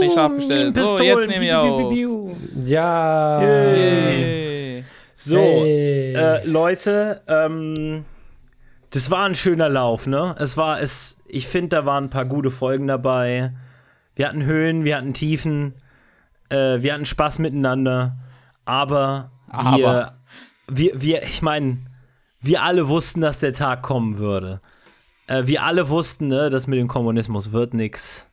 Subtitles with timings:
[0.00, 0.76] Nicht scharf gestellt.
[0.76, 1.92] So, jetzt nehme ich auf.
[2.64, 3.42] Ja.
[3.42, 4.84] Yay.
[5.14, 6.14] So, Hey.
[6.14, 8.04] äh, Leute, ähm,
[8.90, 10.34] das war ein schöner Lauf, ne?
[10.38, 13.52] Es war es, ich finde, da waren ein paar gute Folgen dabei.
[14.16, 15.74] Wir hatten Höhen, wir hatten Tiefen,
[16.50, 18.16] äh, wir hatten Spaß miteinander,
[18.64, 19.30] aber
[19.76, 20.12] wir, Aber.
[20.68, 21.78] wir, wir ich meine,
[22.40, 24.60] wir alle wussten, dass der Tag kommen würde.
[25.28, 28.26] Äh, wir alle wussten, ne, das mit dem Kommunismus wird nix.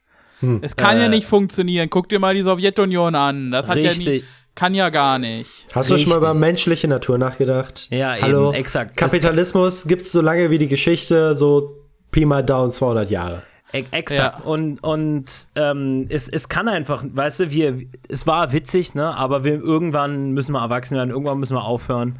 [0.62, 1.90] Es kann ja Äh, nicht funktionieren.
[1.90, 3.52] Guck dir mal die Sowjetunion an.
[3.52, 4.24] Das hat ja nie, Richtig.
[4.56, 5.50] kann ja gar nicht.
[5.74, 6.30] Hast du schon mal Richtig.
[6.32, 7.88] über menschliche Natur nachgedacht?
[7.92, 8.52] Ja, eben, Hallo?
[8.54, 8.96] exakt.
[8.98, 11.76] Kapitalismus gibt es so lange wie die Geschichte, so
[12.12, 13.44] Pi mal Down 200 Jahre.
[13.72, 14.40] E- Exakt.
[14.40, 14.46] Ja.
[14.46, 19.16] Und, und ähm, es, es kann einfach, weißt du, wir, es war witzig, ne?
[19.16, 22.18] Aber wir irgendwann müssen wir erwachsen werden, irgendwann müssen wir aufhören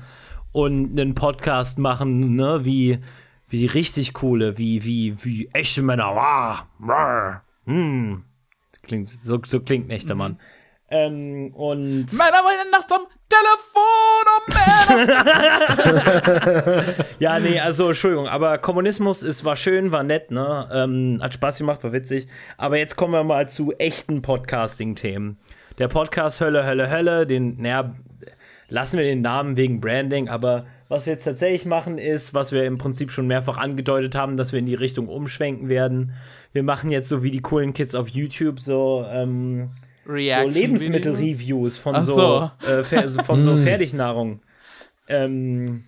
[0.52, 2.60] und einen Podcast machen, ne?
[2.66, 3.00] Wie,
[3.48, 6.12] wie richtig coole, wie, wie, wie echte Männer.
[6.14, 8.24] Wah, wah, hm.
[8.82, 10.40] Klingt, so, so klingt ein echter Mann.
[10.90, 14.46] Ähm, und Männer wollen nachts am Telefon um
[17.20, 20.68] ja, nee, also Entschuldigung, aber Kommunismus ist, war schön, war nett, ne?
[20.74, 22.28] Ähm, hat Spaß gemacht, war witzig.
[22.58, 25.38] Aber jetzt kommen wir mal zu echten Podcasting-Themen.
[25.78, 27.94] Der Podcast Hölle, Hölle, Hölle, den, naja,
[28.70, 32.66] lassen wir den Namen wegen Branding, aber was wir jetzt tatsächlich machen, ist, was wir
[32.66, 36.14] im Prinzip schon mehrfach angedeutet haben, dass wir in die Richtung umschwenken werden.
[36.54, 39.70] Wir machen jetzt so wie die coolen Kids auf YouTube so, ähm,
[40.06, 42.52] so Lebensmittel-Reviews von so, so.
[42.68, 44.40] Äh, also von so Fertignahrung.
[45.08, 45.84] Ähm,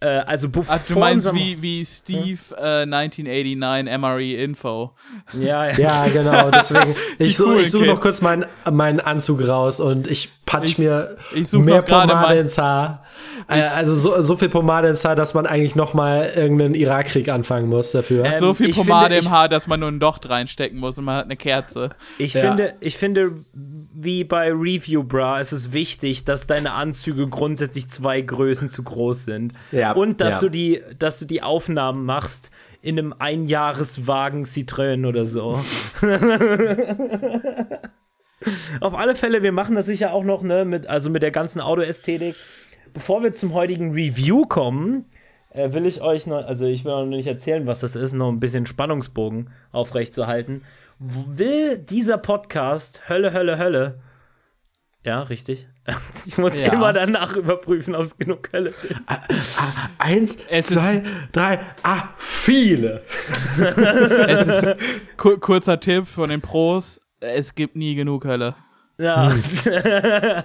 [0.00, 4.92] äh, also bevor Ach, du meinst wie, wie Steve äh, 1989 MRE Info.
[5.32, 5.78] ja, ja.
[5.78, 6.50] Ja, genau.
[6.50, 8.00] Deswegen, ich, suche noch Kids.
[8.00, 12.12] kurz meinen, meinen Anzug raus und ich patsch Ich- mir ich such mehr noch gerade
[12.12, 13.02] Pomade ins Haar.
[13.48, 17.28] Äh, also so, so viel Pomade ins Haar, dass man eigentlich noch mal irgendeinen Irakkrieg
[17.28, 18.24] anfangen muss dafür.
[18.24, 21.04] Ähm, so viel Pomade finde, im Haar, dass man nur ein Docht reinstecken muss und
[21.04, 21.90] man hat eine Kerze.
[22.18, 22.42] Ich Ja.
[22.42, 28.20] finde, ich finde, wie bei Review Bra, ist es wichtig, dass deine Anzüge grundsätzlich zwei
[28.20, 29.52] Größen zu groß sind.
[29.72, 30.40] Ja, Und dass ja.
[30.40, 32.50] du die, dass du die Aufnahmen machst
[32.82, 35.58] in einem Einjahreswagen Citroën oder so.
[38.80, 41.60] Auf alle Fälle, wir machen das sicher auch noch, ne, mit, also mit der ganzen
[41.60, 42.36] Autoästhetik.
[42.92, 45.04] Bevor wir zum heutigen Review kommen,
[45.50, 48.28] äh, will ich euch noch, also ich will noch nicht erzählen, was das ist, noch
[48.30, 50.62] ein bisschen Spannungsbogen aufrechtzuerhalten.
[50.98, 54.00] Will dieser Podcast Hölle, Hölle, Hölle?
[55.04, 55.68] Ja, richtig.
[56.26, 56.72] Ich muss Ja.
[56.72, 59.00] immer danach überprüfen, ob es genug Hölle sind.
[59.98, 63.02] Eins, Es zwei, drei, ah, viele.
[64.26, 64.76] Es ist
[65.16, 67.00] kur kurzer Tipp von den Pros.
[67.20, 68.56] Es gibt nie genug Hölle.
[68.98, 69.34] Ja.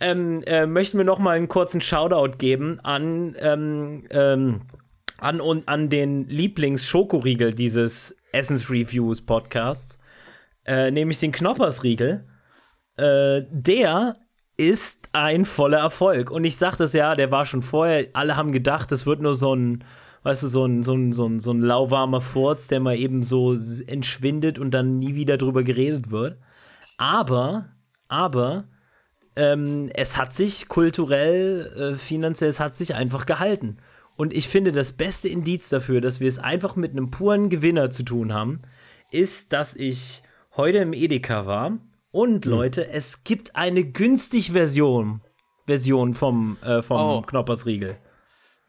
[0.00, 4.60] ähm, äh, möchten wir noch mal einen kurzen Shoutout geben an, ähm, ähm,
[5.18, 9.98] an, und, an den Lieblings-Schokoriegel dieses Essens-Reviews-Podcasts,
[10.66, 12.26] äh, nämlich den Knoppersriegel.
[12.96, 14.14] Äh, der
[14.58, 16.30] ist ein voller Erfolg.
[16.30, 19.32] Und ich sag das ja, der war schon vorher, alle haben gedacht, das wird nur
[19.32, 19.84] so ein,
[20.22, 23.22] weißt du, so ein, so ein, so ein, so ein lauwarmer Furz, der mal eben
[23.22, 23.54] so
[23.86, 26.36] entschwindet und dann nie wieder drüber geredet wird.
[27.00, 27.70] Aber,
[28.08, 28.64] aber,
[29.34, 33.78] ähm, es hat sich kulturell, äh, finanziell, es hat sich einfach gehalten.
[34.16, 37.90] Und ich finde, das beste Indiz dafür, dass wir es einfach mit einem puren Gewinner
[37.90, 38.60] zu tun haben,
[39.10, 40.22] ist, dass ich
[40.58, 41.78] heute im Edeka war
[42.10, 45.22] und Leute, es gibt eine günstig Version,
[45.66, 47.22] Version vom, äh, vom Oh.
[47.22, 47.96] Knoppersriegel.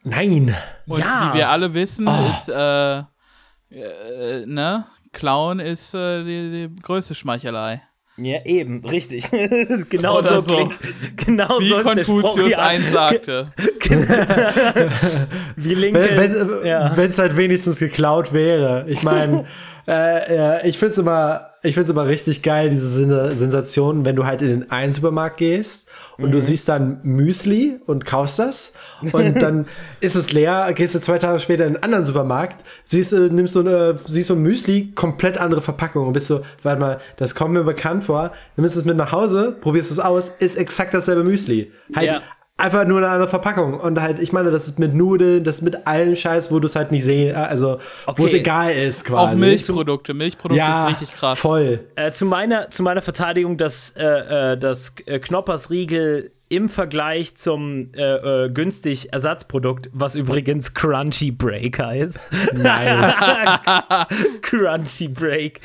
[0.04, 0.56] Nein.
[0.88, 1.32] Und Ja.
[1.34, 4.86] wie wir alle wissen, ist, äh, äh, ne?
[5.12, 7.82] Klauen ist äh, die, die größte Schmeichelei.
[8.18, 9.26] Ja, eben, richtig.
[9.90, 10.56] genau Oder so, so.
[10.56, 10.76] klingt.
[11.18, 13.54] Genau Wie so Konfuzius eins sagte.
[15.56, 16.18] Wie Lincoln.
[16.18, 17.22] Wenn es ja.
[17.24, 18.86] halt wenigstens geklaut wäre.
[18.88, 19.46] Ich meine,
[19.92, 24.26] äh, ja, ich find's immer, ich find's immer richtig geil, diese Sen Sensation, wenn du
[24.26, 26.32] halt in den einen Supermarkt gehst und Mhm.
[26.32, 28.74] du siehst dann Müsli und kaufst das
[29.12, 29.66] und dann
[30.00, 33.54] ist es leer, gehst du zwei Tage später in einen anderen Supermarkt, siehst, äh, nimmst
[33.54, 37.36] so eine, siehst so ein Müsli, komplett andere Verpackung und bist so, warte mal, das
[37.36, 41.24] kommt mir bekannt vor, nimmst es mit nach Hause, probierst es aus, ist exakt dasselbe
[41.24, 41.72] Müsli.
[41.96, 42.22] Halt Ja.
[42.62, 43.80] Einfach nur eine andere Verpackung.
[43.80, 46.68] Und halt, ich meine, das ist mit Nudeln, das ist mit allen Scheiß, wo du
[46.68, 47.78] es halt nicht sehen, also
[48.16, 48.38] wo es Okay.
[48.42, 49.34] egal ist quasi.
[49.34, 50.14] Auch Milchprodukte.
[50.14, 51.40] Milchprodukte Ja, ist richtig krass.
[51.40, 51.80] voll.
[51.96, 57.94] Äh, zu, meiner, zu meiner Verteidigung, dass äh, äh, das äh, Knoppersriegel im Vergleich zum
[57.94, 62.22] äh, äh, günstig Ersatzprodukt, was übrigens Crunchy Break heißt.
[62.54, 63.16] Nice.
[64.42, 65.62] Crunchy Break.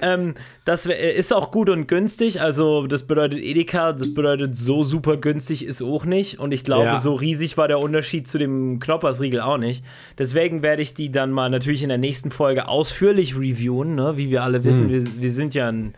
[0.00, 0.34] Ähm,
[0.64, 2.40] das äh, ist auch gut und günstig.
[2.40, 6.38] Also, das bedeutet Edeka, das bedeutet so super günstig ist auch nicht.
[6.38, 6.98] Und ich glaube, Ja.
[6.98, 9.84] so riesig war der Unterschied zu dem Knoppersriegel auch nicht.
[10.18, 14.16] Deswegen werde ich die dann mal natürlich in der nächsten Folge ausführlich reviewen, ne?
[14.16, 14.88] wie wir alle wissen.
[14.88, 15.94] Wir, wir sind ja ein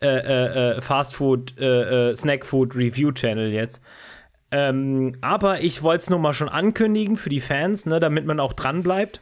[0.00, 3.80] äh, äh, äh Fast Food, äh, äh, Snack Food Review Channel jetzt.
[4.50, 8.38] Ähm, aber ich wollte es nur mal schon ankündigen für die Fans, ne, damit man
[8.38, 9.20] auch dran bleibt.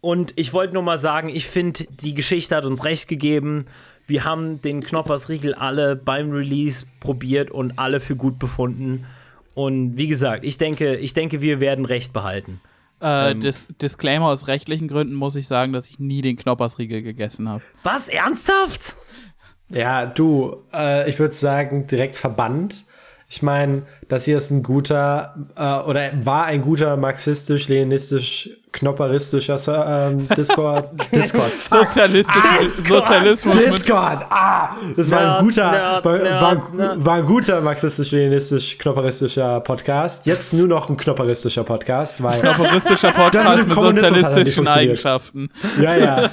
[0.00, 3.66] Und ich wollte nur mal sagen, ich finde, die Geschichte hat uns recht gegeben.
[4.06, 9.06] Wir haben den Knoppersriegel alle beim Release probiert und alle für gut befunden.
[9.54, 12.60] Und wie gesagt, ich denke, ich denke, wir werden Recht behalten.
[13.04, 17.02] Äh, ähm, Dis Disclaimer aus rechtlichen Gründen muss ich sagen, dass ich nie den Knoppersriegel
[17.02, 17.62] gegessen habe.
[17.82, 18.08] Was?
[18.08, 18.96] Ernsthaft?
[19.68, 22.84] Ja, du, äh, ich würde sagen, direkt verbannt.
[23.28, 30.28] Ich meine, das hier ist ein guter äh, oder war ein guter marxistisch-leninistisch knopperistischer ähm,
[30.36, 30.90] Discord.
[31.12, 31.52] Discord.
[31.70, 32.34] Sozialistisch,
[32.88, 33.56] Sozialismus.
[33.56, 34.26] Discord.
[34.28, 40.26] Ah, das war ein guter, nerd, war, nerd, war, war, ein guter marxistisch-leninistisch knopperistischer Podcast.
[40.26, 45.50] Jetzt nur noch ein knopperistischer Podcast, weil knopperistischer Podcast mit sozialistischen Eigenschaften.
[45.80, 46.30] Ja, ja.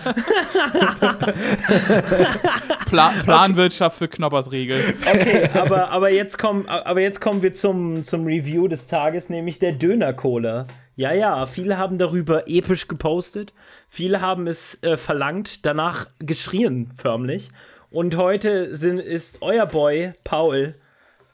[2.90, 4.96] Pla Planwirtschaft für Knoppersriegel.
[5.06, 9.60] Okay, aber, aber, jetzt kommen, aber jetzt kommen wir zum, zum Review des Tages, nämlich
[9.60, 10.66] der Döner-Cola.
[11.02, 13.54] Ja, ja, viele haben darüber episch gepostet.
[13.90, 17.50] Viele haben es äh, verlangt, danach geschrien förmlich.
[17.90, 20.76] Und heute sind, ist euer Boy Paul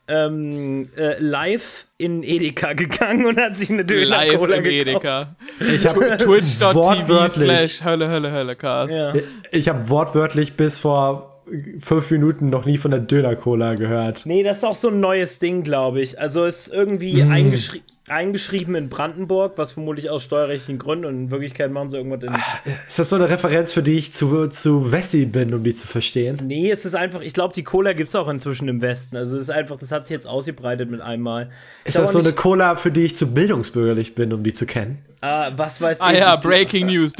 [0.07, 5.35] ähm, äh, live in Edeka gegangen und hat sich eine Döner Live Cola in Edeka.
[5.59, 8.93] Ich habe Twitch.tv slash Hölle, Hölle, Hölle, Cast.
[8.93, 9.15] Ja.
[9.51, 11.43] Ich habe wortwörtlich bis vor
[11.81, 14.25] fünf Minuten noch nie von der Döner-Cola gehört.
[14.25, 16.21] Nee, das ist auch so ein neues Ding, glaube ich.
[16.21, 17.31] Also ist irgendwie mm.
[17.31, 22.24] eingeschrieben eingeschrieben in Brandenburg, was vermutlich aus steuerrechtlichen Gründen und in Wirklichkeit machen sie irgendwas
[22.24, 22.30] in.
[22.30, 22.42] Ah,
[22.88, 25.88] ist das so eine Referenz, für die ich zu, zu Wessi bin, um die zu
[25.88, 26.39] verstehen?
[26.45, 29.18] Nee, es ist einfach, ich glaube, die Cola gibt es auch inzwischen im Westen.
[29.18, 31.50] Also es ist einfach, das hat sich jetzt ausgebreitet mit einmal.
[31.83, 35.00] Ist das so eine Cola, für die ich zu bildungsbürgerlich bin, um die zu kennen?
[35.21, 36.18] Ah, was weiß ah, ich.
[36.21, 37.13] Ah ja, Breaking News.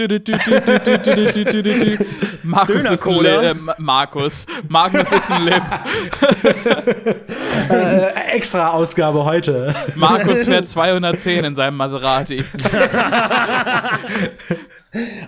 [2.47, 3.57] Markus ist ein Lip.
[3.77, 4.45] Markus.
[4.69, 5.63] Markus ist ein Lip.
[7.69, 9.75] äh, extra Ausgabe heute.
[9.95, 12.44] Markus fährt 210 in seinem Maserati.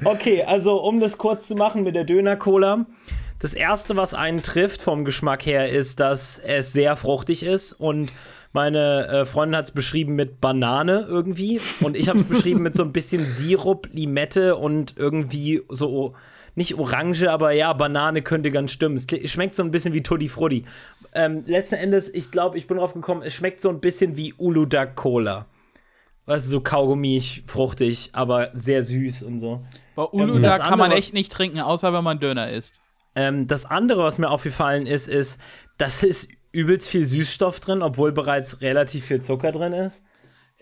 [0.05, 2.85] okay, also um das kurz zu machen mit der Döner-Cola.
[3.39, 8.11] Das erste, was einen trifft vom Geschmack her, ist, dass es sehr fruchtig ist und
[8.51, 12.75] meine äh, Freundin hat es beschrieben mit Banane irgendwie und ich habe es beschrieben mit
[12.75, 16.15] so ein bisschen Sirup, Limette und irgendwie so
[16.59, 18.97] nicht Orange, aber ja, Banane könnte ganz stimmen.
[18.97, 20.65] Es schmeckt so ein bisschen wie Tutti Frutti.
[21.13, 24.33] Ähm, letzten Endes, ich glaube, ich bin drauf gekommen, es schmeckt so ein bisschen wie
[24.37, 25.45] Uludag Cola.
[26.25, 29.63] Weißt du, so kaugummig, fruchtig, aber sehr süß und so.
[29.95, 32.81] Bei Uludag ähm, kann man echt nicht trinken, außer wenn man Döner isst.
[33.15, 35.39] Ähm, das andere, was mir aufgefallen ist, ist,
[35.77, 40.03] das ist übelst viel Süßstoff drin, obwohl bereits relativ viel Zucker drin ist.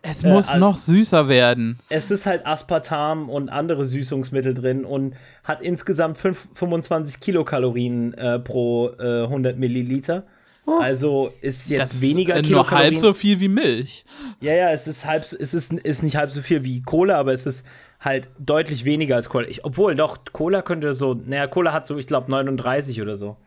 [0.01, 1.79] Es äh, muss also, noch süßer werden.
[1.89, 8.39] Es ist halt Aspartam und andere Süßungsmittel drin und hat insgesamt 5, 25 Kilokalorien äh,
[8.39, 10.23] pro äh, 100 Milliliter.
[10.65, 10.79] Oh.
[10.81, 12.93] Also ist jetzt das weniger ist, Kilokalorien.
[12.93, 14.05] Nur halb so viel wie Milch.
[14.41, 17.33] Ja, ja, es ist halb, es ist, ist nicht halb so viel wie Cola, aber
[17.33, 17.65] es ist
[17.99, 19.47] halt deutlich weniger als Cola.
[19.47, 23.37] Ich, obwohl, doch, Cola könnte so, naja, Cola hat so, ich glaube, 39 oder so.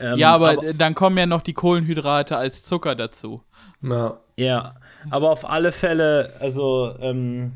[0.00, 3.42] Ähm, ja, aber, aber, dann kommen ja noch die Kohlenhydrate als Zucker dazu.
[3.82, 4.18] Ja.
[4.36, 4.76] Ja,
[5.10, 7.52] aber auf alle Fälle, also, ähm,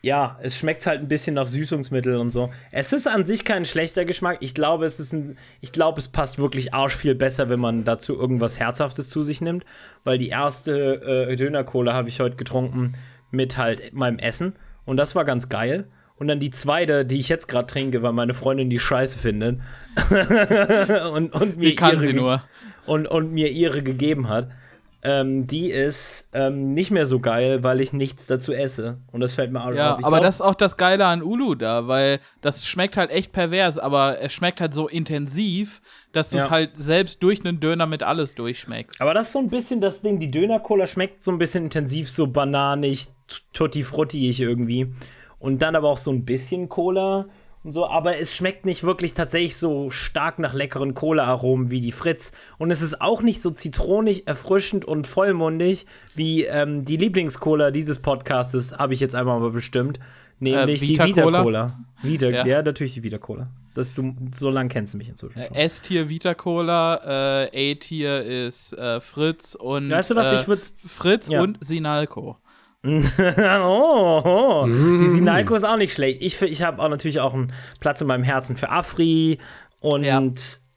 [0.00, 2.50] ja, es schmeckt halt ein bisschen nach Süßungsmittel und so.
[2.70, 4.38] Es ist an sich kein schlechter Geschmack.
[4.40, 7.84] Ich glaube, es ist ein, ich glaube, es passt wirklich arsch viel besser, wenn man
[7.84, 9.64] dazu irgendwas Herzhaftes zu sich nimmt.
[10.04, 12.94] Weil die erste äh, Döner-Cola habe ich heute getrunken
[13.32, 14.54] mit halt meinem Essen.
[14.84, 15.88] Und das war ganz geil.
[16.16, 19.60] Und dann die zweite, die ich jetzt gerade trinke, weil meine Freundin die Scheiße findet.
[21.12, 22.42] und, und mir Wie kann ihre, sie nur.
[22.86, 24.48] Und, und mir ihre gegeben hat.
[25.00, 28.98] Ähm, die ist ähm, nicht mehr so geil, weil ich nichts dazu esse.
[29.12, 30.00] Und das fällt mir auch ja, auf.
[30.00, 33.10] Ja, aber glaub, das ist auch das Geile an Ulu da, weil das schmeckt halt
[33.10, 35.80] echt pervers, aber es schmeckt halt so intensiv,
[36.12, 39.00] dass du es halt selbst durch einen Döner mit alles durchschmeckst.
[39.00, 40.18] Aber das ist so ein bisschen das Ding.
[40.18, 43.06] Die Döner-Cola schmeckt so ein bisschen intensiv, so bananig,
[43.52, 44.92] tutti-fruttiig irgendwie
[45.38, 47.26] und dann aber auch so ein bisschen Cola
[47.64, 51.92] und so, aber es schmeckt nicht wirklich tatsächlich so stark nach leckeren Cola-Aromen wie die
[51.92, 52.32] Fritz.
[52.56, 57.98] Und es ist auch nicht so zitronig, erfrischend und vollmundig wie ähm, die Lieblingscola dieses
[57.98, 59.98] Podcastes, habe ich jetzt einmal mal bestimmt.
[60.40, 61.78] Nämlich äh, Vita die Vita-Cola.
[62.02, 62.46] Vita, ja.
[62.46, 62.62] ja.
[62.62, 63.48] natürlich die Vita-Cola.
[63.74, 65.38] du, so lange kennst du mich inzwischen.
[65.40, 70.60] Äh, S-Tier Vita Cola, äh, A-Tier ist äh, Fritz und weißt du was, ich würd,
[70.64, 71.42] Fritz ja.
[71.42, 72.36] und Sinalco.
[73.62, 74.66] oh, oh.
[74.66, 74.98] Mm.
[74.98, 76.22] die Sinalco ist auch nicht schlecht.
[76.22, 79.38] Ich, ich habe auch natürlich auch einen Platz in meinem Herzen für Afri
[79.80, 80.22] und ja.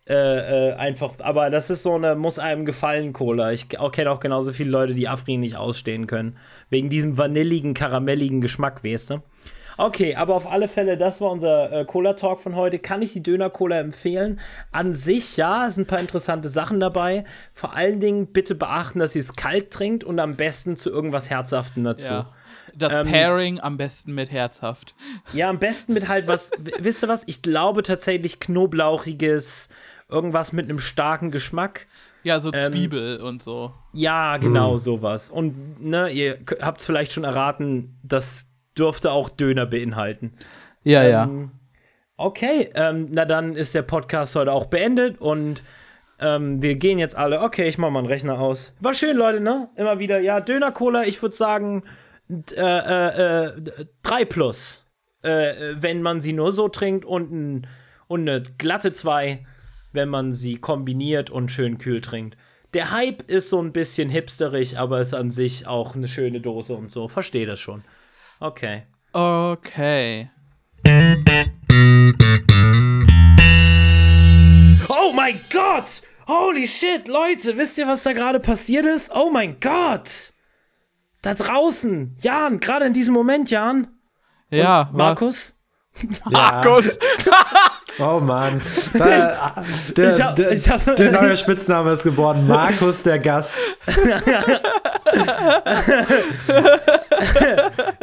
[0.07, 3.51] äh, äh, einfach, aber das ist so eine muss einem gefallen Cola.
[3.51, 6.37] Ich kenne auch genauso viele Leute, die Afri nicht ausstehen können.
[6.69, 9.21] Wegen diesem vanilligen, karamelligen Geschmack, weißt du?
[9.77, 12.79] Okay, aber auf alle Fälle, das war unser äh, Cola-Talk von heute.
[12.79, 14.39] Kann ich die Döner-Cola empfehlen?
[14.71, 17.25] An sich, ja, es sind ein paar interessante Sachen dabei.
[17.53, 21.29] Vor allen Dingen bitte beachten, dass ihr es kalt trinkt und am besten zu irgendwas
[21.29, 22.07] Herzhaftem dazu.
[22.07, 22.29] Ja.
[22.75, 24.93] Das Ähm, Pairing am besten mit herzhaft.
[25.33, 27.23] Ja, am besten mit halt was, wisst ihr was?
[27.25, 29.69] Ich glaube tatsächlich knoblauchiges,
[30.09, 31.87] irgendwas mit einem starken Geschmack.
[32.23, 33.73] Ja, so Ähm, Zwiebel und so.
[33.93, 35.29] Ja, genau sowas.
[35.29, 40.33] Und ne, ihr habt es vielleicht schon erraten, das dürfte auch Döner beinhalten.
[40.83, 41.51] Ja, Ähm,
[42.21, 45.63] Okay, ähm, na dann ist der Podcast heute auch beendet und
[46.19, 47.41] ähm, wir gehen jetzt alle.
[47.41, 48.75] Okay, ich mach mal einen Rechner aus.
[48.79, 49.69] War schön, Leute, ne?
[49.75, 50.19] Immer wieder.
[50.19, 51.81] Ja, Döner-Cola, ich würde sagen
[52.29, 54.85] äh, äh, äh, 3 plus.
[55.23, 57.67] Äh, wenn man sie nur so trinkt und, ein,
[58.07, 59.43] und eine glatte 2,
[59.91, 62.37] wenn man sie kombiniert und schön kühl trinkt.
[62.75, 66.75] Der Hype ist so ein bisschen hipsterig, aber ist an sich auch eine schöne Dose
[66.75, 67.07] und so.
[67.07, 67.83] Verstehe das schon.
[68.41, 68.87] Okay.
[69.13, 70.31] Okay.
[74.89, 76.01] Oh mein Gott!
[76.27, 79.11] Holy shit, Leute, wisst ihr, was da gerade passiert ist?
[79.13, 80.33] Oh mein Gott!
[81.21, 83.99] Da draußen, Jan, gerade in diesem Moment, Jan.
[84.49, 85.53] Ja, was?
[86.29, 86.97] Markus?
[87.99, 88.61] Oh Mann.
[88.93, 89.53] Da,
[89.97, 92.47] der, Ich hab- der, ich hab- der neue Spitzname ist geworden.
[92.47, 93.61] Markus der Gast.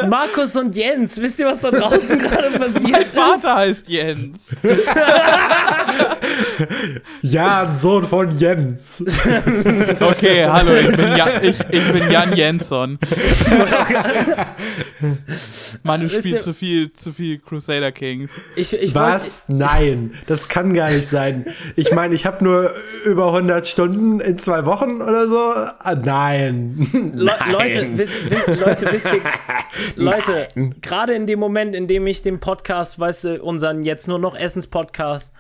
[0.08, 3.14] Markus und Jens, wisst ihr, was da draußen gerade passiert mein ist?
[3.14, 4.56] Vater heißt Jens.
[7.22, 9.04] Ja, Sohn von Jens.
[10.00, 12.98] Okay, hallo, ich bin, ja, ich, ich bin Jan Jensson.
[15.82, 18.32] Mann, du spielst zu viel, zu viel Crusader Kings.
[18.56, 19.48] Ich, ich wollt- Was?
[19.48, 21.46] Nein, das kann gar nicht sein.
[21.76, 22.74] Ich meine, ich habe nur
[23.04, 25.36] über 100 Stunden in zwei Wochen oder so.
[25.38, 26.86] Ah, nein.
[27.14, 27.52] Le Nein.
[27.52, 29.20] Leute, wisst, wisst, Leute, wisst ihr,
[29.96, 30.48] Leute,
[30.80, 34.36] gerade in dem Moment, in dem ich den Podcast, weißt du, unseren jetzt nur noch
[34.36, 35.34] Essens-Podcast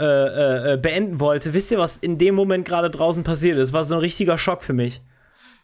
[0.00, 3.72] äh, äh, äh, beenden wollte, wisst ihr, was in dem Moment gerade draußen passiert ist?
[3.72, 5.02] War so ein richtiger Schock für mich.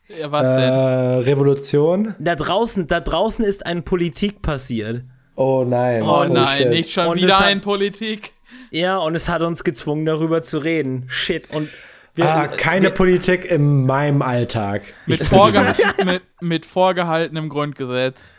[0.08, 1.18] Ja, was Äh, denn?
[1.24, 2.14] Revolution?
[2.18, 5.02] Da draußen, da draußen ist ein Politik passiert.
[5.34, 6.02] Oh nein.
[6.02, 6.68] Oh nein, shit.
[6.70, 8.32] nicht schon Und wieder hat- ein Politik.
[8.70, 11.04] Ja, und es hat uns gezwungen, darüber zu reden.
[11.08, 11.50] Shit.
[11.52, 11.68] Und
[12.14, 14.82] wir, Ah, keine wir, Politik in meinem Alltag.
[15.06, 15.62] Mit, Ich- vorge
[16.06, 18.34] mit, mit vorgehaltenem Grundgesetz.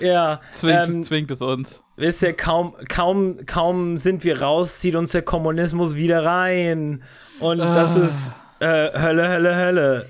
[0.00, 1.82] Ja, Zwingt, ähm, zwingt es uns.
[1.96, 7.02] wisst ihr, kaum, kaum, kaum sind wir raus, zieht uns der Kommunismus wieder rein.
[7.40, 10.06] Und das ist äh, Hölle, Hölle, Hölle.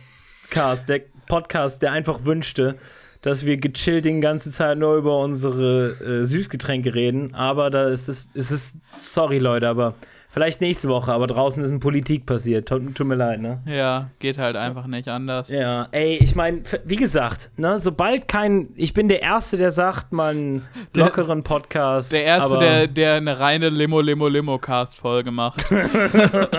[0.50, 2.76] Cast, der Podcast, der einfach wünschte,
[3.22, 7.34] dass wir gechillt die ganze Zeit nur über unsere äh, Süßgetränke reden.
[7.34, 9.94] Aber da ist es, es ist, sorry Leute, aber
[10.36, 11.12] vielleicht nächste Woche.
[11.12, 12.68] Aber draußen ist ein Politik passiert.
[12.68, 13.58] Tut, tut mir leid, ne?
[13.66, 15.48] Ja, geht halt einfach nicht anders.
[15.48, 20.12] Ja, ey, ich meine, wie gesagt, ne, sobald kein, ich bin der Erste, der sagt,
[20.12, 20.62] mal einen
[20.94, 22.12] lockeren Podcast.
[22.12, 25.64] Der Erste, aber, der, der eine reine Limo Limo Limo Cast Folge macht.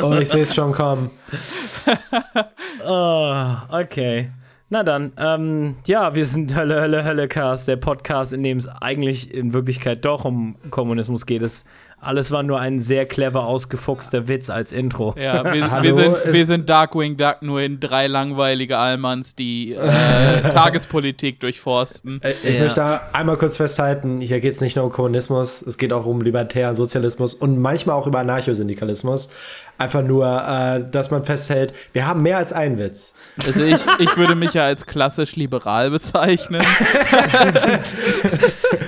[0.02, 1.12] Oh, ich sehe es schon kommen.
[2.86, 4.30] Oh, okay.
[4.70, 8.68] Na dann, ähm, ja, wir sind Hölle, Hölle, Hölle Cast, der Podcast, in dem es
[8.68, 11.42] eigentlich in Wirklichkeit doch um Kommunismus geht.
[11.42, 11.64] Es,
[12.08, 15.14] alles war nur ein sehr clever ausgefuchster Witz als Intro.
[15.18, 19.74] Ja, wir, Hallo, wir, sind, wir sind Darkwing Duck, nur in drei langweilige Allmanns, die
[19.74, 22.22] äh, Tagespolitik durchforsten.
[22.24, 22.64] Äh, Ich Ja.
[22.64, 26.22] möchte einmal kurz festhalten, hier geht es nicht nur um Kommunismus, es geht auch um
[26.22, 29.32] libertären Sozialismus und manchmal auch über Anarchosyndikalismus.
[29.80, 33.14] Einfach nur, äh, dass man festhält, wir haben mehr als einen Witz.
[33.46, 36.62] Also ich, ich würde mich ja als klassisch liberal bezeichnen.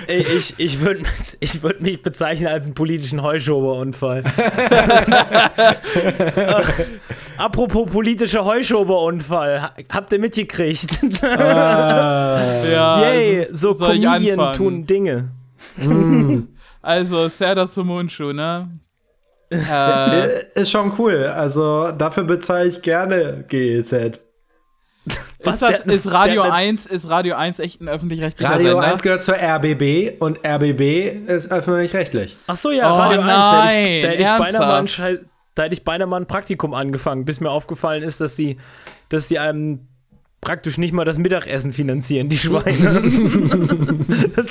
[0.08, 1.04] Ich, ich würde
[1.40, 4.24] ich würd mich bezeichnen als einen politischen Heuschoberunfall.
[7.38, 11.00] Apropos politischer Heuschoberunfall, ha- habt ihr mitgekriegt?
[11.24, 12.42] Ah,
[12.72, 15.30] Ja, Yay, also, so Comedien tun Dinge.
[16.82, 18.70] Also, Serda Sumunchu, ne?
[19.52, 21.26] Äh, ist schon cool.
[21.26, 23.92] Also dafür bezahle ich gerne GEZ.
[25.44, 28.72] Was, ist, das, der- ist Radio der- 1, ist Radio 1 echt ein öffentlich-rechtlicher Radio
[28.72, 28.88] Sender?
[28.88, 32.38] 1 gehört zur RBB und RBB ist öffentlich-rechtlich.
[32.48, 33.28] Ach so, ja, Oh Radio 1.
[33.28, 35.10] nein, da hätte ich, da hätte ich beinahe mal ein ernsthaft?
[35.10, 35.20] Schei-
[35.56, 38.58] da hätte ich beinahe mal ein Praktikum angefangen, bis mir aufgefallen ist, dass sie,
[39.10, 39.88] dass sie einem
[40.42, 43.02] praktisch nicht mal das Mittagessen finanzieren, die Schweine.
[44.36, 44.48] das,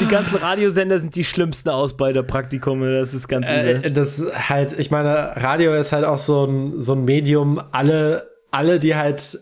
[0.00, 3.48] die ganzen Radiosender sind die schlimmsten Ausbeuterpraktikume, das ist ganz.
[3.48, 7.60] Äh, das ist halt, ich meine, Radio ist halt auch so ein, so ein Medium.
[7.72, 9.38] Alle, alle, die halt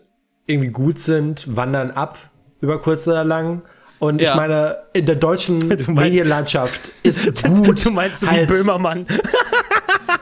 [0.47, 2.17] irgendwie gut sind, wandern ab
[2.61, 3.61] über kurz oder lang.
[3.99, 4.35] Und ich Ja.
[4.35, 7.85] meine, in der deutschen meinst- Medienlandschaft ist gut.
[7.85, 9.05] du meinst so halt, wie Böhmermann.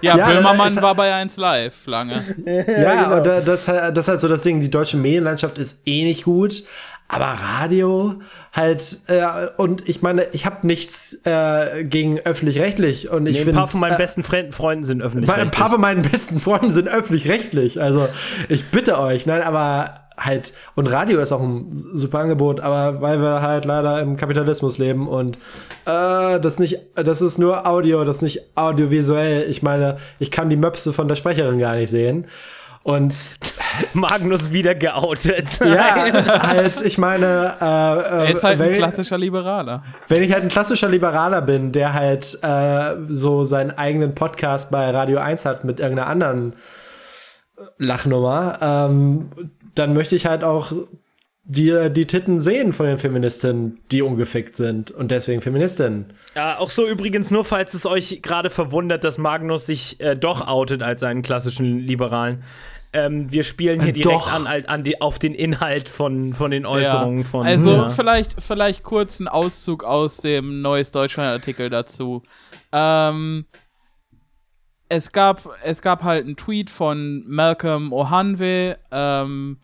[0.02, 2.24] Ja, Ja, Böhmermann war bei 1 Live lange.
[2.46, 3.18] Ja, genau.
[3.18, 5.82] und da- das, ist halt- das ist halt so das Ding, die deutsche Medienlandschaft ist
[5.86, 6.64] eh nicht gut.
[7.08, 8.22] Aber Radio
[8.54, 9.26] halt, äh,
[9.58, 13.10] und ich meine, ich habe nichts äh, gegen öffentlich-rechtlich.
[13.10, 13.60] Und ich nee, finde.
[13.60, 15.46] Ein paar von meinen äh, besten Fre Freunden sind öffentlich-rechtlich.
[15.46, 17.82] Ein paar von meinen besten Freunden sind öffentlich-rechtlich.
[17.82, 18.08] Also
[18.48, 23.20] ich bitte euch, nein, aber halt, und Radio ist auch ein super Angebot, aber weil
[23.22, 25.38] wir halt leider im Kapitalismus leben und
[25.86, 29.50] äh, das nicht, das ist nur Audio, das ist nicht audiovisuell.
[29.50, 32.28] Ich meine, ich kann die Möpse von der Sprecherin gar nicht sehen.
[32.84, 33.14] Und
[33.94, 35.60] Magnus wieder geoutet.
[35.64, 35.96] ja,
[36.42, 39.84] halt, ich meine, äh, Er äh, ist halt ein wenn, klassischer Liberaler.
[40.08, 44.90] wenn ich halt ein klassischer Liberaler bin, der halt äh, so seinen eigenen Podcast bei
[44.90, 46.54] Radio 1 hat mit irgendeiner anderen
[47.78, 49.30] Lachnummer, ähm,
[49.76, 50.72] dann möchte ich halt auch
[51.44, 56.14] die, die Titten sehen von den Feministinnen, die ungefickt sind und deswegen Feministinnen.
[56.36, 60.48] Ja, auch so übrigens nur, falls es euch gerade verwundert, dass Magnus sich äh, doch
[60.48, 62.44] outet als einen klassischen Liberalen.
[62.94, 64.34] Ähm, wir spielen hier Äh, direkt doch.
[64.34, 67.24] an, an die, auf den Inhalt von, von den Äußerungen Ja.
[67.26, 67.46] von.
[67.48, 67.90] Also ja.
[67.90, 72.22] vielleicht, vielleicht kurz ein Auszug aus dem Neues Deutschland-Artikel dazu.
[72.74, 73.46] Ähm,
[74.92, 79.58] es, gab, es gab halt einen Tweet von Malcolm Ohanwe, ähm,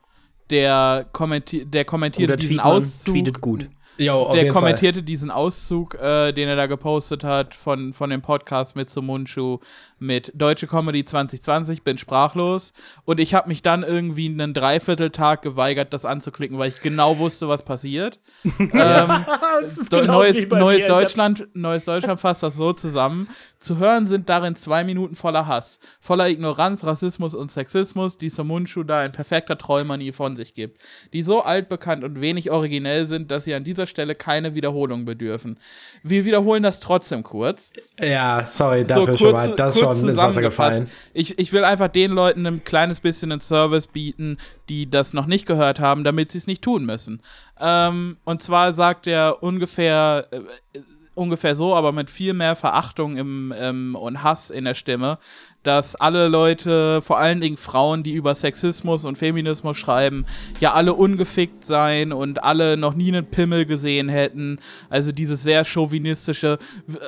[0.49, 3.13] der, kommenti der kommentierte Oder diesen Tweetmann Auszug.
[3.13, 3.67] tweetet gut.
[3.97, 8.75] Jo, der kommentierte diesen Auszug, äh, den er da gepostet hat von, von dem Podcast
[8.75, 9.59] mit Sumunchu
[9.99, 12.73] mit Deutsche Comedy 2020, bin sprachlos.
[13.05, 17.47] Und ich habe mich dann irgendwie einen Dreivierteltag geweigert, das anzuklicken, weil ich genau wusste,
[17.47, 18.19] was passiert.
[18.59, 23.27] ähm, Das ist Do genauso Neues, Neues, Deutschland, Neues Deutschland fasst das so zusammen.
[23.59, 28.83] Zu hören sind darin zwei Minuten voller Hass, voller Ignoranz, Rassismus und Sexismus, die Sumunchu
[28.83, 30.83] da in perfekter Trollmanie von sich gibt.
[31.13, 35.57] Die so altbekannt und wenig originell sind, dass sie an dieser Stelle keine Wiederholung bedürfen.
[36.03, 37.71] Wir wiederholen das trotzdem kurz.
[37.99, 40.89] Ja, sorry, dafür schon mal, das ist schon ins Wasser gefallen.
[41.13, 44.37] Ich, ich will einfach den Leuten ein kleines bisschen einen Service bieten,
[44.69, 47.21] die das noch nicht gehört haben, damit sie es nicht tun müssen.
[47.59, 50.79] Ähm, und zwar sagt er ungefähr, äh,
[51.17, 55.17] ungefähr so, aber mit viel mehr Verachtung im, ähm, und Hass in der Stimme,
[55.63, 60.25] dass alle Leute, vor allen Dingen Frauen, die über Sexismus und Feminismus schreiben,
[60.61, 64.59] ja alle ungefickt seien und alle noch nie einen Pimmel gesehen hätten.
[64.89, 66.57] Also dieses sehr chauvinistische,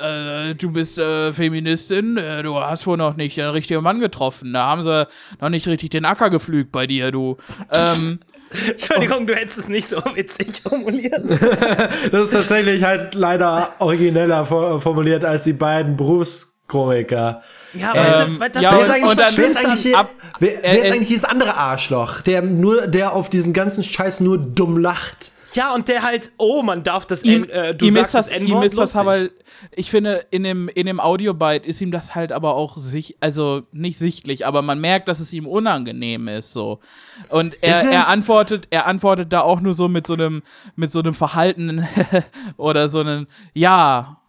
[0.03, 4.51] äh, du bist äh, Feministin, äh, du hast wohl noch nicht den richtigen Mann getroffen.
[4.51, 5.07] Da haben sie
[5.39, 7.37] noch nicht richtig den Acker geflügt bei dir, du.
[7.71, 8.19] Ähm,
[8.71, 11.23] Entschuldigung, du hättest es nicht so witzig formuliert.
[12.11, 17.43] Das ist tatsächlich halt leider origineller for- formuliert als die beiden Berufskomiker.
[17.73, 20.09] Ja, Ähm, weißt du, ja, ist eigentlich, dann- wer ist eigentlich, ab-
[20.39, 24.19] wer, wer äh, ist eigentlich dieses andere Arschloch, der nur, der auf diesen ganzen Scheiß
[24.21, 25.31] nur dumm lacht?
[25.53, 28.29] Ja, und der halt, oh, man darf das, ihm, N, äh, du ihm sagst das,
[28.29, 29.17] das ihm ist das aber,
[29.71, 33.63] ich finde, in dem, in dem Audiobite ist ihm das halt aber auch sich, also
[33.71, 36.79] nicht sichtlich, aber man merkt, dass es ihm unangenehm ist, so.
[37.29, 40.43] Und er, er antwortet, er antwortet da auch nur so mit so einem,
[40.75, 41.87] mit so einem verhaltenen
[42.57, 44.19] oder so einem, ja,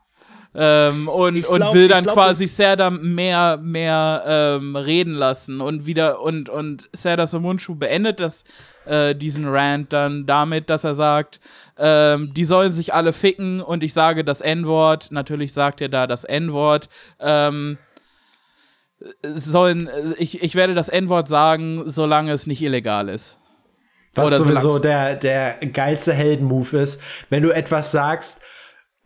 [0.52, 5.60] ähm, und, Ich und glaub- will dann glaub, quasi Serdam mehr, mehr ähm, reden lassen
[5.60, 8.42] und wieder und, und Serdar Somunchu beendet das,
[8.86, 11.40] äh, diesen Rant dann damit, dass er sagt,
[11.78, 16.06] ähm, die sollen sich alle ficken und ich sage das N-Wort, natürlich sagt er da
[16.06, 16.88] das N-Wort,
[17.20, 17.78] ähm,
[19.22, 19.88] sollen,
[20.18, 23.38] ich, ich werde das N-Wort sagen, solange es nicht illegal ist.
[24.14, 28.42] Was Oder so sowieso der, der geilste Heldenmove ist, wenn du etwas sagst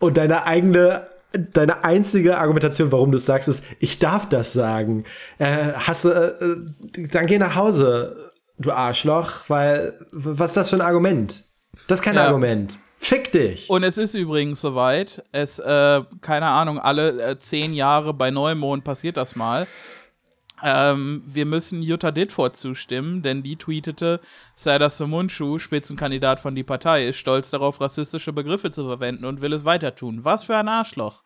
[0.00, 5.04] und deine eigene, deine einzige Argumentation, warum du es sagst, ist, ich darf das sagen.
[5.38, 10.70] Äh, hast du, äh, äh, dann geh nach Hause, du Arschloch, weil, was ist das
[10.70, 11.42] für ein Argument?
[11.88, 12.26] Das ist kein Ja.
[12.26, 12.78] Argument.
[12.96, 13.68] Fick dich.
[13.68, 18.82] Und es ist übrigens soweit, es, äh, keine Ahnung, alle äh, zehn Jahre bei Neumond
[18.84, 19.66] passiert das mal.
[20.62, 24.20] Ähm, wir müssen Jutta Ditford zustimmen, denn die tweetete,
[24.56, 29.52] Serdar Somunchu, Spitzenkandidat von die Partei, ist stolz darauf, rassistische Begriffe zu verwenden und will
[29.52, 30.20] es weiter tun.
[30.22, 31.23] Was für ein Arschloch.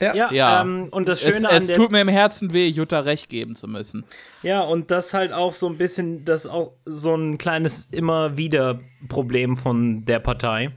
[0.00, 0.62] Ja, Ja.
[0.62, 3.28] Ähm, und das Es, Schöne es an der, tut mir im Herzen weh, Jutta recht
[3.28, 4.04] geben zu müssen.
[4.42, 8.78] Ja, und das halt auch so ein bisschen, das auch so ein kleines immer wieder
[9.08, 10.70] Problem von der Partei.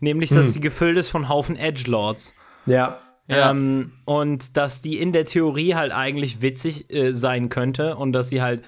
[0.00, 2.34] Nämlich, dass sie gefüllt ist von Haufen Edgelords.
[2.66, 2.98] Ja.
[3.28, 3.50] Ja.
[3.50, 8.28] Ähm, und dass die in der Theorie halt eigentlich witzig äh, sein könnte und dass
[8.28, 8.62] sie halt,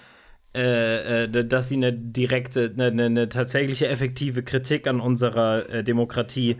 [0.55, 5.85] äh, äh, dass sie eine direkte, eine, eine, eine tatsächliche effektive Kritik an unserer äh,
[5.85, 6.57] Demokratie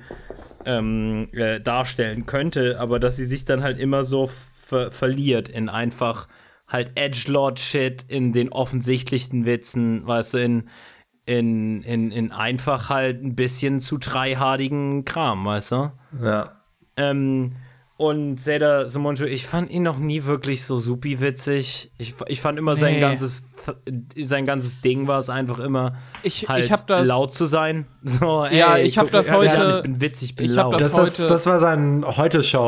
[0.69, 5.71] ähm, äh, darstellen könnte, aber dass sie sich dann halt immer so ver verliert in
[5.71, 6.29] einfach
[6.69, 10.69] halt Edgelord-Shit, in den offensichtlichsten Witzen, weißt du, in,
[11.25, 15.93] in, in, in einfach halt ein bisschen zu dreihardigen Kram, weißt du?
[16.23, 16.45] Ja.
[16.99, 17.53] Ähm,
[18.01, 21.91] Und Seda Sumonchu, ich fand ihn noch nie wirklich so supi witzig.
[21.99, 23.01] Ich, ich fand immer sein Nee.
[23.01, 23.45] ganzes
[24.17, 27.87] sein ganzes Ding war es einfach immer Ich- halt ich hab das- laut zu sein.
[28.05, 30.47] So, Ja, ey, ich hab guck, das ja, ja, heute- Ich bin witzig, ich bin
[30.47, 30.75] ich laut.
[30.75, 32.05] das Das, heute- das war sein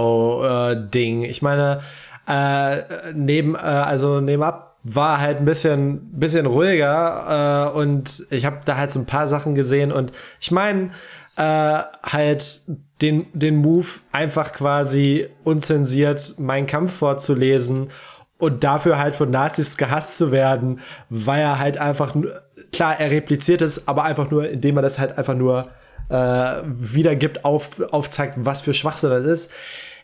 [0.05, 1.23] Heute-Show-Ding.
[1.25, 1.81] ich meine,
[2.27, 2.79] äh,
[3.14, 8.77] neben, äh, also nebenab war halt ein bisschen, bisschen ruhiger äh, und ich habe da
[8.77, 10.90] halt so ein paar Sachen gesehen und ich meine,
[11.37, 11.43] äh,
[12.03, 12.62] halt
[13.03, 17.89] den, den Move einfach quasi unzensiert meinen Kampf vorzulesen
[18.39, 22.17] und dafür halt von Nazis gehasst zu werden, weil er halt einfach,
[22.73, 25.71] klar, er repliziert es, aber einfach nur, indem er das halt einfach nur
[26.09, 29.53] äh, wiedergibt, auf, aufzeigt, was für Schwachsinn das ist.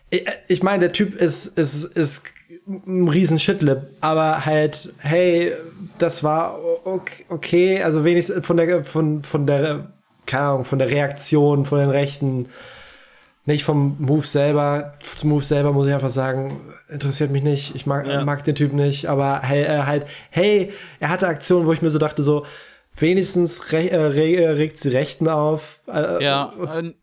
[0.09, 2.25] Ich, ich meine, der Typ ist, ist, ist
[2.67, 5.53] ein riesen Shitlip, aber halt, hey,
[5.97, 9.91] das war okay, okay also wenigstens von der, von, von der,
[10.25, 12.47] keine Ahnung, von der Reaktion von den Rechten,
[13.47, 14.93] nicht vom Move selber.
[15.15, 17.73] Zum Move selber muss ich einfach sagen, interessiert mich nicht.
[17.75, 18.23] Ich mag, Ja.
[18.23, 21.89] mag den Typ nicht, aber hey, äh, halt, hey, er hatte Aktionen, wo ich mir
[21.89, 22.45] so dachte, so,
[22.95, 25.79] wenigstens re äh, äh, regt sie Rechten auf.
[25.87, 26.53] Äh, Ja,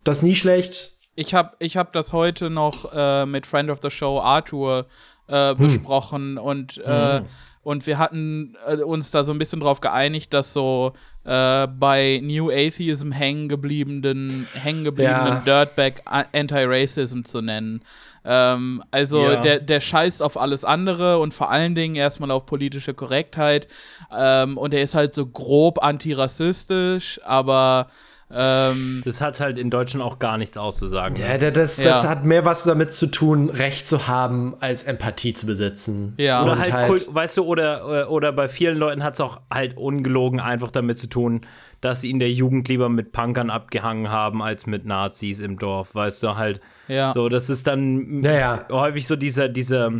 [0.05, 0.93] das ist nie schlecht.
[1.17, 4.87] Ich habe ich hab das heute noch äh, mit Friend of the Show Arthur
[5.29, 7.23] äh, besprochen und, äh,
[7.65, 10.93] und wir hatten äh, uns da so ein bisschen drauf geeinigt, dass so
[11.25, 15.65] äh, bei New Atheism hängen gebliebenen, hängen gebliebenen Ja.
[15.65, 17.83] Dirtbag A- Anti-Racism zu nennen.
[18.27, 19.43] Ähm, also Ja.
[19.43, 23.69] der, der scheißt auf alles andere und vor allen Dingen erstmal auf politische Korrektheit.
[24.17, 27.87] Ähm, und er ist halt so grob antirassistisch, aber
[28.33, 31.17] ähm, das hat halt in Deutschland auch gar nichts auszusagen.
[31.17, 31.85] Ja, da- das, Ja.
[31.91, 36.15] das hat mehr was damit zu tun, Recht zu haben, als Empathie zu besitzen.
[36.17, 36.43] Ja.
[36.43, 39.41] Oder Und halt, halt- weißt du, oder, oder- oder bei vielen Leuten hat es auch
[39.53, 41.43] halt ungelogen einfach damit zu tun,
[41.81, 45.95] dass sie in der Jugend lieber mit Punkern abgehangen haben als mit Nazis im Dorf,
[45.95, 46.61] weißt du, halt.
[46.89, 47.13] Ja.
[47.13, 48.67] So, das ist dann Ja, ja.
[48.71, 49.93] häufig so dieser, dieser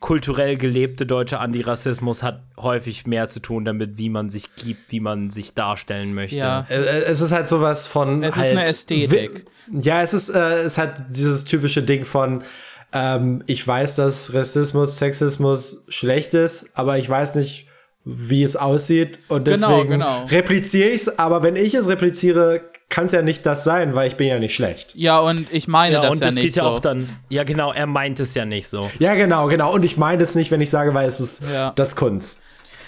[0.00, 5.00] kulturell gelebte deutsche Antirassismus hat häufig mehr zu tun damit, wie man sich gibt, wie
[5.00, 6.36] man sich darstellen möchte.
[6.38, 6.66] Ja.
[6.70, 8.22] Äh, äh, Es ist halt sowas von.
[8.22, 9.46] Es ist halt eine Ästhetik.
[9.72, 12.44] Ja, es ist, äh, es hat dieses typische Ding von,
[12.92, 17.66] ähm, ich weiß, dass Rassismus, Sexismus schlecht ist, aber ich weiß nicht,
[18.04, 20.24] wie es aussieht und Genau, deswegen genau.
[20.26, 22.62] repliziere ich es, aber wenn ich es repliziere,
[22.98, 24.92] kann es ja nicht das sein, weil ich bin ja nicht schlecht.
[24.96, 26.68] Ja, und ich meine Ja, das und ja das nicht geht ja so.
[26.70, 28.90] auch dann, ja genau, er meint es ja nicht so.
[28.98, 29.72] Ja, genau, genau.
[29.72, 31.70] Und ich meine es nicht, wenn ich sage, weil es ist Ja.
[31.76, 32.42] das Kunst.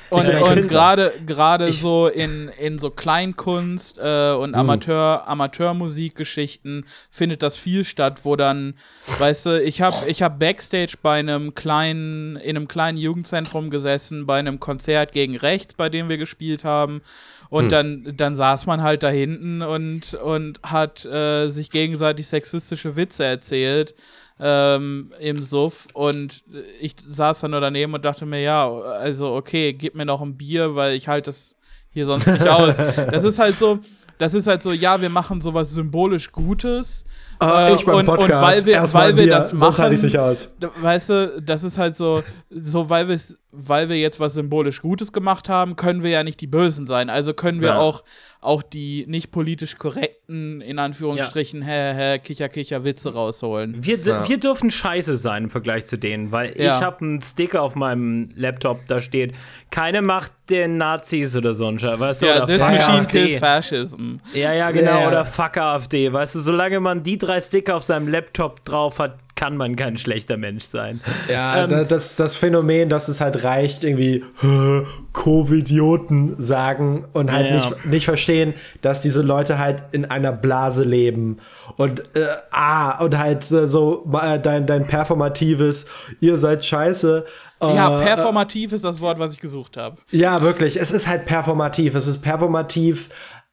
[0.08, 7.56] Und, und gerade gerade so in, in so Kleinkunst äh, und Amateur Amateurmusikgeschichten findet das
[7.56, 8.74] viel statt, wo dann,
[9.20, 14.26] weißt du, ich habe ich hab backstage bei einem kleinen in einem kleinen Jugendzentrum gesessen
[14.26, 17.02] bei einem Konzert gegen rechts, bei dem wir gespielt haben.
[17.50, 22.94] Und dann, dann saß man halt da hinten und, und hat äh, sich gegenseitig sexistische
[22.94, 23.94] Witze erzählt
[24.38, 26.42] ähm, im Suff und
[26.80, 30.36] ich saß dann nur daneben und dachte mir, ja, also okay, gib mir noch ein
[30.36, 31.56] Bier, weil ich halte das
[31.92, 32.76] hier sonst nicht aus.
[32.76, 33.80] Das ist halt so,
[34.18, 37.04] das ist halt so, ja, wir machen sowas symbolisch Gutes.
[37.40, 38.32] Ah, äh, ich beim und, Podcast.
[38.32, 40.56] und weil wir, Erstmal weil wir Bier, das machen, halte ich's nicht aus.
[40.80, 43.18] weißt du, das ist halt so, so weil,
[43.52, 47.08] weil wir jetzt was symbolisch Gutes gemacht haben, können wir ja nicht die Bösen sein.
[47.10, 47.78] Also können wir Ja.
[47.78, 48.04] auch,
[48.42, 53.84] auch die nicht politisch korrekten, in Anführungsstrichen, hä, hä, kicher, kicher Witze rausholen.
[53.84, 56.76] Wir, wir dürfen scheiße sein im Vergleich zu denen, weil Ja.
[56.76, 59.34] ich habe einen Sticker auf meinem Laptop, da steht,
[59.70, 63.36] keine Macht den Nazis oder so ein Scheiß, weißt du, Ja, oder this machine kills
[63.36, 64.16] fascism.
[64.34, 65.08] Ja, ja, genau, Ja, ja.
[65.08, 69.18] oder fuck AfD, weißt du, solange man die drei Sticker auf seinem Laptop drauf hat,
[69.36, 71.00] kann man kein schlechter Mensch sein.
[71.30, 77.32] Ja, Ähm, da- das, das Phänomen, dass es halt reicht, irgendwie "Hä, Covidioten sagen und
[77.32, 77.54] halt Ja.
[77.56, 81.38] Nicht, nicht verstehen, dass diese Leute halt in einer Blase leben.
[81.76, 85.86] Und äh, ah, und halt äh, so äh, dein, dein performatives,
[86.20, 87.24] ihr seid scheiße.
[87.62, 89.96] Äh, Ja, performativ ist das Wort, was ich gesucht habe.
[90.10, 90.78] ja, wirklich.
[90.78, 91.94] Es ist halt performativ.
[91.94, 93.08] Es ist performativ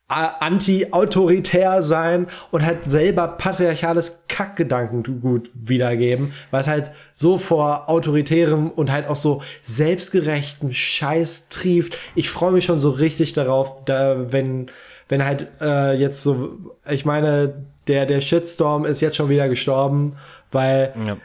[0.10, 9.08] anti-autoritär sein und halt selber patriarchales Kackgedankengut wiedergeben, was halt so vor autoritärem und halt
[9.08, 11.98] auch so selbstgerechten Scheiß trieft.
[12.16, 14.72] Ich freue mich schon so richtig darauf, da, wenn,
[15.10, 16.58] wenn halt äh, jetzt so,
[16.90, 20.16] ich meine, der, der Shitstorm ist jetzt schon wieder gestorben,
[20.52, 21.18] weil Ja.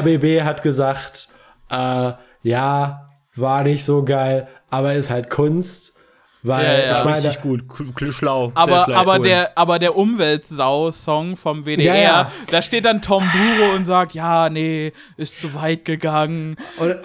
[0.00, 1.28] RBB hat gesagt,
[1.68, 2.12] äh,
[2.42, 5.94] ja, war nicht so geil, aber ist halt Kunst.
[6.42, 6.98] Weil Ja, ja.
[6.98, 8.52] ich meine, Richtig gut, schlau.
[8.54, 9.22] Aber, schlau, aber, cool.
[9.22, 12.32] der, aber der Umweltsau-Song vom WDR, Ja, ja.
[12.50, 16.56] da steht dann Tom Buro und sagt, ja, nee, ist zu weit gegangen.
[16.78, 16.96] Und,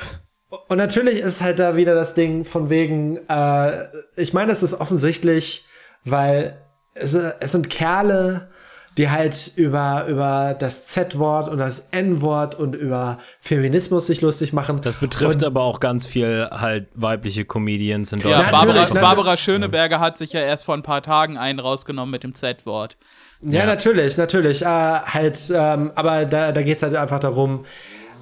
[0.70, 4.74] und natürlich ist halt da wieder das Ding von wegen, äh, ich meine, es ist
[4.74, 5.66] offensichtlich,
[6.06, 6.58] weil
[6.94, 8.50] es, es sind Kerle,
[8.98, 14.80] die halt über, über das Z-Wort und das N-Wort und über Feminismus sich lustig machen.
[14.82, 18.52] Das betrifft und, aber auch ganz viel halt weibliche Comedians in Ja, Deutschland.
[18.52, 19.02] Barbara, natürlich, natürlich.
[19.16, 22.96] Barbara Schöneberger hat sich ja erst vor ein paar Tagen einen rausgenommen mit dem Z-Wort.
[23.42, 23.66] Ja, Ja.
[23.66, 24.62] natürlich, natürlich.
[24.62, 27.66] Äh, halt, ähm, aber da, da geht es halt einfach darum,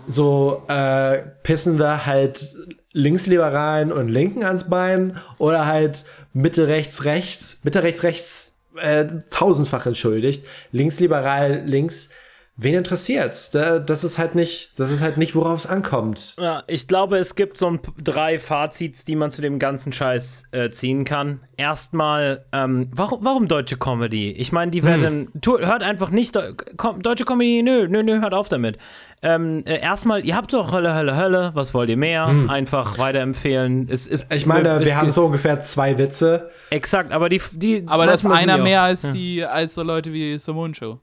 [0.08, 2.46] so äh, pissen wir halt
[2.94, 9.86] Linksliberalen und Linken ans Bein oder halt Mitte rechts rechts, Mitte rechts rechts äh, tausendfach
[9.86, 12.12] entschuldigt, linksliberal links.
[12.56, 13.50] Wen interessiert's?
[13.50, 16.36] Da, das ist halt nicht, das ist halt nicht, worauf es ankommt.
[16.40, 20.44] Ja, ich glaube, es gibt so ein, drei Fazits, die man zu dem ganzen Scheiß
[20.52, 21.40] äh, ziehen kann.
[21.58, 24.34] Erstmal, ähm, warum, warum deutsche Comedy?
[24.34, 26.38] Ich meine, die werden, tu, hört einfach nicht,
[26.78, 28.78] Kom deutsche Comedy, nö, nö, nö, hört auf damit.
[29.24, 32.28] Ähm, äh, erstmal, ihr habt doch Hölle, Hölle, Hölle, was wollt ihr mehr?
[32.50, 33.88] Einfach weiterempfehlen.
[33.90, 36.52] Es, es, Ich meine, es wir haben so ungefähr zwei Witze.
[36.70, 40.38] Exakt, aber die, die Aber das ist einer mehr als die, als so Leute wie
[40.38, 41.00] Somuncho.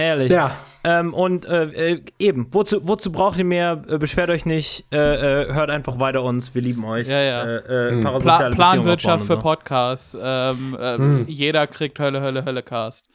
[0.00, 0.32] Ehrlich.
[0.32, 0.56] Ja.
[0.82, 3.82] Ähm, und äh, äh, eben, wozu, wozu braucht ihr mehr?
[3.86, 7.06] Äh, beschwert euch nicht, äh, äh, hört einfach weiter uns, wir lieben euch.
[7.06, 7.44] Ja, ja.
[7.44, 8.18] Äh, äh, Hm.
[8.20, 10.16] Pla Planwirtschaft für und Podcasts.
[10.20, 13.06] Ähm, ähm, Jeder kriegt Hölle, Hölle, Hölle Cast.
[13.06, 13.12] so.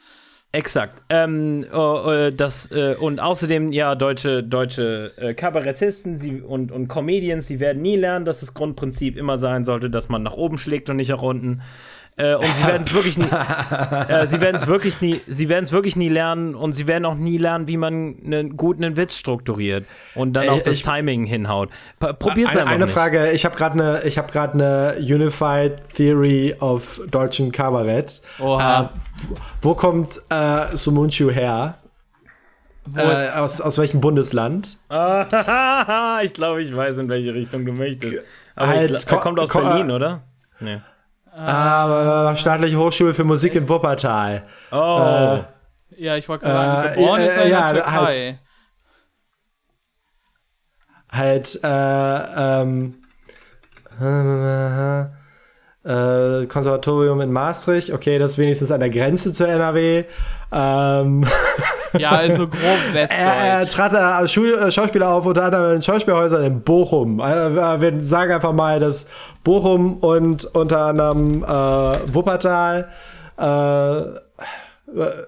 [0.52, 1.02] Exakt.
[1.10, 6.88] Ähm, äh, äh, das, äh, und außerdem, ja, deutsche, deutsche äh, Kabarettisten sie, und, und
[6.88, 10.56] Comedians, die werden nie lernen, dass das Grundprinzip immer sein sollte, dass man nach oben
[10.56, 11.62] schlägt und nicht nach unten.
[12.18, 13.24] Äh, und sie werden es wirklich nie,
[14.08, 17.04] äh, sie werden es wirklich nie, sie werden es wirklich nie lernen und sie werden
[17.04, 20.82] auch nie lernen, wie man einen guten Witz strukturiert und dann Ey, auch das ich-
[20.82, 21.68] Timing hinhaut.
[21.98, 22.94] Probiert es Eine, einfach eine nicht.
[22.94, 28.22] Frage, ich habe gerade eine ich habe gerade eine Unified Theory of deutschen Kabarett.
[28.38, 28.84] Oha.
[28.84, 28.88] Äh,
[29.60, 31.74] wo kommt äh, Sumunchu her?
[32.86, 34.76] Wo, Äh, aus, aus welchem Bundesland?
[34.88, 38.20] Ah, ich glaube, ich weiß, in welche Richtung du möchtest.
[38.54, 40.22] Aber Halt, ich, er ko- kommt aus Berlin, oder?
[40.60, 40.78] Nee.
[41.36, 44.42] Ah, Staatliche Hochschule für Musik in Wuppertal.
[44.72, 45.44] Oh.
[45.96, 48.38] ja, ich wollte gerade äh, geboren äh, ist er in ja, der Türkei.
[51.12, 52.94] Halt, äh, ähm,
[55.84, 57.92] äh, Konservatorium in Maastricht.
[57.92, 60.04] Okay, das ist wenigstens an der Grenze zur NRW.
[60.52, 61.26] Ähm,
[61.98, 62.60] Ja, also grob
[62.94, 63.72] Er, er Westdeutsch.
[63.72, 67.20] trat äh, Schauspieler auf, unter anderem in Schauspielhäusern in Bochum.
[67.20, 69.06] Äh, wir sagen einfach mal, dass
[69.44, 72.88] Bochum und unter anderem äh, Wuppertal
[73.38, 74.02] äh,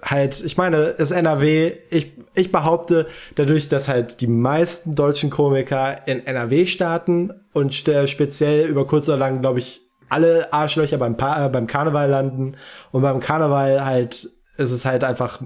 [0.01, 1.73] halt, ich meine, ist NRW.
[1.89, 8.67] Ich, ich behaupte, dadurch, dass halt die meisten deutschen Komiker in NRW starten und speziell
[8.67, 12.55] über kurz oder lang, glaube ich, alle Arschlöcher beim, pa äh, beim Karneval landen
[12.91, 15.39] und beim Karneval halt ist es halt einfach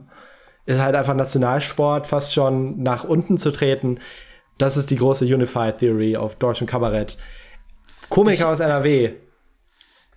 [0.66, 4.00] ist halt einfach Nationalsport, fast schon nach unten zu treten.
[4.58, 7.18] Das ist die große Unified Theory auf deutschem Kabarett.
[8.10, 9.14] Komiker aus NRW.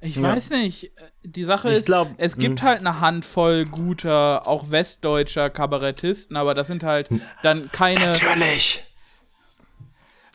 [0.01, 0.93] Ich weiß nicht.
[1.25, 6.55] Die Sache Ich ist, glaub, es gibt halt eine Handvoll guter, auch westdeutscher Kabarettisten, aber
[6.55, 7.09] das sind halt
[7.43, 8.13] dann keine.
[8.13, 8.85] Natürlich.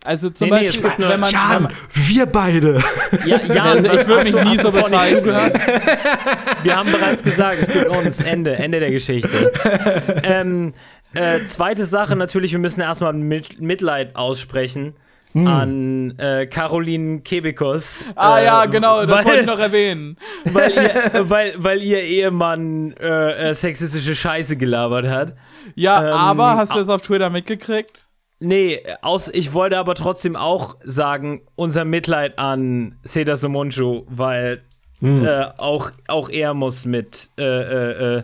[0.04, 1.32] Also zum Nee, nee, Beispiel, nur- wenn man.
[1.32, 2.84] Ja, wenn man wir beide.
[3.26, 5.52] Ja, ja also ich würde mich nie so bezeichnen.
[6.64, 8.20] Wir haben bereits gesagt, es gibt uns.
[8.20, 9.52] Ende, Ende der Geschichte.
[10.24, 10.74] ähm,
[11.14, 14.96] äh, zweite Sache natürlich, wir müssen erstmal Mit Mitleid aussprechen
[15.34, 18.04] an äh, Caroline Kebekus.
[18.16, 20.18] Ah äh, ja, genau, das weil- wollte ich noch erwähnen.
[20.46, 25.36] weil ihr, weil, weil ihr Ehemann äh, äh, sexistische Scheiße gelabert hat.
[25.76, 28.08] Ja, Ähm, aber hast du das auf Twitter mitgekriegt?
[28.44, 34.64] Nee, aus, ich wollte aber trotzdem auch sagen, unser Mitleid an Seda Somuncu, weil
[35.04, 38.24] äh, auch, auch er muss mit äh, äh, äh,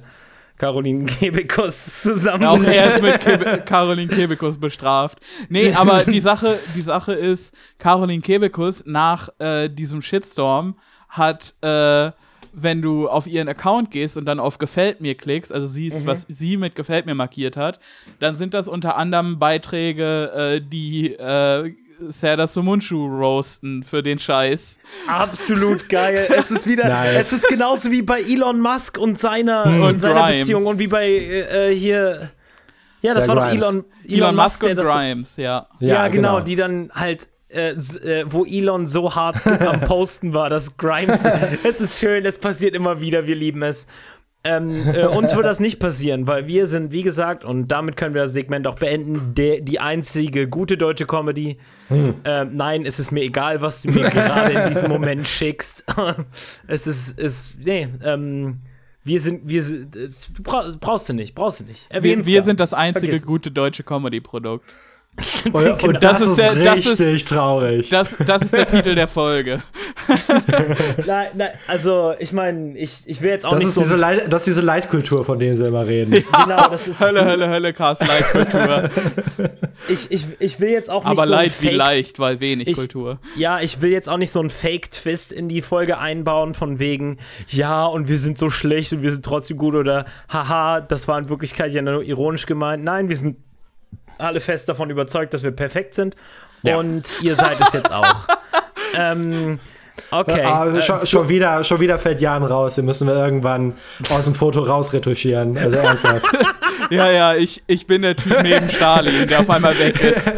[0.58, 2.46] Caroline Kebekus zusammen.
[2.46, 5.20] Auch er ist mit Kebe Caroline Kebekus bestraft.
[5.50, 10.78] Nee, aber die Sache, die Sache ist, Caroline Kebekus nach äh, diesem Shitstorm
[11.10, 12.12] hat, äh,
[12.60, 16.26] wenn du auf ihren Account gehst und dann auf Gefällt mir klickst, also siehst, was
[16.28, 17.80] sie mit Gefällt mir markiert hat,
[18.20, 21.72] dann sind das unter anderem Beiträge, äh, die äh,
[22.10, 24.78] Serdar Sumunchu roasten für den Scheiß.
[25.08, 26.28] Absolut geil.
[26.38, 27.16] Es ist wieder, Nice.
[27.20, 30.40] es ist genauso wie bei Elon Musk und seiner, Und und seiner Grimes.
[30.42, 32.32] Beziehung und wie bei äh, hier.
[33.02, 33.66] Ja, das Ja, war doch Grimes.
[33.68, 35.68] Elon, Elon, Musk der und das- Grimes, ja.
[35.80, 36.46] Ja, Ja, genau, genau.
[36.46, 41.24] die dann halt, äh, äh, wo Elon so hart am Posten war, dass Grimes,
[41.64, 43.88] es ist schön, es passiert immer wieder, wir lieben es.
[44.44, 48.14] Ähm, äh, uns wird das nicht passieren, weil wir sind, wie gesagt, und damit können
[48.14, 51.58] wir das Segment auch beenden, der, die einzige gute deutsche Comedy.
[51.90, 52.22] Ähm,
[52.54, 55.84] nein, es ist mir egal, was du mir gerade in diesem Moment schickst.
[56.68, 58.60] es ist, es, nee, ähm,
[59.04, 61.90] wir sind, wir sind, es, du brauchst, du nicht, brauchst du nicht.
[62.00, 64.74] Wir, wir sind das einzige Vergiss gute deutsche Comedy-Produkt.
[65.52, 67.90] Und, und das, Das ist der- das ist- richtig traurig.
[67.90, 69.62] Das, das ist der Titel der Folge.
[71.06, 73.82] Nein, nein, also ich meine, ich, ich will jetzt auch Das nicht ist, so.
[73.82, 76.12] diese Leid, das ist diese Leitkultur, von denen sie immer reden.
[76.12, 78.90] genau, das ist, Hölle, Hölle, Hölle, Cast Light Kultur.
[79.90, 82.68] ich, ich, ich will jetzt auch nicht Aber so ein Light wie leicht, weil wenig
[82.68, 83.20] Ich- Kultur.
[83.38, 87.18] Ja, ich will jetzt auch nicht so einen Fake-Twist in die Folge einbauen, von wegen,
[87.50, 91.18] ja, und wir sind so schlecht und wir sind trotzdem gut oder haha, das war
[91.20, 92.84] in Wirklichkeit ja nur ironisch gemeint.
[92.84, 93.38] Nein, wir sind
[94.18, 96.16] alle fest davon überzeugt, dass wir perfekt sind.
[96.64, 96.78] Ja.
[96.78, 98.16] Und ihr seid es jetzt auch.
[98.98, 99.60] ähm,
[100.12, 100.42] okay.
[100.44, 102.76] Ah, äh, schon, zu- schon, wieder, schon wieder fällt Jan raus.
[102.76, 103.74] Den müssen wir irgendwann
[104.10, 105.58] aus dem Foto rausretuschieren.
[105.58, 106.26] Also ernsthaft.
[106.90, 110.34] Ja, ja, ich, ich bin der Typ neben Stalin, der auf einmal weg ist.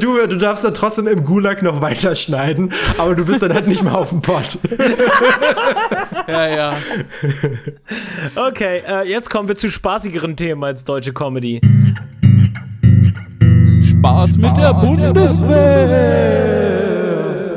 [0.00, 3.82] du, du darfst dann trotzdem im Gulag noch weiterschneiden, aber du bist dann halt nicht
[3.82, 4.58] mehr auf dem Pott.
[6.28, 6.72] Ja, ja.
[8.36, 11.60] Okay, äh, jetzt kommen wir zu spaßigeren Themen als deutsche Comedy.
[14.04, 15.88] Spaß mit der Bundeswehr.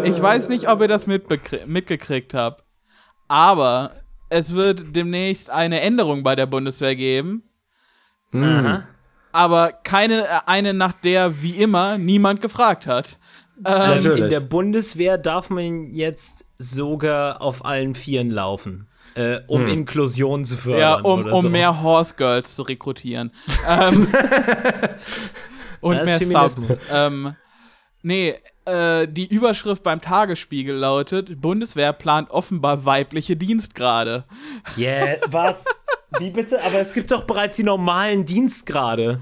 [0.05, 2.63] Ich weiß nicht, ob ihr das mitgekriegt habt,
[3.27, 3.91] aber
[4.29, 7.43] es wird demnächst eine Änderung bei der Bundeswehr geben,
[8.31, 8.83] Aha.
[9.33, 13.17] aber keine eine, nach der wie immer niemand gefragt hat.
[13.65, 14.05] Ähm.
[14.05, 20.55] In der Bundeswehr darf man jetzt sogar auf allen Vieren laufen, äh, um Inklusion zu
[20.55, 20.79] fördern.
[20.79, 21.49] ja, um, oder um so.
[21.49, 23.33] mehr Horse Girls zu rekrutieren.
[23.67, 24.07] ähm,
[25.81, 26.19] und mehr.
[26.19, 26.77] Subs.
[26.91, 27.35] Ähm,
[28.01, 28.35] nee,
[28.65, 34.25] äh, die Überschrift beim Tagesspiegel lautet: Bundeswehr plant offenbar weibliche Dienstgrade.
[34.77, 35.63] Yeah, was?
[36.19, 36.61] Wie bitte?
[36.63, 39.19] Aber es gibt doch bereits die normalen Dienstgrade.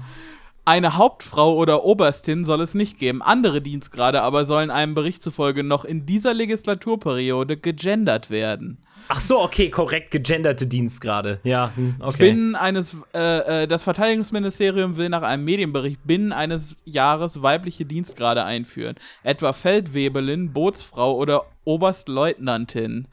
[0.64, 3.22] Eine Hauptfrau oder Oberstin soll es nicht geben.
[3.22, 8.78] Andere Dienstgrade aber sollen einem Bericht zufolge noch in dieser Legislaturperiode gegendert werden.
[9.08, 11.40] Ach so, okay, korrekt gegenderte Dienstgrade.
[11.44, 12.30] Ja, hm, okay.
[12.30, 18.44] Binnen eines, äh, äh, das Verteidigungsministerium will nach einem Medienbericht binnen eines Jahres weibliche Dienstgrade
[18.44, 18.96] einführen.
[19.22, 23.08] Etwa Feldwebelin, Bootsfrau oder Oberstleutnantin.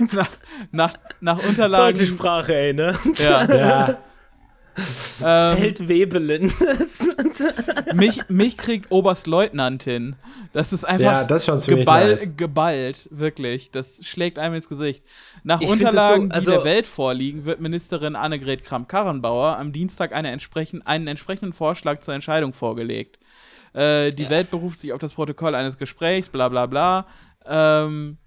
[0.12, 0.28] nach,
[0.70, 2.06] nach, nach Deutsche Unterlagen.
[2.06, 2.98] Sprache, ey, ne?
[3.18, 3.98] Ja, Ja.
[5.24, 6.52] Ähm, Feldwebelin.
[7.94, 10.16] mich, mich kriegt Oberstleutnantin.
[10.52, 12.36] Das ist einfach Ja, das ist schon ziemlich geball, nice.
[12.36, 13.70] geballt, wirklich.
[13.70, 15.04] Das schlägt einem ins Gesicht.
[15.44, 20.12] Nach Ich Unterlagen, so- also- die der Welt vorliegen, wird Ministerin Annegret Kramp-Karrenbauer am Dienstag
[20.14, 23.18] eine entsprechend, einen entsprechenden Vorschlag zur Entscheidung vorgelegt.
[23.74, 27.06] Äh, die Welt beruft sich auf das Protokoll eines Gesprächs, bla bla bla.
[27.46, 28.18] Ähm,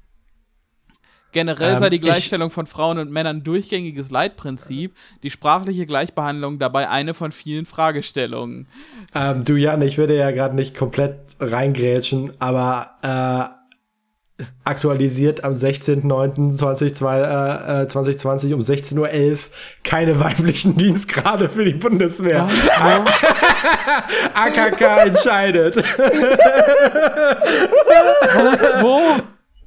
[1.32, 6.60] Generell Ähm, sei die ich- Gleichstellung von Frauen und Männern durchgängiges Leitprinzip, die sprachliche Gleichbehandlung
[6.60, 8.68] dabei eine von vielen Fragestellungen.
[9.14, 17.80] Ähm, du, Jan, ich würde ja gerade nicht komplett reingrätschen, aber äh, aktualisiert am 16.09.2020
[17.80, 19.38] äh, äh, 2020 um 16.11 Uhr
[19.84, 22.48] keine weiblichen Dienstgrade für die Bundeswehr.
[24.34, 25.76] AKK entscheidet.
[28.34, 28.82] Was?
[28.82, 29.02] Wo?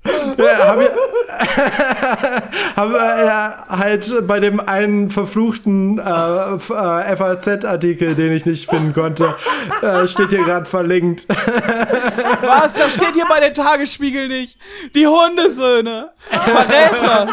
[0.05, 0.91] Ja, haben wir
[2.77, 8.69] haben wir äh, halt bei dem einen verfluchten äh, F- äh, FAZ-Artikel, den ich nicht
[8.69, 9.35] finden konnte,
[9.81, 11.27] äh, steht hier gerade verlinkt.
[12.43, 12.75] Was?
[12.75, 14.59] Das steht hier bei den Tagesspiegel nicht.
[14.95, 16.11] Die Hundesöhne.
[16.29, 17.29] Verräter.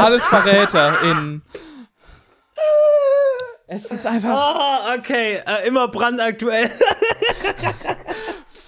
[0.00, 1.42] Alles Verräter in.
[3.68, 4.28] Es ist einfach.
[4.30, 6.70] Ah, okay, äh, immer brandaktuell.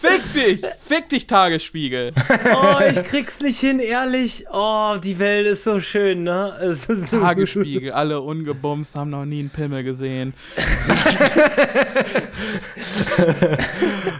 [0.09, 0.61] Fick dich!
[0.81, 2.12] Fick dich, Tagesspiegel!
[2.55, 4.44] Oh, ich krieg's nicht hin, ehrlich.
[4.53, 6.55] Oh, die Welt ist so schön, ne?
[6.61, 10.35] Es ist so Tagesspiegel, alle ungebumst, haben noch nie einen Pimmel gesehen.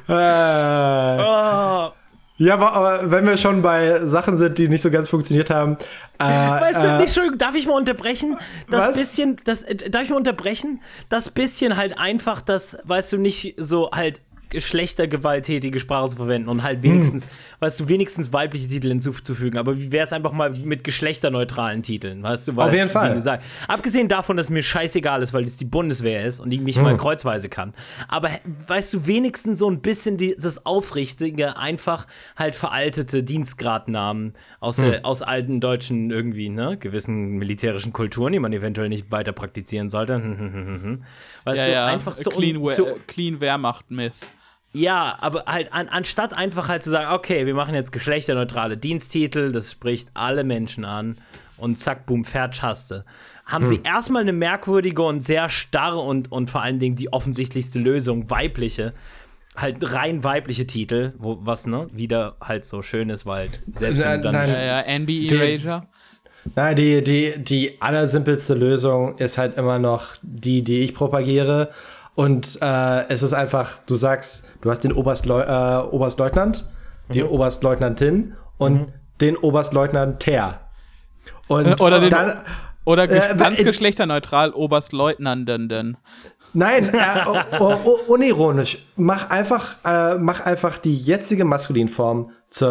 [0.09, 0.13] Äh,
[1.21, 1.93] Oh,
[2.41, 5.77] ja, aber, aber wenn wir schon bei Sachen sind, die nicht so ganz funktioniert haben,
[6.21, 8.37] äh, Weißt du, äh, nicht, Entschuldigung, darf ich mal unterbrechen?
[8.71, 8.97] Das Was?
[8.97, 10.81] bisschen, das, äh, darf ich mal unterbrechen?
[11.09, 16.63] Das bisschen halt einfach, das, weißt du, nicht so halt geschlechtergewalttätige Sprache zu verwenden und
[16.63, 17.27] halt wenigstens,
[17.61, 19.59] weißt du, wenigstens weibliche Titel hinzuzufügen.
[19.59, 22.57] Aber wie wäre es einfach mal mit geschlechterneutralen Titeln, weißt du?
[22.57, 23.11] Weil, Auf jeden Fall.
[23.11, 26.61] Wie gesagt, abgesehen davon, dass mir scheißegal ist, weil es die Bundeswehr ist und ich
[26.61, 27.75] mich mal kreuzweise kann.
[28.09, 28.31] Aber
[28.67, 32.07] weißt du, wenigstens so ein bisschen die, das Aufrichtige, einfach
[32.37, 38.53] halt veraltete Dienstgradnamen aus, der, aus alten deutschen irgendwie, ne, gewissen militärischen Kulturen, die man
[38.53, 40.15] eventuell nicht weiter praktizieren sollte.
[41.45, 41.87] weißt Ja, du, ja.
[41.87, 44.15] einfach zu, clean, zu, äh, clean Wehrmacht-Myth.
[44.81, 49.53] Ja, aber halt an, anstatt einfach halt zu sagen, okay, wir machen jetzt geschlechterneutrale Diensttitel,
[49.53, 51.19] das spricht alle Menschen an
[51.57, 53.05] und zack, boom, fertig haste.
[53.45, 57.79] Haben sie erstmal eine merkwürdige und sehr starre und, und vor allen Dingen die offensichtlichste
[57.79, 58.93] Lösung, weibliche,
[59.57, 64.19] halt rein weibliche Titel, wo was, ne, wieder halt so schön ist, weil selbst wenn
[64.19, 64.49] du dann nein.
[64.51, 65.83] Ja, ja, NB Die- Erasure.
[66.55, 71.71] Nein, die, die, die allersimpelste Lösung ist halt immer noch die, die ich propagiere.
[72.19, 76.69] Und äh, es ist einfach, du sagst, du hast den Oberstleu äh, Oberstleutnant,
[77.15, 77.29] die Mhm.
[77.29, 80.59] Oberstleutnantin und den Oberstleutnant Ter.
[81.47, 82.41] Und Äh, oder den- dann,
[82.85, 85.97] Oder ge Äh, ganz in- geschlechterneutral Oberstleutnantenden.
[86.55, 86.99] Nein, äh,
[87.61, 88.79] oh, oh, unironisch.
[88.97, 92.71] Mach einfach, äh, mach einfach die jetzige Maskulinform zur,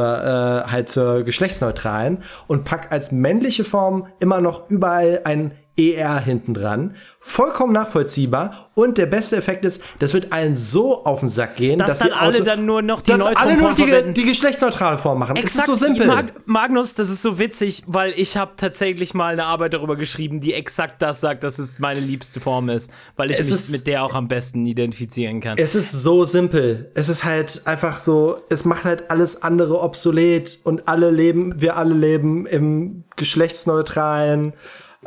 [0.66, 6.54] äh, halt zur geschlechtsneutralen und pack als männliche Form immer noch überall ein ER hinten
[6.54, 6.96] dran.
[7.20, 8.70] Vollkommen nachvollziehbar.
[8.74, 12.00] Und der beste Effekt ist, das wird allen so auf den Sack gehen, Dass dass,
[12.00, 15.36] dann alle dann nur noch die dass alle nur die, die geschlechtsneutrale Form machen.
[15.36, 16.08] es ist so simpel.
[16.08, 20.40] Mag Magnus, das ist so witzig, weil ich habe tatsächlich mal eine Arbeit darüber geschrieben,
[20.40, 23.72] die exakt das sagt, dass es meine liebste Form ist, weil ich Es mich ist-
[23.72, 25.58] mit der auch am besten identifizieren kann.
[25.58, 26.92] Es ist so simpel.
[26.94, 31.76] Es ist halt einfach so, es macht halt alles andere obsolet und alle leben, wir
[31.78, 34.54] alle leben im geschlechtsneutralen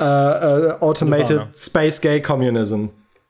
[0.00, 1.50] äh, äh, Automated Nirvana.
[1.54, 2.86] Space Gay Communism.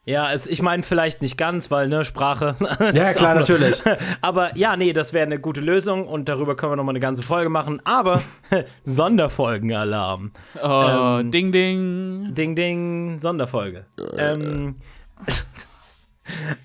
[0.07, 2.55] Ja, es, ich meine vielleicht nicht ganz, weil, ne, Sprache.
[2.95, 3.83] Ja, klar, natürlich.
[4.23, 7.23] Aber ja, nee, das wäre eine gute Lösung und darüber können wir nochmal eine ganze
[7.23, 7.81] Folge machen.
[7.85, 8.23] Aber
[8.83, 10.33] Sonderfolgenalarm.
[10.62, 12.35] Oh, Ähm, ding, ding.
[12.35, 13.85] Ding, ding, Sonderfolge.
[14.16, 14.77] Ähm,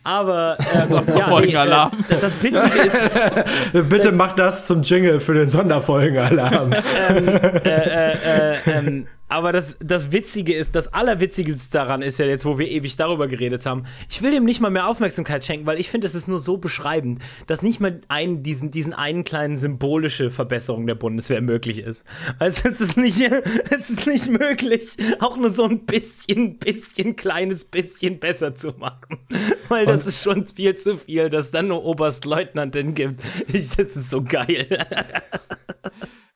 [0.04, 1.92] aber ähm, Sonderfolgenalarm.
[1.92, 6.72] Ja, nee, äh, das Witzige ist, Bitte mach das zum Jingle für den Sonderfolgenalarm.
[6.72, 12.70] äh, ähm, aber das, das Witzige ist, das Allerwitzige daran ist ja jetzt, wo wir
[12.70, 13.86] ewig darüber geredet haben.
[14.10, 16.58] Ich will dem nicht mal mehr Aufmerksamkeit schenken, weil ich finde, es ist nur so
[16.58, 22.06] beschreibend, dass nicht mal ein, diesen, diesen einen kleinen symbolische Verbesserung der Bundeswehr möglich ist.
[22.38, 23.20] Also es ist nicht,
[23.72, 29.20] es ist nicht möglich, auch nur so ein bisschen, bisschen, kleines bisschen besser zu machen.
[29.70, 33.22] Weil das ist schon viel zu viel, dass dann nur Oberstleutnantin gibt.
[33.48, 34.86] Ich, das ist so geil.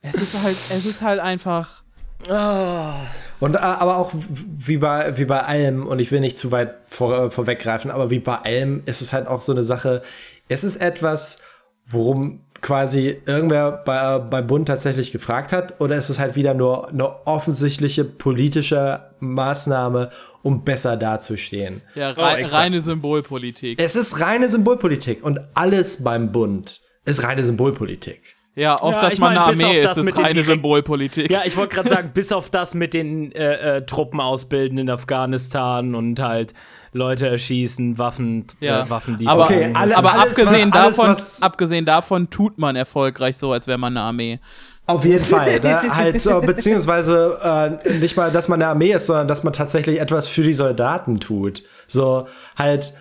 [0.01, 1.83] Es ist halt, es ist halt einfach.
[2.27, 6.75] Und äh, aber auch wie bei, wie bei allem, und ich will nicht zu weit
[6.87, 10.01] vor, äh, vorweggreifen, aber wie bei allem ist es halt auch so eine Sache,
[10.47, 11.41] es ist etwas,
[11.85, 16.53] worum quasi irgendwer bei, äh, bei Bund tatsächlich gefragt hat, oder ist es halt wieder
[16.53, 20.11] nur eine offensichtliche politische Maßnahme,
[20.43, 21.81] um besser dazustehen?
[21.95, 22.53] Ja, Oh, rei exakt.
[22.53, 23.81] reine Symbolpolitik.
[23.81, 28.35] Es ist reine Symbolpolitik und alles beim Bund ist reine Symbolpolitik.
[28.59, 31.31] Ja, auch Ja, dass man eine Armee das ist, ist reine Symbolpolitik.
[31.31, 34.89] Ja, ich wollte gerade sagen, bis auf das mit den äh, äh, Truppen ausbilden in
[34.89, 36.53] Afghanistan und halt
[36.91, 38.81] Leute erschießen, Waffen, Ja.
[38.83, 42.57] äh, Waffen aber, Okay, alle- aber alles, abgesehen, was- alles, davon, was- abgesehen davon tut
[42.57, 44.39] man erfolgreich so, als wäre man eine Armee.
[44.87, 45.59] Auf jeden Fall.
[45.59, 45.81] Ne?
[45.95, 47.37] Halt, so, beziehungsweise
[47.85, 50.55] äh, nicht mal, dass man eine Armee ist, sondern dass man tatsächlich etwas für die
[50.55, 51.61] Soldaten tut.
[51.87, 52.93] So halt,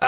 [0.00, 0.06] äh,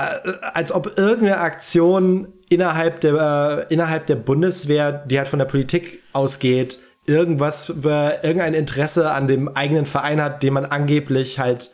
[0.55, 6.01] als ob irgendeine Aktion innerhalb der, äh, innerhalb der Bundeswehr, die halt von der Politik
[6.13, 11.71] ausgeht, irgendwas, äh, irgendein Interesse an dem eigenen Verein hat, den man angeblich halt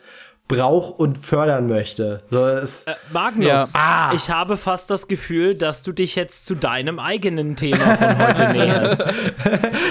[0.47, 2.23] braucht und fördern möchte.
[2.31, 3.65] So, es, Magnus, Ja.
[3.75, 4.11] Ah.
[4.15, 8.49] ich habe fast das Gefühl, dass du dich jetzt zu deinem eigenen Thema von heute
[8.53, 9.03] näherst.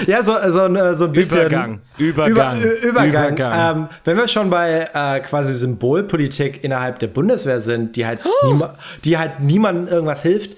[0.05, 1.39] Ja, so, so, ein- so ein bisschen.
[1.47, 1.81] Übergang.
[1.97, 2.61] Übergang.
[2.61, 3.25] Über, Übergang.
[3.37, 3.77] Übergang.
[3.77, 8.59] Ähm, wenn wir schon bei äh, quasi Symbolpolitik innerhalb der Bundeswehr sind, die halt, Oh.
[9.05, 10.57] die halt niemandem irgendwas hilft, äh,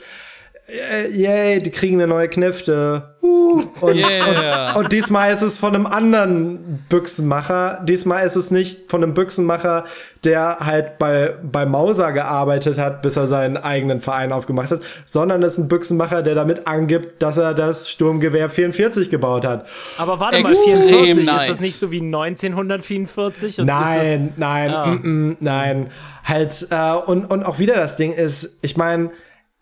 [1.11, 3.15] yay, die kriegen eine neue Knifte.
[3.21, 4.71] Uh, und, Yeah.
[4.75, 7.81] und, und diesmal ist es von einem anderen Büchsenmacher.
[7.87, 9.85] Diesmal ist es nicht von einem Büchsenmacher,
[10.23, 15.43] der halt bei, bei Mauser gearbeitet hat, bis er seinen eigenen Verein aufgemacht hat, sondern
[15.43, 19.67] es ist ein Büchsenmacher, der damit angibt, dass er das Sturmgewehr 44 gebaut hat.
[19.97, 21.41] Aber warte mal, Extrem 44, nice.
[21.43, 23.59] ist das nicht so wie 1944?
[23.59, 24.85] Und Nein, nein, Ah.
[24.87, 25.91] mm, mm, nein.
[26.23, 29.11] Halt, äh, und, und auch wieder das Ding ist, ich meine,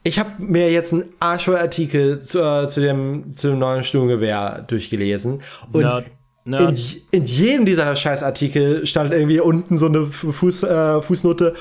[0.04, 5.42] ich habe mir jetzt einen Arschvoll-Artikel zu, äh, zu, dem, zu dem neuen Sturmgewehr durchgelesen.
[5.72, 6.06] Und Nerd.
[6.46, 6.80] Nerd.
[7.12, 11.54] In, in jedem dieser Scheißartikel stand irgendwie unten so eine Fuß, äh, Fußnote.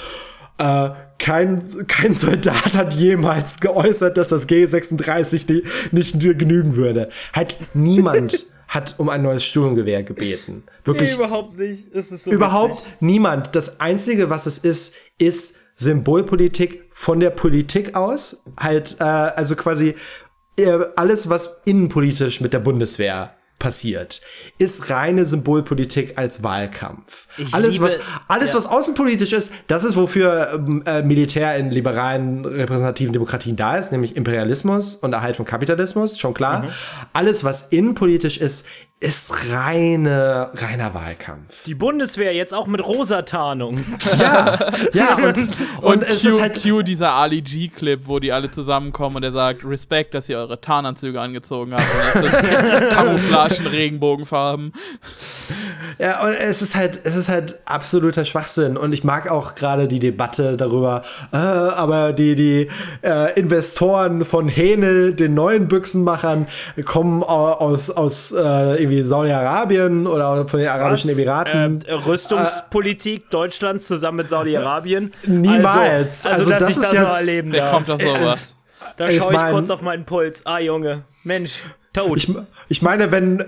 [0.58, 7.10] Äh, kein, kein Soldat hat jemals geäußert, dass das G36 ni- nicht genügen würde.
[7.32, 10.62] Halt niemand hat um ein neues Sturmgewehr gebeten.
[10.84, 11.92] Wirklich Nee, überhaupt nicht.
[11.94, 12.92] Es ist so Überhaupt witzig.
[13.00, 13.54] niemand.
[13.56, 18.44] Das Einzige, was es ist, ist Symbolpolitik von der Politik aus.
[18.58, 19.94] Halt, äh, also quasi
[20.56, 24.20] äh, alles, was innenpolitisch mit der Bundeswehr passiert,
[24.58, 27.26] ist reine Symbolpolitik als Wahlkampf.
[27.36, 27.98] Ich alles, liebe- was,
[28.28, 28.58] alles, ja.
[28.58, 33.90] was außenpolitisch ist, das ist, wofür ähm, äh, Militär in liberalen repräsentativen Demokratien da ist,
[33.90, 36.64] nämlich Imperialismus und Erhalt von Kapitalismus, schon klar.
[36.64, 36.68] Mhm.
[37.12, 38.66] Alles, was innenpolitisch ist,
[39.00, 41.62] ist reine, reiner Wahlkampf.
[41.66, 43.84] Die Bundeswehr jetzt auch mit Rosatarnung.
[44.18, 44.58] Ja,
[44.94, 45.48] ja, und, und,
[45.82, 46.62] Und, es Q, ist halt.
[46.62, 50.60] Q dieser Ali G-Clip, wo die alle zusammenkommen und er sagt, Respekt, dass ihr eure
[50.60, 51.84] Tarnanzüge angezogen habt.
[52.16, 54.72] Und jetzt ist Camouflage in Regenbogenfarben.
[55.98, 58.76] Ja, und es ist halt, es ist halt absoluter Schwachsinn.
[58.76, 62.68] Und ich mag auch gerade die Debatte darüber, äh, aber die, die
[63.02, 66.48] äh, Investoren von Hähnel, den neuen Büchsenmachern,
[66.84, 71.82] kommen au- aus, aus äh, irgendwie Saudi-Arabien oder von den Arabischen Emiraten.
[71.86, 75.12] Äh, Rüstungspolitik Deutschlands zusammen mit Saudi-Arabien.
[75.26, 76.26] Niemals.
[76.26, 77.72] Also, also, Also dass das ich ist das noch jetzt- erleben Wer darf.
[77.72, 78.56] kommt auf sowas?
[78.96, 80.42] Da schaue ich mein- kurz auf meinen Puls.
[80.44, 81.02] Ah, Junge.
[81.24, 81.60] Mensch.
[82.68, 83.44] Ich, ich meine, wenn, äh,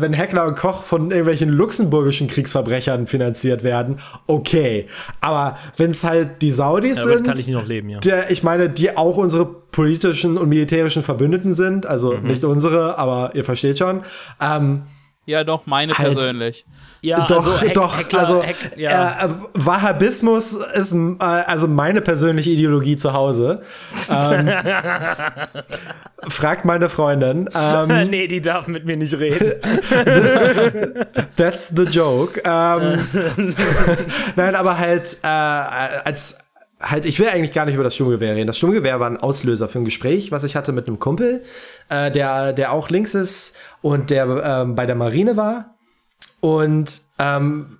[0.00, 4.86] wenn Heckler und Koch von irgendwelchen luxemburgischen Kriegsverbrechern finanziert werden, okay.
[5.20, 8.00] Aber wenn es halt die Saudis Damit sind, kann ich nicht noch leben, ja.
[8.00, 12.26] der, ich meine, die auch unsere politischen und militärischen Verbündeten sind, also Mhm.
[12.26, 14.02] nicht unsere, aber ihr versteht schon.
[14.40, 14.82] Ähm,
[15.28, 16.14] Ja, doch, meine Halt.
[16.14, 16.64] persönlich.
[17.02, 19.26] Ja, doch, also doch, Heckler- also Heck- ja.
[19.26, 23.62] äh, Wahhabismus ist äh, also meine persönliche Ideologie zu Hause.
[24.08, 24.48] Ähm,
[26.28, 27.50] fragt meine Freundin.
[27.54, 29.54] Ähm, nee, die darf mit mir nicht reden.
[31.36, 32.40] That's the joke.
[32.44, 33.04] Ähm,
[34.36, 36.38] nein, aber halt äh, als
[36.80, 38.46] halt, ich will eigentlich gar nicht über das Sturmgewehr reden.
[38.46, 41.42] Das Sturmgewehr war ein Auslöser für ein Gespräch, was ich hatte mit einem Kumpel,
[41.88, 45.76] äh, der der auch links ist und der ähm, bei der Marine war.
[46.40, 47.78] Und ähm,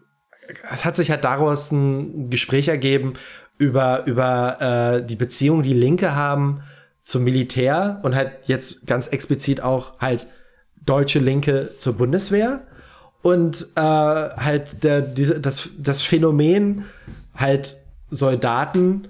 [0.72, 3.14] es hat sich halt daraus ein Gespräch ergeben
[3.58, 4.60] über über
[5.00, 6.62] äh, die Beziehung, die Linke haben
[7.02, 10.26] zum Militär und halt jetzt ganz explizit auch halt
[10.84, 12.62] deutsche Linke zur Bundeswehr
[13.22, 16.84] und äh, halt der, diese, das, das Phänomen
[17.34, 17.76] halt
[18.10, 19.08] Soldaten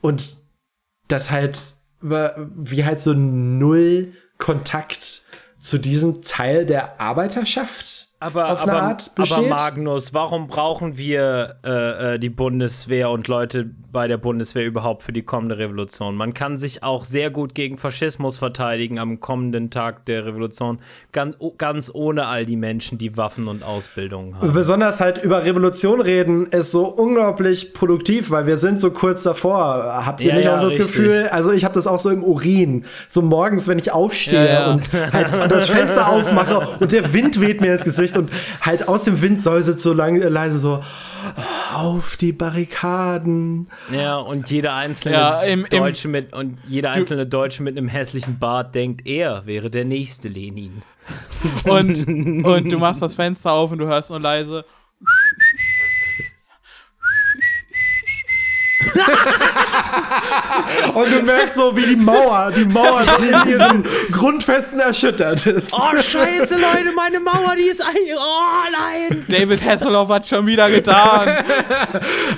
[0.00, 0.36] und
[1.08, 1.58] das halt
[2.00, 5.22] wie halt so null Kontakt
[5.60, 9.42] zu diesem Teil der Arbeiterschaft Aber, auf eine aber, Art aber.
[9.42, 15.12] Magnus, warum brauchen wir äh, äh, die Bundeswehr und Leute bei der Bundeswehr überhaupt für
[15.12, 16.16] die kommende Revolution?
[16.16, 20.80] Man kann sich auch sehr gut gegen Faschismus verteidigen am kommenden Tag der Revolution,
[21.12, 24.52] ganz, ganz ohne all die Menschen, die Waffen und Ausbildung haben.
[24.52, 30.02] Besonders halt über Revolution reden ist so unglaublich produktiv, weil wir sind so kurz davor.
[30.04, 30.88] Habt ihr Ja, nicht ja, auch das richtig.
[30.88, 31.28] Gefühl?
[31.30, 32.84] Also ich habe das auch so im Urin.
[33.08, 34.72] So morgens, wenn ich aufstehe ja.
[34.72, 38.30] und halt das Fenster aufmache und der Wind weht mir ins Gesicht und
[38.60, 40.82] halt aus dem Wind säuselt so lang, leise so
[41.74, 43.68] auf die Barrikaden.
[43.92, 47.88] Ja, und jeder einzelne Ja, im- im- Deutsche mit und jeder einzelne Deutsche mit einem
[47.88, 50.82] hässlichen Bart denkt, er wäre der nächste Lenin.
[51.64, 54.62] Und, und du machst das Fenster auf und du hörst nur leise.
[60.94, 65.72] Und du merkst so, wie die Mauer, die Mauer so in ihren Grundfesten erschüttert ist.
[65.72, 67.94] Oh, scheiße, Leute, meine Mauer, die ist ein.
[68.16, 69.24] Oh, nein!
[69.28, 71.38] David Hasselhoff hat schon wieder getan.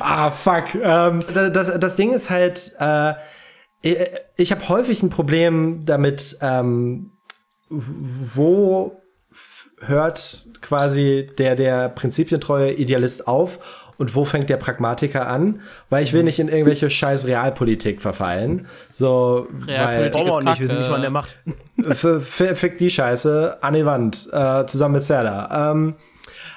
[0.00, 0.74] Ah, fuck.
[0.74, 3.14] Ähm, das, das Ding ist halt, äh,
[4.36, 7.12] ich, habe häufig ein Problem damit, ähm,
[7.68, 9.00] wo
[9.80, 13.58] hört quasi der, der prinzipientreue Idealist auf
[14.00, 15.60] und wo fängt der Pragmatiker an?
[15.90, 18.66] Weil ich will nicht in irgendwelche scheiß Realpolitik verfallen.
[18.94, 20.32] So, Realpolitik.
[20.32, 20.80] Auch ist nicht, wir sind Kacke.
[20.80, 21.36] nicht mal an der Macht.
[21.76, 25.72] weil fick die Scheiße an die Wand, äh, zusammen mit Sarah.
[25.72, 25.96] Ähm,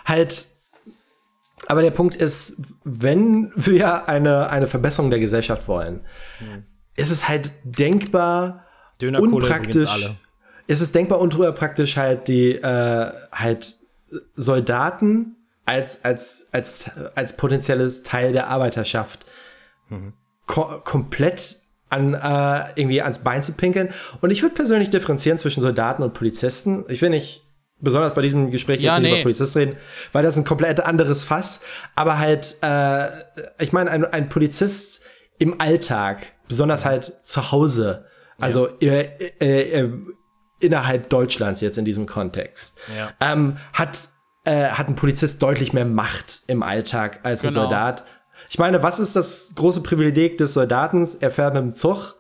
[0.05, 0.45] halt,
[1.67, 5.99] aber der Punkt ist, wenn wir eine, eine Verbesserung der Gesellschaft wollen,
[6.95, 8.63] ist es halt denkbar
[9.01, 10.15] Dönerkohle unpraktisch.
[10.67, 13.75] Ist es denkbar unpraktisch, halt die äh, halt
[14.37, 15.35] Soldaten
[15.65, 19.25] als, als, als, als potenzielles Teil der Arbeiterschaft
[20.45, 21.57] ko komplett
[21.89, 23.93] an äh, irgendwie ans Bein zu pinkeln.
[24.21, 26.85] Und ich würde persönlich differenzieren zwischen Soldaten und Polizisten.
[26.87, 27.43] Ich will nicht
[27.79, 29.11] besonders bei diesem Gespräch Ja, jetzt nee.
[29.11, 29.77] über Polizist reden,
[30.11, 31.63] weil das ein komplett anderes Fass.
[31.95, 33.09] Aber halt, äh,
[33.59, 35.03] ich meine, ein, ein Polizist
[35.37, 38.05] im Alltag, besonders halt zu Hause,
[38.39, 39.09] also äh,
[39.39, 39.89] äh, äh,
[40.59, 43.11] innerhalb Deutschlands jetzt in diesem Kontext, Ja.
[43.21, 44.09] ähm, hat,
[44.45, 47.61] äh, hat ein Polizist deutlich mehr Macht im Alltag als ein Genau.
[47.63, 48.03] Soldat.
[48.49, 51.15] Ich meine, was ist das große Privileg des Soldatens?
[51.15, 52.15] Er fährt mit dem Zug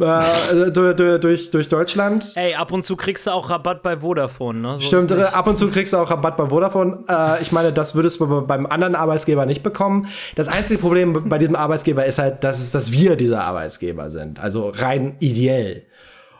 [0.00, 2.32] äh, durch, durch, durch Deutschland.
[2.34, 4.74] Ey, ab und zu kriegst du auch Rabatt bei Vodafone, ne?
[4.76, 7.04] So Stimmt, ab und zu kriegst du auch Rabatt bei Vodafone.
[7.08, 10.08] Äh, ich meine, das würdest du be- beim anderen Arbeitsgeber nicht bekommen.
[10.34, 14.38] Das einzige Problem bei diesem Arbeitsgeber ist halt, dass, es, dass wir dieser Arbeitsgeber sind.
[14.40, 15.84] Also rein ideell.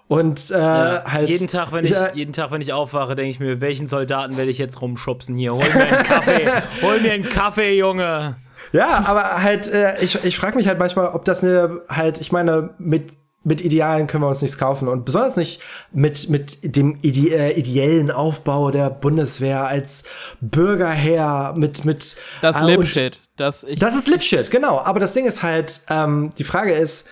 [0.06, 1.28] Und äh, halt.
[1.28, 4.36] jeden Tag, wenn ich, äh, jeden Tag, wenn ich aufwache, denke ich mir, welchen Soldaten
[4.36, 5.54] werde ich jetzt rumschubsen hier?
[5.54, 6.50] Hol mir einen Kaffee,
[6.82, 8.36] hol mir einen Kaffee, Junge.
[8.72, 12.32] Ja, aber halt, äh, ich, ich frage mich halt manchmal, ob das eine halt, ich
[12.32, 13.12] meine, mit
[13.44, 15.60] mit Idealen können wir uns nichts kaufen und besonders nicht
[15.92, 20.04] mit, mit dem ide äh, ideellen Aufbau der Bundeswehr als
[20.40, 22.16] Bürgerheer mit, mit.
[22.40, 23.20] Das äh, Lipshit.
[23.36, 24.78] Das, ich, Das ist Lipshit, genau.
[24.78, 27.08] Aber das Ding ist halt, ähm, die Frage ist,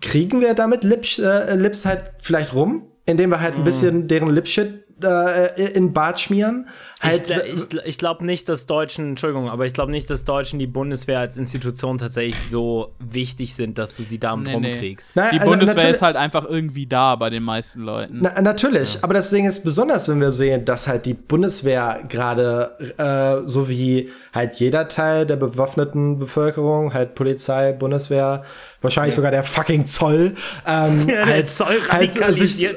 [0.00, 3.60] kriegen wir damit Lips, äh, Lips halt vielleicht rum, indem wir halt Mhm.
[3.60, 6.68] ein bisschen deren Lipshit äh, in Bart schmieren?
[7.02, 10.58] Halt, ich, ich, ich glaube nicht, dass Deutschen, Entschuldigung, aber ich glaube nicht, dass Deutschen
[10.58, 14.72] die Bundeswehr als Institution tatsächlich so wichtig sind, dass du sie damit Nee, nee.
[14.72, 15.08] rumkriegst.
[15.14, 18.18] Nein, die äh, Bundeswehr natürlich- ist halt einfach irgendwie da bei den meisten Leuten.
[18.20, 22.76] Na, natürlich, aber das Ding ist besonders, wenn wir sehen, dass halt die Bundeswehr gerade
[22.98, 28.44] äh, so wie halt jeder Teil der bewaffneten Bevölkerung, halt Polizei, Bundeswehr,
[28.82, 30.34] wahrscheinlich sogar der fucking Zoll,
[30.66, 32.68] ähm, der halt, Zoll halt sich,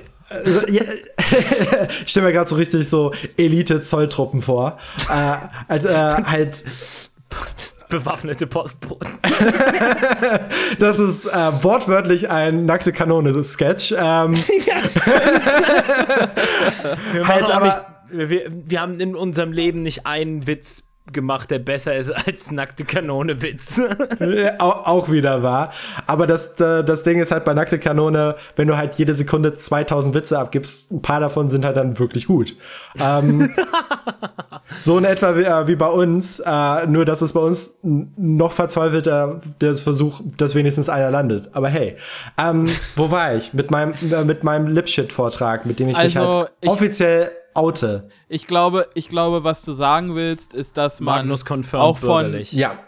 [0.67, 0.81] ja,
[2.05, 4.77] ich stelle mir gerade so richtig so Elite-Zolltruppen vor.
[5.09, 5.35] äh,
[5.67, 5.91] also, äh,
[6.25, 6.63] halt,
[7.89, 9.07] Bewaffnete Postboten.
[10.79, 13.93] das ist äh, wortwörtlich ein nackte Kanone-Sketch.
[13.95, 14.33] Ähm,
[17.13, 20.83] Wir, Halt, machen auch aber- nicht, wir, wir haben in unserem Leben nicht einen Witz
[21.11, 23.77] gemacht, der besser ist als nackte Kanone-Witz.
[24.19, 25.73] Äh, auch, auch wieder wahr.
[26.07, 29.55] Aber das, äh, das Ding ist halt bei Nackte Kanone, wenn du halt jede Sekunde
[29.55, 32.55] 2000 Witze abgibst, ein paar davon sind halt dann wirklich gut.
[32.99, 33.53] Ähm,
[34.79, 38.53] so in etwa wie, äh, wie bei uns, äh, nur dass es bei uns noch
[38.53, 41.49] verzweifelter der Versuch, dass wenigstens einer landet.
[41.53, 41.97] Aber hey,
[42.37, 43.53] ähm, wo war ich?
[43.53, 48.07] Mit meinem, äh, mit meinem Lipshit-Vortrag, mit dem ich mich Also, halt ich- offiziell oute.
[48.29, 52.23] Ich glaube, ich glaube, was du sagen willst, ist, dass man Magnus confirmed auch von,
[52.23, 52.51] bürgerlich.
[52.53, 52.79] Ja.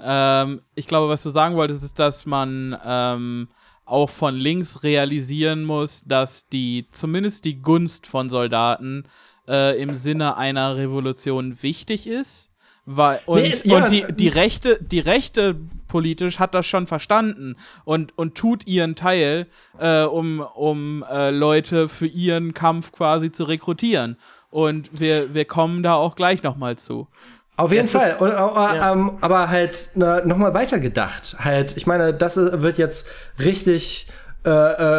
[0.00, 3.48] ähm, ich glaube, was du sagen wolltest, ist, dass man ähm,
[3.84, 9.04] auch von links realisieren muss, dass die zumindest die Gunst von Soldaten
[9.46, 12.50] äh, im Sinne einer Revolution wichtig ist.
[12.86, 15.56] Weil, und Nee, ja, und die, die Rechte, die Rechte
[15.88, 19.46] politisch hat das schon verstanden und, und tut ihren Teil,
[19.78, 24.16] äh, um, um äh, Leute für ihren Kampf quasi zu rekrutieren.
[24.50, 27.08] Und wir, wir kommen da auch gleich nochmal zu.
[27.56, 28.10] Auf jeden Es Fall.
[28.10, 28.92] ist- Und, äh, ja.
[28.92, 31.36] ähm, aber halt äh, nochmal weitergedacht.
[31.38, 33.08] Halt, ich meine, das äh, wird jetzt
[33.38, 34.08] richtig
[34.44, 34.50] äh,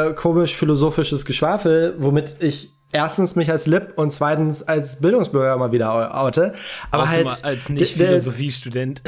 [0.09, 5.71] äh, komisch philosophisches Geschwafel, womit ich erstens mich als Lip und zweitens als Bildungsbürger mal
[5.71, 6.53] wieder oute.
[6.91, 9.01] Aber Außer halt mal als d- d- Nicht-Philosophie-Student.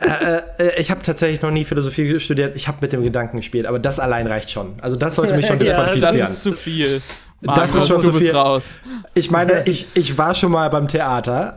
[0.00, 2.56] äh, ich habe tatsächlich noch nie Philosophie studiert.
[2.56, 4.74] Ich habe mit dem Gedanken gespielt, aber das allein reicht schon.
[4.80, 6.30] Also das sollte mich schon Ja, Das disqualifizieren.
[6.32, 7.02] ist zu viel.
[7.42, 8.34] Das ist schon zu viel.
[8.34, 8.80] raus.
[9.12, 11.54] Ich meine, ich, ich war schon mal beim Theater.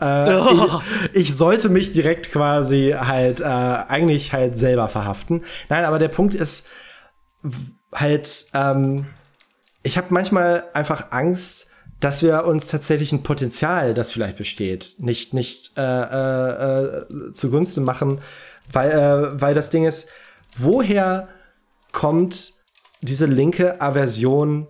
[1.13, 5.43] Äh, ich, ich sollte mich direkt quasi halt äh, eigentlich halt selber verhaften.
[5.69, 6.67] Nein, aber der Punkt ist
[7.95, 9.05] halt, ähm,
[9.84, 11.66] ich habe manchmal einfach Angst,
[12.00, 17.84] dass wir uns tatsächlich ein Potenzial, das vielleicht besteht, nicht nicht äh, äh, äh, zugunsten
[17.84, 18.22] machen,
[18.72, 20.08] weil äh, weil das Ding ist,
[20.56, 21.28] woher
[21.91, 22.54] kommt
[23.02, 24.68] diese linke Aversion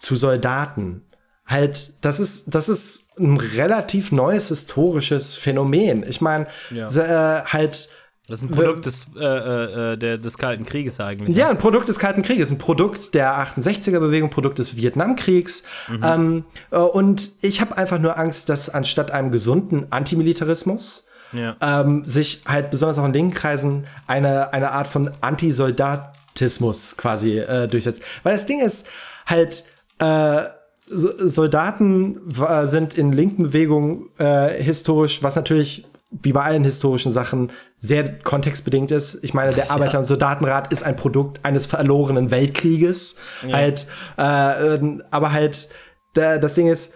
[0.00, 1.02] zu Soldaten.
[1.46, 6.04] Halt, das ist, das ist ein relativ neues historisches Phänomen.
[6.06, 6.88] Ich meine, Ja.
[6.88, 7.88] äh, halt,
[8.28, 11.34] Das ist ein Produkt des, äh, äh, der, des Kalten Krieges eigentlich.
[11.36, 15.62] ja, ein Produkt des Kalten Krieges, ein Produkt der 68er-Bewegung, Produkt des Vietnamkriegs.
[16.02, 21.56] Ähm, äh, und ich habe einfach nur Angst, dass anstatt einem gesunden Antimilitarismus Ja.
[21.62, 27.66] ähm, sich halt besonders auch in linken Kreisen eine, eine Art von Antisoldatismus quasi äh,
[27.66, 28.02] durchsetzt.
[28.22, 28.88] Weil das Ding ist
[29.26, 29.64] halt,
[29.98, 30.42] äh,
[30.90, 32.18] So- Soldaten
[32.64, 38.90] sind in linken Bewegungen äh, historisch, was natürlich wie bei allen historischen Sachen sehr kontextbedingt
[38.90, 39.22] ist.
[39.22, 43.20] Ich meine, der Arbeiter- und Soldatenrat ist ein Produkt eines verlorenen Weltkrieges.
[43.42, 43.86] Halt,
[44.16, 45.68] äh, ähm, aber halt,
[46.16, 46.94] der, das Ding ist,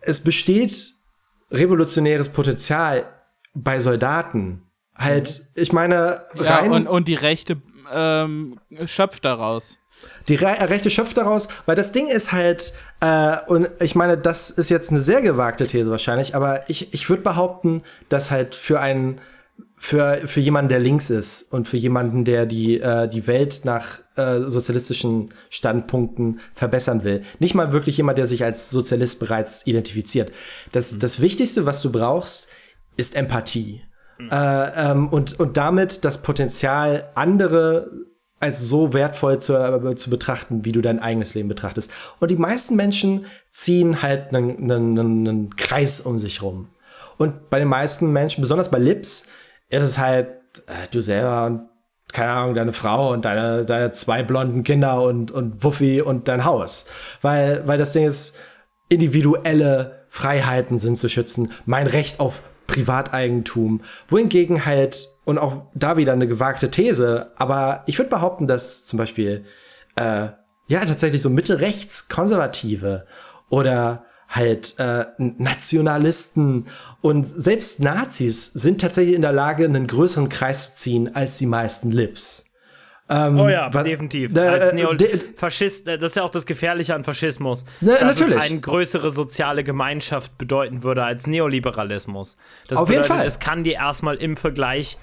[0.00, 0.92] es besteht
[1.50, 3.06] revolutionäres Potenzial
[3.54, 4.62] bei Soldaten.
[4.94, 7.62] Halt, ich meine, Ja, rein und, und die Rechte
[7.92, 9.78] ähm, schöpft daraus.
[10.28, 14.50] Die Re Rechte schöpft daraus, weil das Ding ist halt, äh, und ich meine, das
[14.50, 18.80] ist jetzt eine sehr gewagte These wahrscheinlich, aber ich, ich würde behaupten, dass halt für
[18.80, 19.20] einen,
[19.76, 24.00] für, für jemanden, der links ist und für jemanden, der die, äh, die Welt nach
[24.16, 30.32] äh, sozialistischen Standpunkten verbessern will, nicht mal wirklich jemand, der sich als Sozialist bereits identifiziert.
[30.72, 32.48] Das, das Wichtigste, was du brauchst,
[32.96, 33.82] ist Empathie.
[34.18, 37.90] Äh, ähm, und, und damit das Potenzial, andere
[38.40, 41.90] als so wertvoll zu, äh, zu betrachten, wie du dein eigenes Leben betrachtest.
[42.20, 46.68] Und die meisten Menschen ziehen halt einen, einen, einen Kreis um sich rum.
[47.16, 49.28] Und bei den meisten Menschen, besonders bei Lips,
[49.68, 50.28] ist es halt
[50.66, 51.62] äh, du selber und
[52.12, 56.44] keine Ahnung, deine Frau und deine, deine zwei blonden Kinder und, und Wuffi und dein
[56.44, 56.88] Haus.
[57.20, 58.36] Weil, weil das Ding ist,
[58.88, 61.52] individuelle Freiheiten sind zu schützen.
[61.66, 63.82] Mein Recht auf Privateigentum.
[64.08, 68.96] Wohingegen halt, und auch da wieder eine gewagte These, aber ich würde behaupten, dass zum
[68.96, 69.44] Beispiel
[69.94, 70.28] äh,
[70.68, 73.06] ja, tatsächlich so Mitte-Rechts-Konservative
[73.50, 76.68] oder halt äh, Nationalisten
[77.02, 81.44] und selbst Nazis sind tatsächlich in der Lage, einen größeren Kreis zu ziehen als die
[81.44, 82.46] meisten Lips.
[83.10, 84.34] Ähm, oh ja, was, definitiv.
[84.34, 84.94] Äh, Als Neo
[85.36, 87.66] Faschist, das ist ja auch das Gefährliche an Faschismus.
[87.82, 88.36] Ne, dass natürlich.
[88.36, 92.38] es eine größere soziale Gemeinschaft bedeuten würde als Neoliberalismus.
[92.68, 93.26] Das Auf bedeutet, jeden Fall.
[93.26, 94.98] Es kann dir erstmal im Vergleich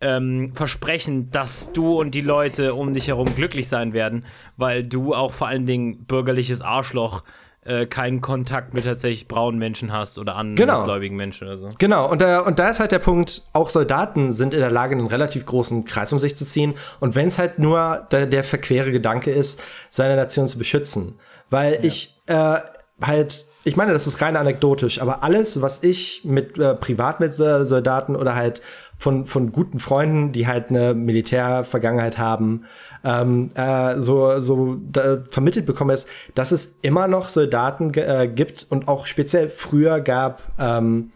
[0.00, 4.24] ähm, versprechen, dass du und die Leute um dich herum glücklich sein werden,
[4.56, 7.22] weil du auch vor allen Dingen bürgerliches Arschloch
[7.64, 11.24] äh, keinen Kontakt mit tatsächlich braunen Menschen hast oder andersgläubigen genau.
[11.24, 11.70] Menschen oder so.
[11.78, 14.94] Genau, und da, und da ist halt der Punkt, auch Soldaten sind in der Lage,
[14.94, 16.74] einen relativ großen Kreis um sich zu ziehen.
[17.00, 21.18] Und wenn es halt nur der, der verquere Gedanke ist, seine Nation zu beschützen.
[21.50, 21.80] Weil ja.
[21.82, 22.58] ich äh,
[23.00, 27.36] halt ich meine, das ist rein anekdotisch, aber alles, was ich mit äh, privat mit
[27.40, 28.62] äh, Soldaten oder halt
[28.98, 32.64] von, von guten Freunden, die halt eine Militärvergangenheit haben,
[33.04, 34.78] ähm, äh, so, so
[35.30, 40.42] vermittelt bekomme, ist, dass es immer noch Soldaten äh, gibt und auch speziell früher gab,
[40.58, 41.12] ähm,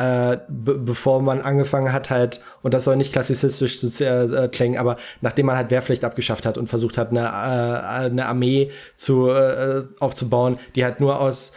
[0.00, 4.96] äh, bevor man angefangen hat halt, und das soll nicht klassizistisch zu äh, klingen, aber
[5.20, 9.82] nachdem man halt Wehrpflicht abgeschafft hat und versucht hat, eine, äh, eine Armee zu, äh,
[10.00, 11.52] aufzubauen, die halt nur aus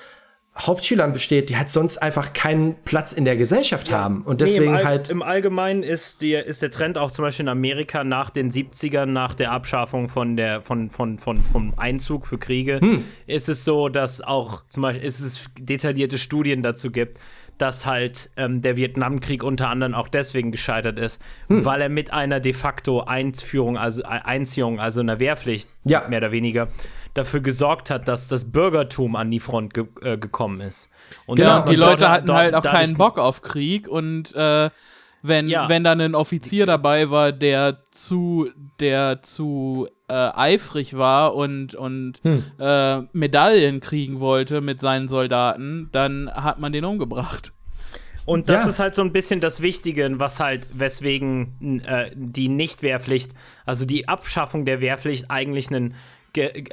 [0.56, 3.97] Hauptschülern besteht, die halt sonst einfach keinen Platz in der Gesellschaft ja.
[3.97, 4.22] haben.
[4.22, 5.10] Und deswegen nee, im halt.
[5.10, 9.08] Im Allgemeinen ist, die, ist der Trend auch zum Beispiel in Amerika nach den 70ern,
[9.08, 13.04] nach der Abschaffung von der, von, von, von, vom Einzug für Kriege, hm.
[13.26, 17.18] ist es so, dass auch zum Beispiel ist es detaillierte Studien dazu gibt,
[17.58, 21.66] dass halt ähm, der Vietnamkrieg unter anderem auch deswegen gescheitert ist, hm.
[21.66, 26.08] weil er mit einer de facto Einführung, also Einziehung, also einer Wehrpflicht, ja.
[26.08, 26.68] mehr oder weniger,
[27.14, 30.89] dafür gesorgt hat, dass das Bürgertum an die Front ge äh, gekommen ist.
[31.26, 34.70] Und genau, die Leute hatten dort, halt auch keinen Bock auf Krieg und äh,
[35.26, 35.70] wenn, ja.
[35.70, 38.49] wenn dann ein Offizier dabei war, der zu,
[38.82, 42.43] der zu äh, eifrig war und, und hm.
[42.59, 47.53] äh, Medaillen kriegen wollte mit seinen Soldaten, dann hat man den umgebracht.
[48.26, 48.70] Und das ja.
[48.70, 53.32] ist halt so ein bisschen das Wichtige, was halt, weswegen äh, die Nichtwehrpflicht,
[53.66, 55.95] also die Abschaffung der Wehrpflicht eigentlich einen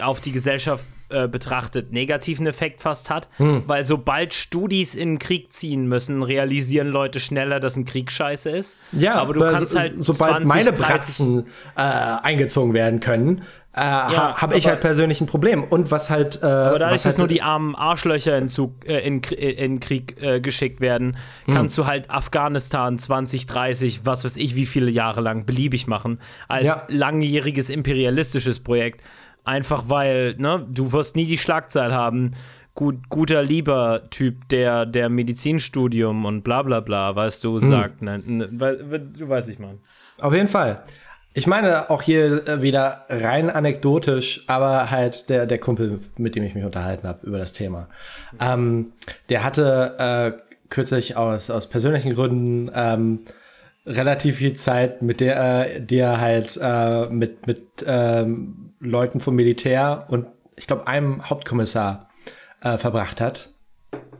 [0.01, 3.65] auf die Gesellschaft äh, betrachtet negativen Effekt fast hat, hm.
[3.67, 8.49] weil sobald Studis in den Krieg ziehen müssen, realisieren Leute schneller, dass ein Krieg scheiße
[8.51, 8.79] ist.
[8.93, 11.47] Ja, aber du kannst so, halt sobald 20, meine Bratzen
[11.77, 13.43] äh, eingezogen werden können,
[13.77, 15.63] äh, ja, habe ich halt persönlich ein Problem.
[15.63, 16.41] Und was halt.
[16.43, 19.51] Äh, aber da ist es halt nur die armen Arschlöcher in, Zug, äh, in, äh,
[19.51, 21.55] in Krieg äh, geschickt werden, hm.
[21.55, 26.19] kannst du halt Afghanistan 20, 30, was weiß ich, wie viele Jahre lang beliebig machen,
[26.49, 26.83] als ja.
[26.89, 29.03] langjähriges imperialistisches Projekt.
[29.45, 32.33] Einfach weil, ne, du wirst nie die Schlagzeile haben,
[32.75, 37.69] gut, guter lieber Typ, der, der Medizinstudium und bla bla bla, weißt du, hm.
[37.69, 38.03] sagt.
[38.03, 39.79] Ne, ne, du weißt, ich meine.
[40.21, 40.83] Auf jeden Fall.
[41.33, 46.43] Ich meine auch hier äh, wieder rein anekdotisch, aber halt der, der Kumpel, mit dem
[46.43, 47.89] ich mich unterhalten habe über das Thema.
[48.41, 48.93] Ähm,
[49.29, 53.21] der hatte äh, kürzlich aus, aus persönlichen Gründen ähm,
[53.87, 60.07] relativ viel Zeit, mit der, äh, der halt äh, mit, mit ähm, Leuten vom Militär
[60.09, 60.27] und
[60.57, 62.09] ich glaube einem Hauptkommissar
[62.63, 63.51] äh, verbracht hat.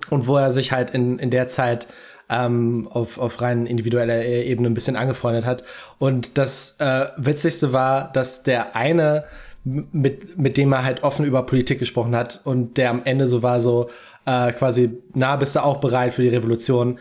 [0.09, 1.87] Und wo er sich halt in, in der Zeit
[2.31, 5.65] ähm, auf, auf rein individueller Ebene ein bisschen angefreundet hat.
[5.99, 9.25] Und das äh, Witzigste war, dass der eine,
[9.65, 13.43] mit, mit dem er halt offen über Politik gesprochen hat und der am Ende so
[13.43, 13.91] war, so
[14.25, 16.99] äh, quasi, na, bist du auch bereit für die Revolution?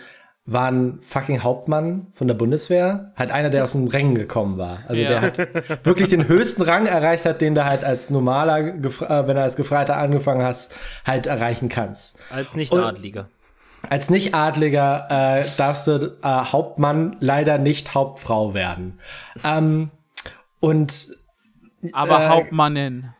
[0.51, 4.79] War ein fucking Hauptmann von der Bundeswehr, halt einer, der aus den Rängen gekommen war.
[4.87, 5.09] Also ja.
[5.09, 9.35] der hat wirklich den höchsten Rang erreicht hat, den du halt als normaler, äh, wenn
[9.35, 10.73] du als Gefreiter angefangen hast,
[11.05, 12.17] halt erreichen kannst.
[12.31, 13.27] Als Nicht-Adliger.
[13.87, 18.99] Als Nicht-Adliger äh, darfst du äh, Hauptmann leider nicht Hauptfrau werden.
[19.43, 19.91] Ähm,
[20.59, 21.15] und
[21.93, 23.13] aber äh, Hauptmannin.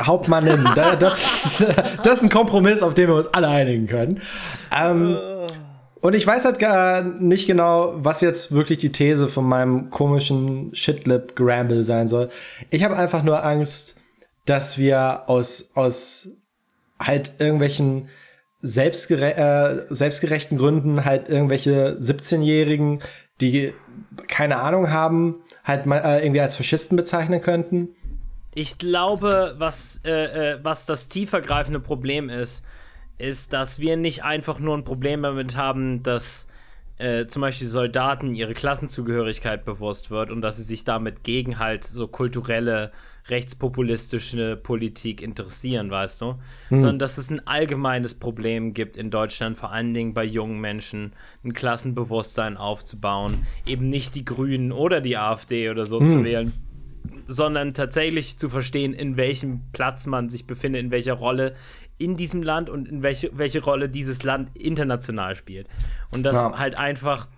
[0.00, 1.00] Hauptmannin, das,
[2.04, 4.22] das ist ein Kompromiss, auf den wir uns alle einigen können.
[4.70, 5.37] Ähm, äh.
[6.00, 10.74] Und ich weiß halt gar nicht genau, was jetzt wirklich die These von meinem komischen
[10.74, 12.28] Shitlip Gramble sein soll.
[12.70, 14.00] Ich habe einfach nur Angst,
[14.44, 16.30] dass wir aus, aus
[17.00, 18.08] halt irgendwelchen
[18.60, 23.00] selbstgere äh, selbstgerechten Gründen halt irgendwelche 17-Jährigen,
[23.40, 23.72] die
[24.26, 27.90] keine Ahnung haben, halt mal äh, irgendwie als Faschisten bezeichnen könnten.
[28.54, 32.64] Ich glaube, was, äh, äh was das tiefergreifende Problem ist,
[33.18, 36.46] ist, dass wir nicht einfach nur ein Problem damit haben, dass
[36.98, 41.84] äh, zum Beispiel Soldaten ihre Klassenzugehörigkeit bewusst wird und dass sie sich damit gegen halt
[41.84, 42.92] so kulturelle,
[43.28, 46.34] rechtspopulistische Politik interessieren, weißt du?
[46.68, 46.78] Hm.
[46.78, 51.12] Sondern dass es ein allgemeines Problem gibt in Deutschland, vor allen Dingen bei jungen Menschen,
[51.44, 56.06] ein Klassenbewusstsein aufzubauen, eben nicht die Grünen oder die AfD oder so hm.
[56.06, 56.52] zu wählen,
[57.26, 61.54] sondern tatsächlich zu verstehen, in welchem Platz man sich befindet, in welcher Rolle
[61.98, 65.68] in diesem Land und in welche, welche Rolle dieses Land international spielt.
[66.10, 66.58] Und dass Ja.
[66.58, 67.28] halt einfach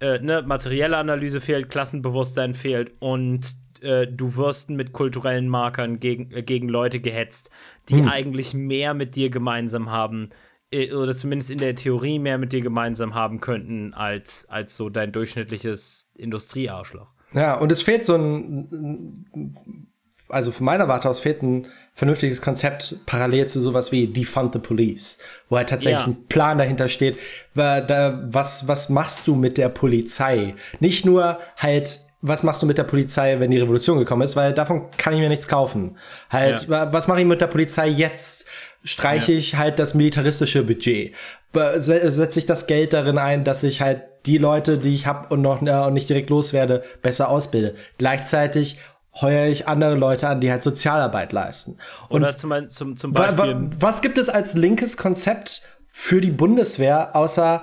[0.00, 3.46] äh, ne, materielle Analyse fehlt, Klassenbewusstsein fehlt und
[3.80, 7.50] äh, du wirst mit kulturellen Markern gegen, äh, gegen Leute gehetzt,
[7.88, 10.30] die eigentlich mehr mit dir gemeinsam haben,
[10.70, 14.90] äh, oder zumindest in der Theorie mehr mit dir gemeinsam haben könnten, als, als so
[14.90, 17.08] dein durchschnittliches Industriearschloch.
[17.32, 19.26] Ja, und es fehlt so ein,
[20.28, 24.58] also von meiner Warte aus fehlt ein vernünftiges Konzept parallel zu sowas wie Defund the
[24.58, 25.18] Police,
[25.48, 26.06] wo halt tatsächlich Ja.
[26.06, 27.16] ein Plan dahinter steht,
[27.54, 30.54] was, was machst du mit der Polizei?
[30.80, 34.52] Nicht nur halt, was machst du mit der Polizei, wenn die Revolution gekommen ist, weil
[34.52, 35.96] davon kann ich mir nichts kaufen.
[36.30, 36.68] Halt, Ja.
[36.68, 38.46] wa- was mache ich mit der Polizei jetzt?
[38.84, 41.12] Streiche ich halt das militaristische Budget?
[41.78, 45.40] Setze ich das Geld darin ein, dass ich halt die Leute, die ich habe und
[45.42, 47.74] noch äh, und nicht direkt loswerde, besser ausbilde?
[47.98, 48.78] Gleichzeitig
[49.20, 51.78] heuere ich andere Leute an, die halt Sozialarbeit leisten.
[52.08, 53.38] Und Oder zum, zum, zum Beispiel.
[53.54, 57.62] wa- was gibt es als linkes Konzept für die Bundeswehr, außer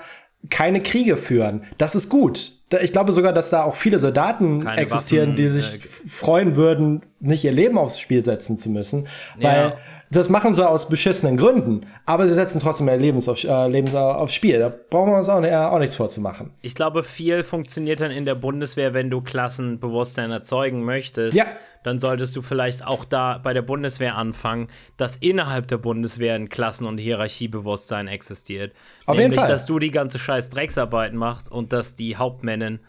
[0.49, 1.63] keine Kriege führen?
[1.77, 2.51] Das ist gut.
[2.81, 5.79] Ich glaube sogar, dass da auch viele Soldaten Keine existieren, Waffen, die sich äh,
[6.09, 9.07] freuen würden, nicht ihr Leben aufs Spiel setzen zu müssen.
[9.39, 9.77] Weil Ja.
[10.15, 13.95] Das machen sie aus beschissenen Gründen, aber sie setzen trotzdem ihr Lebens auf, äh, Leben
[13.95, 14.59] aufs Spiel.
[14.59, 16.51] Da brauchen wir uns auch, äh, auch nichts vorzumachen.
[16.61, 21.37] Ich glaube, viel funktioniert dann in der Bundeswehr, wenn du Klassenbewusstsein erzeugen möchtest.
[21.37, 21.45] Ja.
[21.83, 26.49] Dann solltest du vielleicht auch da bei der Bundeswehr anfangen, dass innerhalb der Bundeswehr ein
[26.49, 28.73] Klassen- und Hierarchiebewusstsein existiert.
[29.05, 29.49] Auf jeden Nämlich, Fall.
[29.49, 32.79] dass du die ganze scheiß Drecksarbeit machst und dass die Hauptmännin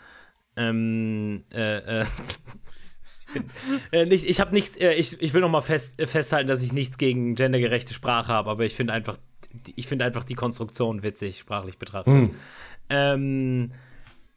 [0.57, 2.05] ähm, äh, äh,
[3.93, 6.63] äh, nicht, ich habe nichts, äh, ich, ich will noch mal fest, äh, festhalten, dass
[6.63, 9.17] ich nichts gegen gendergerechte Sprache habe, aber ich finde einfach,
[9.77, 12.31] ich finde einfach die Konstruktion witzig, sprachlich betrachtet.
[12.89, 13.73] Ähm,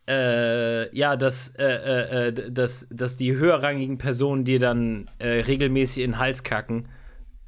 [0.07, 6.43] äh, ja, dass, äh, dass, dass die höherrangigen Personen dir dann regelmäßig in den Hals
[6.43, 6.87] kacken.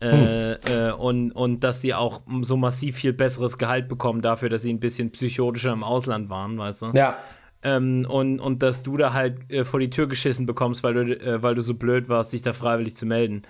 [0.02, 4.62] Äh, äh, und, und dass sie auch so massiv viel besseres Gehalt bekommen dafür, dass
[4.62, 6.92] sie ein bisschen psychotischer im Ausland waren, weißt du?
[6.94, 7.18] Ja.
[7.62, 11.20] Ähm, und, und dass du da halt äh, vor die Tür geschissen bekommst, weil du,
[11.20, 13.44] äh, weil du so blöd warst, dich da freiwillig zu melden.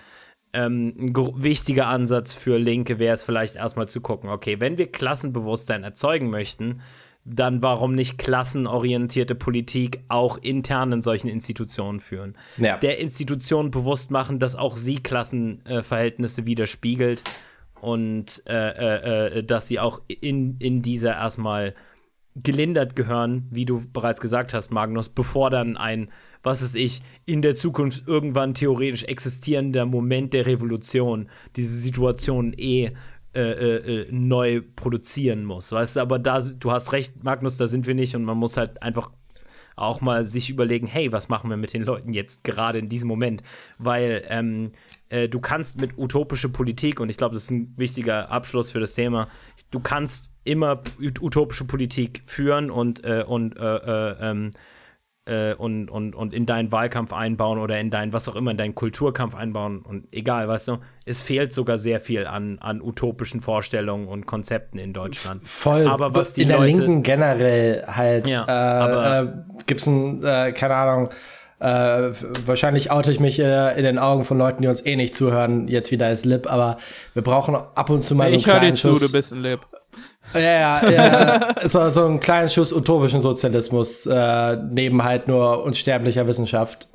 [0.51, 4.91] Ähm, ein wichtiger Ansatz für Linke wäre es vielleicht erstmal zu gucken, okay, wenn wir
[4.91, 6.81] Klassenbewusstsein erzeugen möchten,
[7.23, 12.35] dann warum nicht klassenorientierte Politik auch intern in solchen Institutionen führen?
[12.57, 12.77] Ja.
[12.77, 17.21] Der Institution bewusst machen, dass auch sie Klassenverhältnisse widerspiegelt
[17.81, 21.75] und äh, äh, äh, dass sie auch in, in dieser erstmal
[22.43, 26.09] gelindert gehören, wie du bereits gesagt hast, Magnus, bevor dann ein,
[26.43, 32.91] was weiß ich, in der Zukunft irgendwann theoretisch existierender Moment der Revolution diese Situation eh
[33.35, 35.71] äh, äh, äh, neu produzieren muss.
[35.71, 38.57] Weißt du, aber da, du hast recht, Magnus, da sind wir nicht und man muss
[38.57, 39.11] halt einfach
[39.75, 43.07] auch mal sich überlegen, hey, was machen wir mit den Leuten jetzt gerade in diesem
[43.07, 43.43] Moment?
[43.77, 44.71] Weil ähm,
[45.09, 48.79] äh, du kannst mit utopische Politik, und ich glaube, das ist ein wichtiger Abschluss für
[48.79, 49.27] das Thema,
[49.71, 54.51] du kannst immer ut- utopische Politik führen und, äh, und, äh, äh, ähm,
[55.25, 58.57] äh, und, und, und in deinen Wahlkampf einbauen oder in deinen, was auch immer, in
[58.57, 63.41] deinen Kulturkampf einbauen und egal, weißt du, es fehlt sogar sehr viel an, an utopischen
[63.41, 65.43] Vorstellungen und Konzepten in Deutschland.
[65.43, 65.87] Voll.
[65.87, 69.27] Aber was die in der Leute, Linken generell halt Ja, äh, äh,
[69.67, 71.09] gibt's ein, äh, keine Ahnung,
[71.59, 72.11] äh,
[72.45, 75.67] wahrscheinlich oute ich mich äh, in den Augen von Leuten, die uns eh nicht zuhören,
[75.67, 76.77] jetzt wieder als Lip, aber
[77.13, 79.07] wir brauchen ab und zu mal ich so einen höre kleinen dir zu, Schuss.
[79.07, 79.59] du bist ein Leb.
[80.33, 81.39] Ja, ja, ja.
[81.67, 86.87] So, so einen kleinen Schuss utopischen Sozialismus äh, neben halt nur unsterblicher Wissenschaft.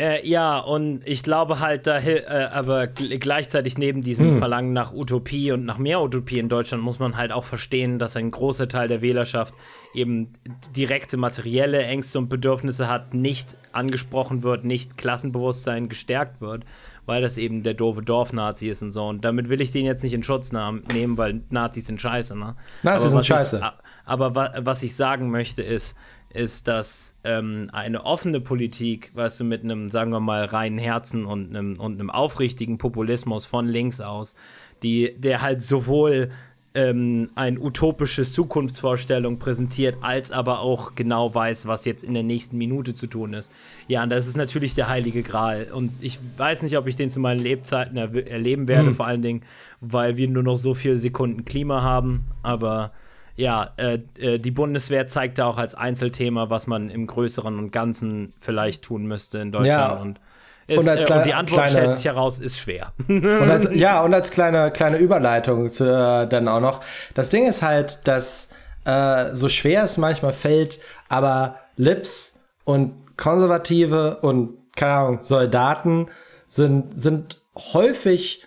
[0.00, 4.94] Äh, ja, und ich glaube halt, da, äh, aber gl- gleichzeitig neben diesem Verlangen nach
[4.94, 8.68] Utopie und nach mehr Utopie in Deutschland muss man halt auch verstehen, dass ein großer
[8.68, 9.52] Teil der Wählerschaft
[9.94, 10.32] eben
[10.74, 16.64] direkte materielle Ängste und Bedürfnisse hat, nicht angesprochen wird, nicht Klassenbewusstsein gestärkt wird,
[17.06, 19.06] weil das eben der doofe Dorfnazi ist und so.
[19.08, 22.56] Und damit will ich den jetzt nicht in Schutz nehmen, weil Nazis sind scheiße, ne?
[22.82, 23.58] Nazis sind scheiße.
[23.58, 23.64] Ich,
[24.04, 25.96] aber wa was ich sagen möchte ist,
[26.30, 31.26] ist, dass ähm, eine offene Politik, weißt du, mit einem, sagen wir mal, reinen Herzen
[31.26, 34.34] und einem, und einem aufrichtigen Populismus von links aus,
[34.82, 36.30] die, der halt sowohl
[36.74, 42.56] ähm, eine utopische Zukunftsvorstellung präsentiert, als aber auch genau weiß, was jetzt in der nächsten
[42.56, 43.50] Minute zu tun ist.
[43.88, 45.68] Ja, und das ist natürlich der heilige Gral.
[45.72, 49.22] Und ich weiß nicht, ob ich den zu meinen Lebzeiten erw- erleben werde, vor allen
[49.22, 49.42] Dingen,
[49.80, 52.26] weil wir nur noch so viele Sekunden Klima haben.
[52.42, 52.92] Aber
[53.36, 57.70] ja, äh, äh, die Bundeswehr zeigt da auch als Einzelthema, was man im Größeren und
[57.70, 59.68] Ganzen vielleicht tun müsste in Deutschland.
[59.68, 60.00] Ja.
[60.00, 60.20] Und,
[60.66, 62.92] ist, Und als äh, und die Antwort kleine- stellt sich heraus, ist schwer.
[63.08, 66.80] Und als, ja, und als kleine, kleine Überleitung zu, äh, dann auch noch.
[67.14, 68.50] Das Ding ist halt, dass
[68.84, 76.06] äh, so schwer es manchmal fällt, aber Lips und Konservative und keine Ahnung, Soldaten
[76.46, 77.40] sind, sind
[77.72, 78.46] häufig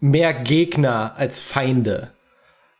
[0.00, 2.10] mehr Gegner als Feinde.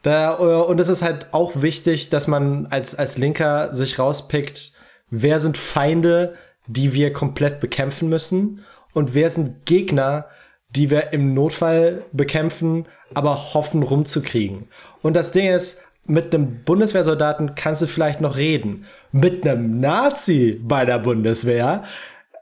[0.02, 4.72] Da, äh, und es ist halt auch wichtig, dass man als, als Linker sich rauspickt,
[5.10, 6.34] wer sind Feinde,
[6.66, 10.26] die wir komplett bekämpfen müssen und wer sind Gegner,
[10.70, 14.68] die wir im Notfall bekämpfen, aber hoffen rumzukriegen.
[15.02, 18.84] Und das Ding ist, mit einem Bundeswehrsoldaten kannst du vielleicht noch reden.
[19.12, 21.84] Mit einem Nazi bei der Bundeswehr,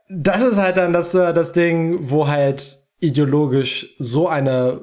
[0.09, 4.83] das ist halt dann das, äh, das Ding, wo halt ideologisch so eine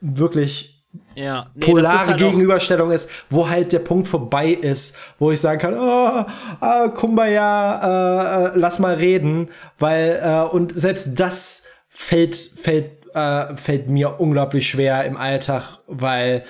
[0.00, 0.73] wirklich
[1.14, 5.60] Ja, nee, polare halt Gegenüberstellung ist, wo halt der Punkt vorbei ist, wo ich sagen
[5.60, 6.24] kann, oh,
[6.60, 13.56] ah, Kumbaya, äh, äh, lass mal reden, weil äh, und selbst das fällt fällt äh,
[13.56, 16.44] fällt mir unglaublich schwer im Alltag, weil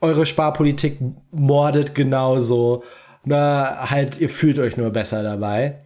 [0.00, 0.98] eure Sparpolitik
[1.30, 2.84] mordet genauso.
[3.24, 5.84] Na, halt, ihr fühlt euch nur besser dabei.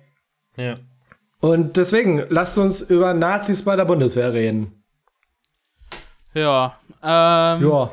[0.56, 0.74] Ja.
[1.40, 4.77] Und deswegen, lasst uns über Nazis bei der Bundeswehr reden.
[6.38, 6.78] Ja.
[7.02, 7.90] Ähm, Ja.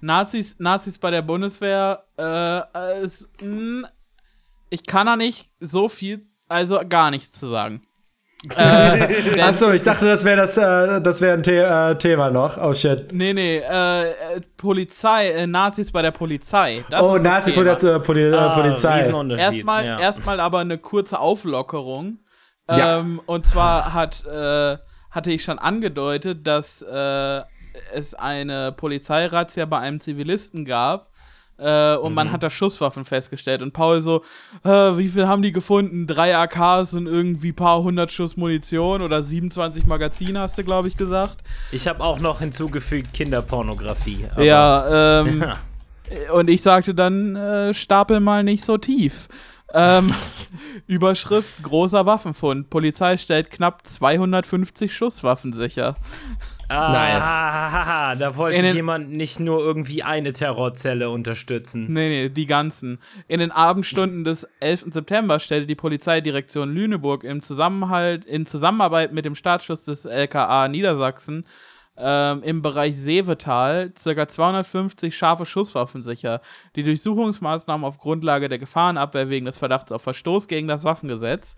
[0.00, 2.60] Nazis, Nazis bei der Bundeswehr, äh,
[3.02, 3.88] es, mh,
[4.68, 7.82] ich kann da nicht so viel, also gar nichts zu sagen.
[8.56, 12.58] äh, Achso, ich dachte, das wäre das, äh, das wäre ein The äh, Thema noch.
[12.58, 13.10] Oh shit.
[13.10, 14.12] nee, nee, äh, äh,
[14.58, 16.84] Polizei, äh, Nazis bei der Polizei.
[16.90, 17.74] Das oh, ist das Nazi Thema.
[17.74, 19.00] Poli Poli Ah, Polizei.
[19.38, 19.98] Erstmal, ja.
[19.98, 22.18] erstmal aber eine kurze Auflockerung.
[22.68, 22.98] Ja.
[22.98, 24.76] Ähm, und zwar hat, äh,
[25.10, 27.42] hatte ich schon angedeutet, dass äh,
[27.94, 31.10] es eine Polizeirazzia bei einem Zivilisten gab.
[31.56, 32.14] Äh, und Mhm.
[32.16, 33.62] man hat da Schusswaffen festgestellt.
[33.62, 34.24] Und Paul so,
[34.64, 36.08] äh, wie viel haben die gefunden?
[36.08, 40.96] Drei AKs und irgendwie paar hundert Schuss Munition oder 27 Magazine, hast du, glaube ich,
[40.96, 41.44] gesagt.
[41.70, 44.26] Ich habe auch noch hinzugefügt Kinderpornografie.
[44.38, 45.44] Ja, ähm.
[46.34, 49.28] Und ich sagte dann, äh, stapel mal nicht so tief.
[49.72, 50.12] Ähm,
[50.86, 52.68] Überschrift: Großer Waffenfund.
[52.68, 55.96] Polizei stellt knapp 250 Schusswaffen sicher.
[56.68, 61.86] Ah, da wollte den- jemand nicht nur irgendwie eine Terrorzelle unterstützen.
[61.92, 62.98] Nee, nee, die ganzen.
[63.28, 64.86] In den Abendstunden des 11.
[64.92, 71.44] September stellte die Polizeidirektion Lüneburg im Zusammenhalt, in Zusammenarbeit mit dem Staatsschutz des LKA Niedersachsen
[71.96, 74.26] ähm, im Bereich Seevetal ca.
[74.28, 76.40] 250 scharfe Schusswaffen sicher.
[76.74, 81.54] Die Durchsuchungsmaßnahmen auf Grundlage der Gefahrenabwehr wegen des Verdachts auf Verstoß gegen das Waffengesetz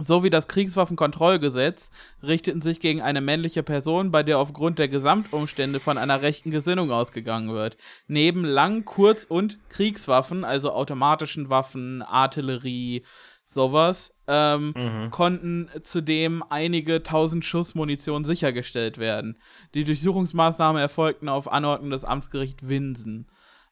[0.00, 1.90] sowie das Kriegswaffenkontrollgesetz
[2.22, 6.90] richteten sich gegen eine männliche Person, bei der aufgrund der Gesamtumstände von einer rechten Gesinnung
[6.90, 7.76] ausgegangen wird.
[8.06, 13.04] Neben Lang-, Kurz- und Kriegswaffen, also automatischen Waffen, Artillerie,
[13.44, 14.74] sowas, ähm,
[15.10, 19.38] konnten zudem einige tausend Schuss Munition sichergestellt werden.
[19.74, 23.26] Die Durchsuchungsmaßnahmen erfolgten auf Anordnung des Amtsgericht Winsen.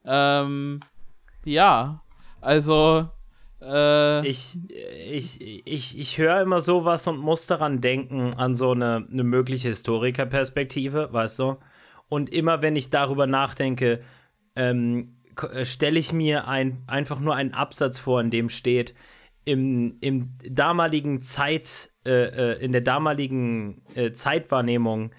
[0.04, 0.80] Ähm,
[1.44, 2.02] ja,
[2.40, 3.08] also
[3.61, 9.06] äh, Ich, ich, ich, ich höre immer sowas und muss daran denken, an so eine,
[9.11, 11.56] eine mögliche Historikerperspektive, weißt du?
[12.09, 14.02] Und immer wenn ich darüber nachdenke,
[14.56, 15.16] ähm,
[15.64, 18.94] stelle ich mir ein, einfach nur einen Absatz vor, in dem steht,
[19.44, 22.11] im, im damaligen Zeit, äh,
[22.54, 25.12] äh, in der damaligen äh, Zeitwahrnehmung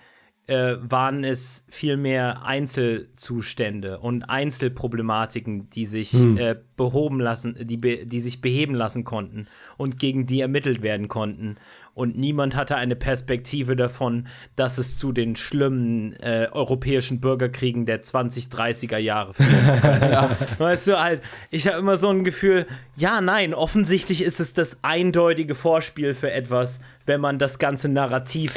[0.50, 8.20] äh, waren es vielmehr Einzelzustände und Einzelproblematiken, die sich äh, behoben lassen, die, be die
[8.20, 9.48] sich beheben lassen konnten
[9.78, 11.58] und gegen die ermittelt werden konnten.
[11.94, 18.02] Und niemand hatte eine Perspektive davon, dass es zu den schlimmen äh, europäischen Bürgerkriegen der
[18.02, 20.30] 20, 30er Jahre führen könnte.
[20.58, 21.22] Weißt du, halt,
[21.52, 26.32] ich habe immer so ein Gefühl, ja, nein, offensichtlich ist es das eindeutige Vorspiel für
[26.32, 28.54] etwas, wenn man das ganze Narrativ,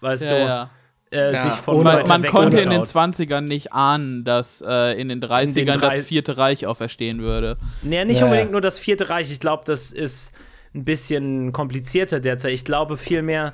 [0.00, 0.70] weißt ja, du, ja.
[1.12, 3.14] Äh, Ja, sich von Man, man konnte in den anschaut.
[3.14, 7.56] 20ern nicht ahnen, dass äh, in den 30ern drei- das Vierte Reich auferstehen würde.
[7.82, 8.52] Nee, nicht Ja, unbedingt ja.
[8.52, 9.30] nur das Vierte Reich.
[9.30, 10.34] Ich glaube, das ist
[10.74, 12.52] ein bisschen komplizierter derzeit.
[12.54, 13.52] Ich glaube vielmehr,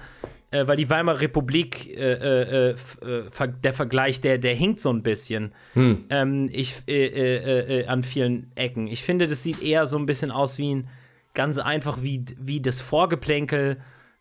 [0.51, 4.91] äh, weil die Weimarer Republik, äh, äh, äh, äh, der Vergleich, der, der hinkt so
[4.91, 5.53] ein bisschen.
[5.75, 8.87] Ähm, ich, äh, äh, äh, an vielen Ecken.
[8.87, 10.89] Ich finde, das sieht eher so ein bisschen aus wie ein,
[11.35, 13.77] ganz einfach wie, wie das Vorgeplänkel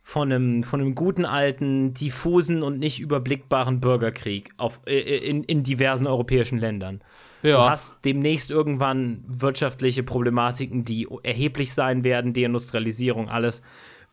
[0.07, 5.43] von einem, von einem guten alten, diffusen und nicht überblickbaren Bürgerkrieg auf, äh, äh, in,
[5.43, 7.01] in diversen europäischen Ländern.
[7.41, 13.61] Du Ja, hast demnächst irgendwann wirtschaftliche Problematiken, die erheblich sein werden, Deindustrialisierung, alles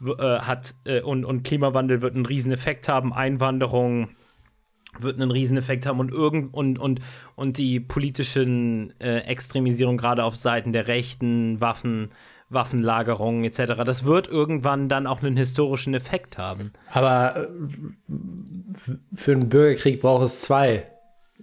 [0.04, 4.08] äh, hat äh, und, und Klimawandel wird einen riesen Effekt haben, Einwanderung
[4.98, 6.00] wird einen riesen Effekt haben.
[6.00, 7.02] Und irgend und, und,
[7.36, 12.10] und die politischen äh, Extremisierung gerade auf Seiten der Rechten, Waffen,
[12.48, 13.82] Waffenlagerungen etc.
[13.84, 16.72] Das wird irgendwann dann auch einen historischen Effekt haben.
[16.90, 17.48] Aber äh,
[19.14, 20.90] für einen Bürgerkrieg braucht es zwei.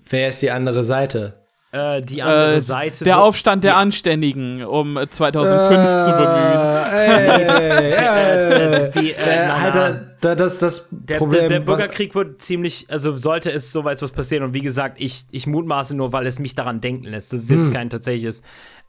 [0.10, 1.41] Wer ist die andere Seite?
[1.72, 3.04] Äh, die andere Äh, Seite.
[3.06, 6.92] der Aufstand der Anständigen, um 2005 zu bemühen.
[6.94, 11.42] Äh, die, äh, äh, da- das, das Der, Problem.
[11.42, 14.98] der, der was- Bürgerkrieg wird ziemlich, also sollte es soweit was passieren und wie gesagt,
[15.00, 17.34] ich, ich mutmaße nur, weil es mich daran denken lässt.
[17.34, 17.64] Das ist Hm.
[17.64, 18.42] jetzt kein tatsächliches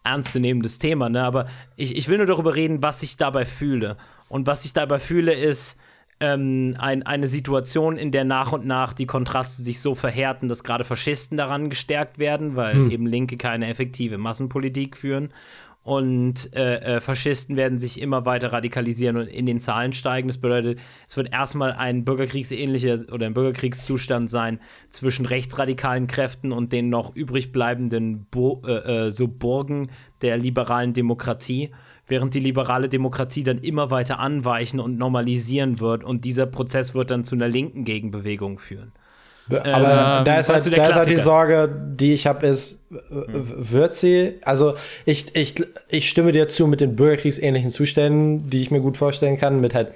[0.05, 1.23] ernstzunehmendes Thema, ne?
[1.23, 3.97] aber ich, ich will nur darüber reden, was ich dabei fühle.
[4.29, 5.77] Und was ich dabei fühle, ist
[6.23, 10.63] ähm, ein, eine Situation, in der nach und nach die Kontraste sich so verhärten, dass
[10.63, 12.91] gerade Faschisten daran gestärkt werden, weil Hm.
[12.93, 15.31] eben Linke keine effektive Massenpolitik führen.
[15.85, 20.29] Und äh, äh, Faschisten werden sich immer weiter radikalisieren und in den Zahlen steigen.
[20.29, 24.61] Das bedeutet, es wird erstmal ein bürgerkriegsähnlicher oder ein Bürgerkriegszustand sein
[24.91, 29.89] zwischen rechtsradikalen Kräften und den noch übrig bleibenden Bo äh, äh, so Burgen
[30.21, 31.73] der liberalen Demokratie,
[32.09, 36.05] während die liberale Demokratie dann immer weiter anweichen und normalisieren wird.
[36.05, 38.93] Und dieser Prozess wird dann zu einer linken Gegenbewegung führen.
[39.49, 41.17] Aber Ähm, da ist halt, da ist halt die.
[41.17, 44.75] Sorge, die ich habe, ist, äh, wird sie, also
[45.05, 45.55] ich, ich,
[45.89, 49.75] ich stimme dir zu mit den bürgerkriegsähnlichen Zuständen, die ich mir gut vorstellen kann, mit
[49.75, 49.93] halt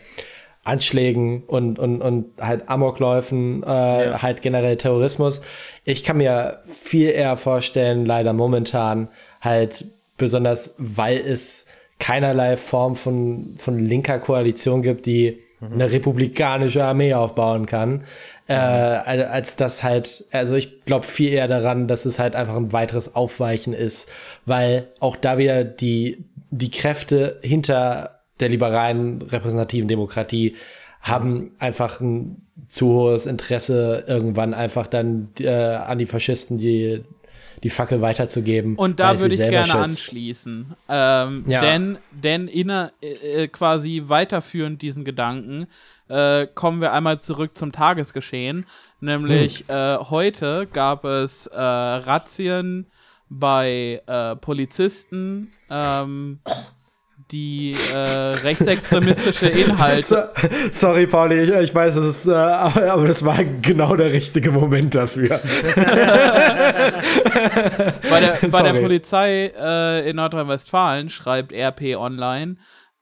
[0.64, 5.40] Anschlägen und, und, und halt Amokläufen, äh, halt generell Terrorismus.
[5.84, 9.08] Ich kann mir viel eher vorstellen, leider momentan,
[9.40, 9.84] halt
[10.16, 11.68] besonders, weil es
[11.98, 18.04] keinerlei Form von, von linker Koalition gibt, die eine republikanische Armee aufbauen kann,
[18.46, 22.56] äh, als als das halt, also ich glaube viel eher daran, dass es halt einfach
[22.56, 24.12] ein weiteres Aufweichen ist,
[24.44, 30.56] weil auch da wieder die, die Kräfte hinter der liberalen repräsentativen Demokratie
[31.00, 37.04] haben einfach ein zu hohes Interesse, irgendwann einfach dann äh, an die Faschisten die,
[37.66, 38.76] die Fackel weiterzugeben.
[38.76, 39.76] Und da würde ich gerne schützt.
[39.76, 40.74] anschließen.
[40.88, 41.60] Ähm, Ja.
[41.60, 45.66] Denn, denn inner, äh, äh, quasi weiterführend diesen Gedanken
[46.08, 48.66] äh, kommen wir einmal zurück zum Tagesgeschehen.
[49.00, 49.76] Nämlich Hm.
[49.76, 52.86] äh, heute gab es äh, Razzien
[53.28, 56.38] bei äh, Polizisten, ähm,
[57.32, 60.02] die äh, rechtsextremistische Inhalte.
[60.02, 60.16] So,
[60.70, 64.52] sorry, Pauli, ich, ich weiß, es ist, äh, aber, aber das war genau der richtige
[64.52, 65.40] Moment dafür.
[68.08, 68.74] Bei der, bei der.
[68.80, 72.56] Polizei äh, in Nordrhein-Westfalen, schreibt RP Online,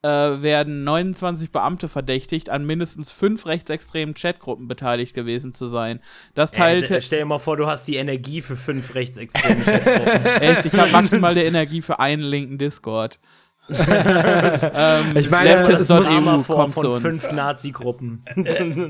[0.04, 6.00] äh, werden 29 Beamte verdächtigt, an mindestens fünf rechtsextremen Chatgruppen beteiligt gewesen zu sein.
[6.34, 6.98] Das teilte.
[6.98, 10.26] Äh, stell dir mal vor, du hast die Energie für fünf rechtsextreme Chatgruppen.
[10.40, 13.18] echt, ich habe maximal die Energie für einen linken Discord.
[13.70, 16.08] ähm, Ich meine, es muss
[16.46, 18.22] vor kommt zu von fünf Nazi-Gruppen.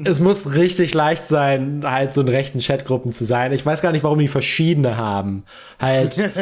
[0.05, 3.53] Es muss richtig leicht sein, halt so in rechten Chatgruppen zu sein.
[3.53, 5.45] Ich weiß gar nicht, warum die verschiedene haben.
[5.81, 6.17] Halt,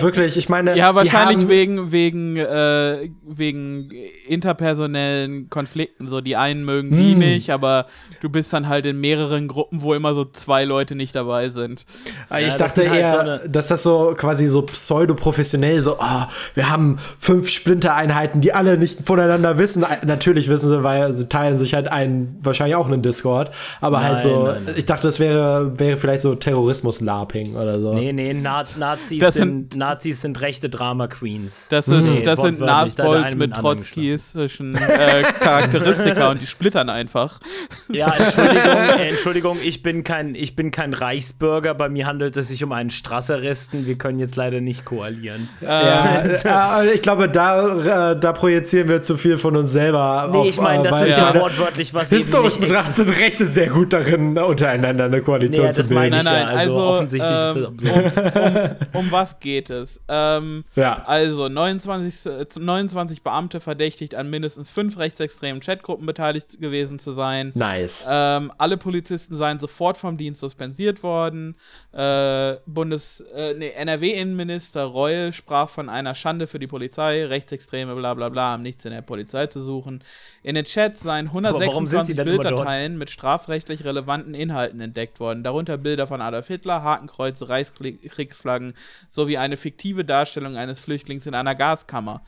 [0.00, 0.76] wirklich, ich meine.
[0.76, 3.90] Ja, die wahrscheinlich wegen, wegen, äh, wegen
[4.28, 6.06] interpersonellen Konflikten.
[6.08, 7.18] So, die einen mögen die Hm.
[7.18, 7.86] nicht, aber
[8.20, 11.84] du bist dann halt in mehreren Gruppen, wo immer so zwei Leute nicht dabei sind.
[12.30, 15.80] Ich Ja, das dachte sind halt eher, so eine- dass das so quasi so pseudo-professionell
[15.80, 16.22] so, oh,
[16.54, 19.82] wir haben fünf Splintereinheiten, die alle nicht voneinander wissen.
[19.82, 23.50] Äh, Natürlich wissen sie, weil sie teilen sich halt einen, wahrscheinlich auch einen Discord.
[23.80, 24.74] Aber halt Nein, so, nein, nein.
[24.76, 27.94] ich dachte, das wäre, wäre vielleicht so Terrorismus-LARPing oder so.
[27.94, 31.68] Nee, nee, Na Nazis, Das sind, Nazis sind rechte Drama-Queens.
[31.70, 37.40] Das, ist, Nee, das sind eine mit trotzkistischen äh, Charakteristika und die splittern einfach.
[37.88, 41.74] Ja, Entschuldigung, äh, Entschuldigung, ich bin kein, ich bin kein Reichsbürger.
[41.74, 43.86] Bei mir handelt es sich um einen Strasseristen.
[43.86, 45.48] Wir können jetzt leider nicht koalieren.
[45.60, 50.28] Ja, äh, ich glaube, da, äh, da projizieren wir zu viel von uns selber.
[50.30, 53.70] Nee, auf, ich meine, das äh, ist ja wortwörtlich was Historisch betrachtet sind Rechte sehr
[53.70, 56.10] gut darin, untereinander eine Koalition Nee, zu das bilden.
[56.10, 56.48] meine Nein, ich nein, ja.
[56.48, 58.86] Also, also, offensichtlich ist ähm, das absurd.
[58.94, 60.00] um, um was geht es?
[60.08, 61.02] Ähm, Ja.
[61.06, 67.52] Also 29, äh, 29 Beamte verdächtigt, an mindestens fünf rechtsextremen Chatgruppen beteiligt gewesen zu sein.
[67.54, 68.06] Nice.
[68.08, 71.56] Ähm, alle Polizisten seien sofort vom Dienst suspendiert worden.
[71.92, 77.19] Äh, Bundes, äh, nee, NRW-Innenminister Reul sprach von einer Schande für die Polizei.
[77.24, 80.02] Rechtsextreme, bla bla bla, haben nichts in der Polizei zu suchen.
[80.42, 81.42] In den Chats seien warum
[81.86, 82.46] sind sie 126 denn immer dort?
[82.56, 85.42] Bilddateien mit strafrechtlich relevanten Inhalten entdeckt worden.
[85.42, 88.74] Darunter Bilder von Adolf Hitler, Hakenkreuze, Reichskriegsflaggen
[89.08, 92.22] sowie eine fiktive Darstellung eines Flüchtlings in einer Gaskammer.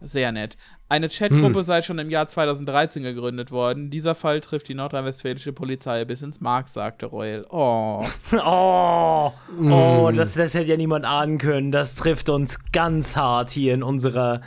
[0.00, 0.56] Sehr nett.
[0.88, 3.90] Eine Chatgruppe sei schon im Jahr 2013 gegründet worden.
[3.90, 7.44] Dieser Fall trifft die nordrhein-westfälische Polizei bis ins Mark, sagte Reul.
[7.50, 8.04] Oh.
[8.32, 11.72] Oh, oh das, das hätte ja niemand ahnen können.
[11.72, 14.40] Das trifft uns ganz hart hier in unserer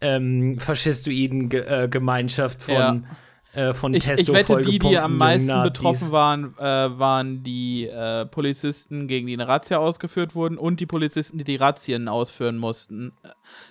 [0.00, 3.06] ähm, faschistoiden Ge äh, Gemeinschaft von,
[3.54, 5.72] äh, von Ich, ich Testo wette, die, die am meisten Nazis.
[5.72, 10.86] betroffen waren, äh, waren die äh, Polizisten, gegen die eine Razzia ausgeführt wurden und die
[10.86, 13.12] Polizisten, die die Razzien ausführen mussten.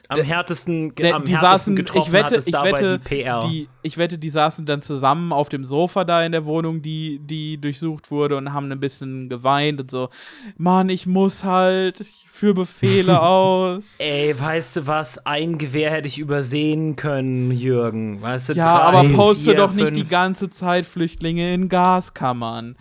[0.09, 2.99] Am härtesten, Der, am die härtesten saßen, getroffen ich wette, hat, ich wette,
[3.47, 7.19] die, ich wette, die saßen dann zusammen auf dem Sofa da in der Wohnung, die,
[7.19, 10.09] die durchsucht wurde und haben ein bisschen geweint und so.
[10.57, 13.95] Mann, ich muss halt, ich führe Befehle aus.
[13.99, 15.25] Ey, weißt du was?
[15.25, 18.21] Ein Gewehr hätte ich übersehen können, Jürgen.
[18.21, 19.97] Weißt du, Ja, drei, aber poste vier, doch nicht fünf.
[19.97, 22.75] die ganze Zeit Flüchtlinge in Gaskammern.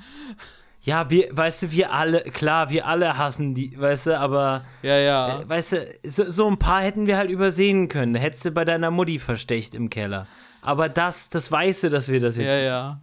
[0.86, 4.96] Ja, wir, weißt du, wir alle, klar, wir alle hassen die, weißt du, aber, Ja,
[4.96, 5.40] ja.
[5.40, 8.14] äh, weißt du, so, so ein paar hätten wir halt übersehen können.
[8.14, 10.28] Hättest du bei deiner Mutti verstecht im Keller.
[10.62, 12.52] Aber das, das weißt du, dass wir das jetzt.
[12.52, 13.00] ja, ja.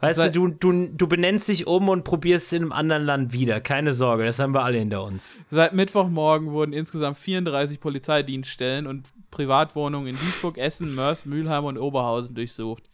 [0.00, 3.58] weißt du, du, du, du benennst dich um und probierst in einem anderen Land wieder.
[3.62, 5.32] Keine Sorge, das haben wir alle hinter uns.
[5.50, 12.34] Seit Mittwochmorgen wurden insgesamt 34 Polizeidienststellen und Privatwohnungen in Duisburg, Essen, Mörs, Mülheim und Oberhausen
[12.34, 12.84] durchsucht.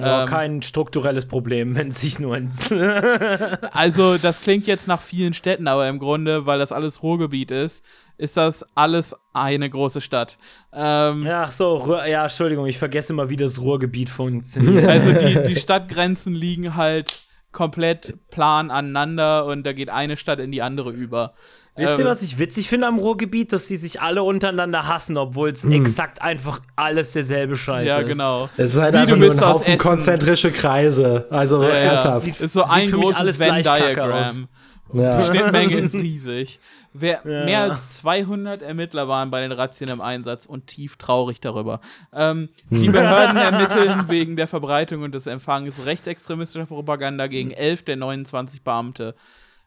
[0.00, 2.70] Ja, Ähm, kein strukturelles Problem, wenn es sich nur ins.
[3.72, 7.84] Also, das klingt jetzt nach vielen Städten, aber im Grunde, weil das alles Ruhrgebiet ist,
[8.16, 10.38] ist das alles eine große Stadt.
[10.72, 14.84] Ähm, ja, ach so, ja, Entschuldigung, ich vergesse immer, wie das Ruhrgebiet funktioniert.
[14.88, 17.22] Also, die, die Stadtgrenzen liegen halt
[17.52, 21.34] komplett plan aneinander und da geht eine Stadt in die andere über.
[21.78, 23.52] Wisst ihr, Ähm, was ich witzig finde am Ruhrgebiet?
[23.52, 28.08] Dass sie sich alle untereinander hassen, obwohl es exakt einfach alles derselbe Scheiß Ja, ist.
[28.08, 28.48] genau.
[28.56, 31.26] Es ist halt Wie, einfach du nur bist ein Haufen konzentrische Kreise.
[31.30, 32.24] Also Ja, ernsthaft.
[32.24, 34.48] sieht- ist so sieht ein für mich großes alles gleich kacke Venn-Diagramm.
[34.94, 35.22] Ja.
[35.24, 36.60] Schnittmenge ist riesig.
[36.94, 41.80] Wer, Mehr als 200 Ermittler waren bei den Razzien im Einsatz und tief traurig darüber.
[42.14, 47.96] Ähm, die Behörden ermitteln wegen der Verbreitung und des Empfangs rechtsextremistischer Propaganda gegen 11 der
[47.96, 49.14] 29 Beamte,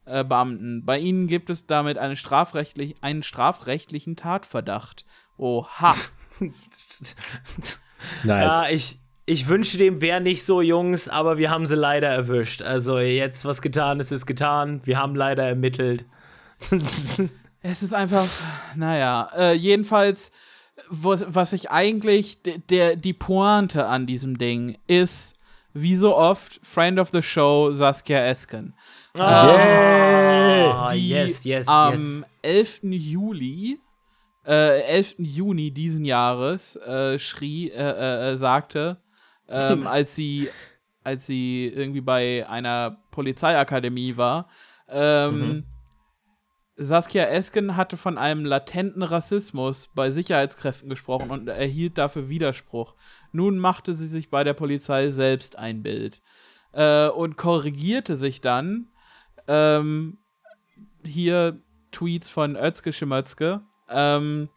[0.05, 0.83] äh, Beamten.
[0.85, 5.05] Bei ihnen gibt es damit eine strafrechtlich, einen strafrechtlichen Tatverdacht.
[5.37, 5.95] Oha.
[8.23, 8.25] Nice.
[8.25, 12.61] Ja, ich, ich wünsche dem wäre nicht so, Jungs, aber wir haben sie leider erwischt.
[12.63, 14.81] Also jetzt, was getan ist, ist getan.
[14.85, 16.05] Wir haben leider ermittelt.
[17.63, 18.25] Es ist einfach,
[18.75, 20.31] naja, äh, jedenfalls,
[20.89, 25.35] was, was ich eigentlich, de- der, die Pointe an diesem Ding ist,
[25.71, 28.73] wie so oft, Friend of the Show Saskia Esken.
[29.17, 32.79] Ah, die yes, yes, am 11.
[32.83, 33.79] Juli,
[34.45, 35.15] äh, 11.
[35.17, 38.97] Juni diesen Jahres äh, schrie, äh, äh, äh, sagte,
[39.49, 40.49] ähm, als sie,
[41.03, 44.47] als sie irgendwie bei einer Polizeiakademie war,
[44.87, 45.65] ähm,
[46.77, 52.95] Saskia Esken hatte von einem latenten Rassismus bei Sicherheitskräften gesprochen und erhielt dafür Widerspruch.
[53.31, 56.21] Nun machte sie sich bei der Polizei selbst ein Bild
[56.71, 58.87] äh, und korrigierte sich dann.
[59.53, 60.17] Ähm,
[61.05, 61.59] hier
[61.91, 63.61] Tweets von Özke Schimötzke.
[63.89, 64.47] Ähm,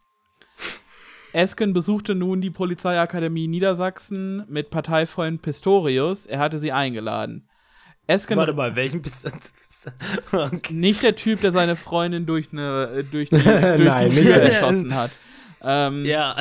[1.32, 6.26] Esken besuchte nun die Polizeiakademie Niedersachsen mit Parteifreund Pistorius.
[6.26, 7.48] Er hatte sie eingeladen.
[8.06, 9.90] Esken Warte mal, welchen du?
[10.32, 10.72] Okay.
[10.72, 14.36] nicht der Typ, der seine Freundin durch, eine, äh, durch die, durch Nein, die Tür
[14.36, 15.10] erschossen hat.
[15.60, 16.36] Ähm, Ja.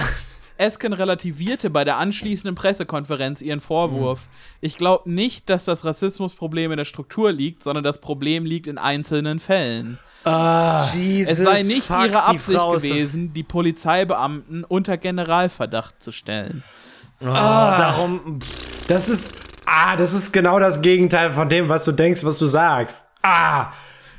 [0.57, 4.27] Esken relativierte bei der anschließenden Pressekonferenz ihren Vorwurf.
[4.61, 8.77] Ich glaube nicht, dass das Rassismusproblem in der Struktur liegt, sondern das Problem liegt in
[8.77, 9.97] einzelnen Fällen.
[10.25, 16.11] Ah, Es sei nicht fuck, ihre die Absicht das- gewesen, die Polizeibeamten unter Generalverdacht zu
[16.11, 16.63] stellen.
[17.21, 18.39] Oh, darum.
[18.88, 19.38] das ist.
[19.65, 23.05] Ah, das ist genau das Gegenteil von dem, was du denkst, was du sagst.
[23.21, 23.71] Ah!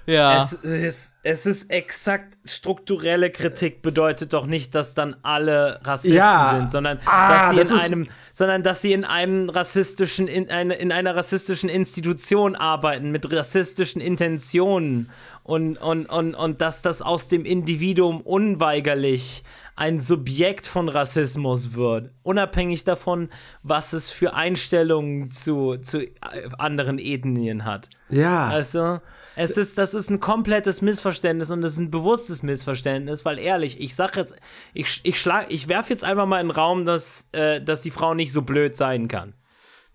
[0.07, 0.43] Ja.
[0.45, 6.57] Es ist, es ist exakt strukturelle Kritik, bedeutet doch nicht, dass dann alle Rassisten Ja.
[6.59, 10.51] sind, sondern Ah, dass sie das in einem, sondern dass sie in einem rassistischen, in,
[10.51, 15.11] eine, in einer rassistischen Institution arbeiten, mit rassistischen Intentionen
[15.43, 19.45] und, und, und, und dass das aus dem Individuum unweigerlich
[19.77, 23.29] ein Subjekt von Rassismus wird, unabhängig davon,
[23.63, 26.11] was es für Einstellungen zu, zu äh,
[26.59, 27.89] anderen Ethnien hat.
[28.09, 28.49] Ja.
[28.49, 29.01] Also,
[29.37, 33.81] es ist, das ist ein komplettes Missverständnis und es ist ein bewusstes Missverständnis, weil ehrlich,
[33.81, 34.35] ich sag jetzt,
[34.73, 37.91] ich, ich schlag, ich werf jetzt einfach mal in den Raum, dass, äh, dass die
[37.91, 39.35] Frau nicht so blöd sein kann.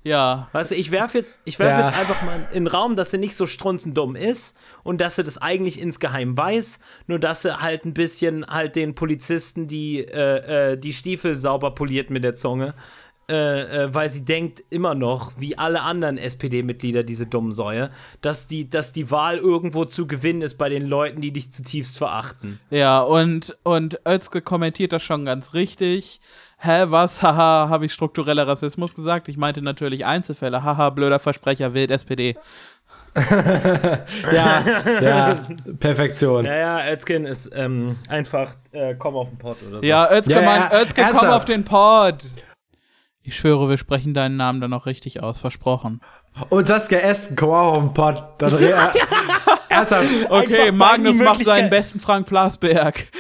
[0.04, 0.48] ja.
[0.54, 1.86] Weißt du, ich werf jetzt, ich werf Ja.
[1.86, 5.24] jetzt einfach mal in den Raum, dass sie nicht so strunzendumm ist und dass sie
[5.24, 10.72] das eigentlich insgeheim weiß, nur dass sie halt ein bisschen halt den Polizisten die, äh,
[10.74, 12.74] äh, die Stiefel sauber poliert mit der Zunge.
[13.30, 17.92] Äh, äh, weil sie denkt immer noch, wie alle anderen SPD-Mitglieder, diese dummen Säue,
[18.22, 22.00] dass die, dass die Wahl irgendwo zu gewinnen ist bei den Leuten, die dich zutiefst
[22.00, 22.60] verachten.
[22.72, 26.22] Ja, und, und Özke kommentiert das schon ganz richtig.
[26.58, 27.22] Hä, was?
[27.22, 29.30] Haha, habe ich struktureller Rassismus gesagt?
[29.30, 30.64] Ich meinte natürlich Einzelfälle.
[30.64, 32.36] Haha, blöder Versprecher, wählt SPD.
[34.32, 34.64] Ja,
[35.02, 35.36] ja,
[35.80, 36.46] Perfektion.
[36.46, 39.86] Ja, ja, Özkin ist ähm, einfach, äh, komm auf den Pott oder so.
[39.86, 42.16] Ja, Özke, Ja, ja, Özke, komm auf den Pod.
[43.24, 46.02] Ich schwöre, wir sprechen deinen Namen dann noch richtig aus, versprochen.
[46.50, 48.24] Und Saskia Esten, komm auch auf den Pott.
[48.38, 48.74] Dann re-
[49.70, 50.06] ernsthaft.
[50.30, 53.06] Okay, Einfach Magnus macht seinen besten Frank Plasberg.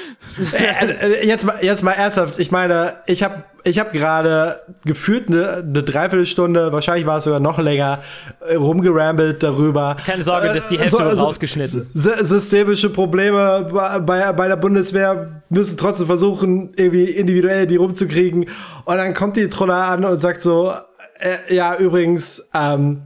[0.54, 0.86] Äh,
[1.22, 2.40] äh, jetzt, mal, jetzt mal ernsthaft.
[2.40, 7.40] Ich meine, ich habe ich hab gerade gefühlt eine, eine Dreiviertelstunde, wahrscheinlich war es sogar
[7.42, 8.00] noch länger,
[8.48, 9.98] äh, rumgerambelt darüber.
[10.06, 11.90] Keine Sorge, das ist die Hälfte wird rausgeschnitten.
[11.94, 18.46] Sy- Systemische Probleme bei, bei, bei der Bundeswehr müssen trotzdem versuchen, irgendwie individuell die rumzukriegen.
[18.86, 20.72] Und dann kommt die Troller an und sagt so,
[21.20, 23.02] äh, ja, übrigens, ähm,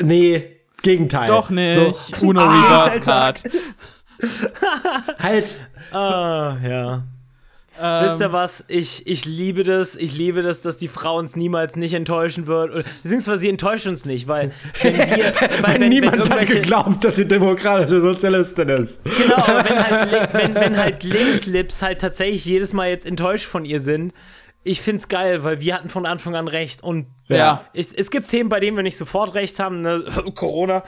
[0.00, 1.26] nee, Gegenteil.
[1.28, 1.76] Doch nicht.
[1.76, 3.42] So, Uno Reverse Card.
[5.18, 5.56] halt,
[5.92, 7.02] Ah, ja.
[8.04, 8.64] Wisst ihr was?
[8.68, 9.96] Ich, ich liebe das.
[9.96, 12.84] Ich liebe das, dass die Frau uns niemals nicht enttäuschen wird.
[13.02, 14.52] Beziehungsweise sie enttäuscht uns nicht, weil
[14.82, 15.32] wenn wir.
[15.62, 19.00] Weil, wenn, niemand daran irgendwelche- geglaubt, dass sie demokratische Sozialistin ist.
[19.04, 23.64] Genau, aber wenn halt, wenn, wenn halt Linkslips halt tatsächlich jedes Mal jetzt enttäuscht von
[23.64, 24.12] ihr sind,
[24.64, 26.82] ich find's geil, weil wir hatten von Anfang an recht.
[26.82, 27.64] Und Ja.
[27.74, 30.04] es, es gibt Themen, bei denen wir nicht sofort recht haben, ne?
[30.34, 30.84] Corona.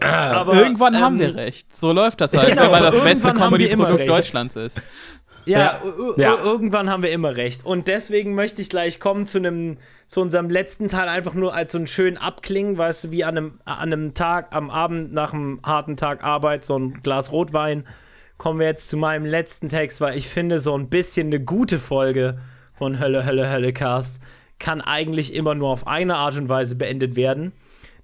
[0.00, 1.74] Aber, Irgendwann ähm, haben wir recht.
[1.74, 4.08] So läuft das halt, Genau, wenn man das beste Comedy-Produkt.
[4.08, 4.80] Deutschlands ist.
[5.44, 5.80] Ja,
[6.16, 6.36] Ja.
[6.36, 7.64] irgendwann haben wir immer recht.
[7.64, 9.78] Und deswegen möchte ich gleich kommen zu einem,
[10.08, 13.36] zu unserem letzten Teil einfach nur als so einen schönen Abklingen, weißt du, wie an
[13.36, 17.86] einem, an einem Tag, am Abend nach einem harten Tag Arbeit, so ein Glas Rotwein.
[18.38, 21.78] Kommen wir jetzt zu meinem letzten Text, weil ich finde, so ein bisschen eine gute
[21.78, 22.38] Folge
[22.76, 24.20] von Hölle, Hölle, Hölle Cast
[24.58, 27.52] kann eigentlich immer nur auf eine Art und Weise beendet werden.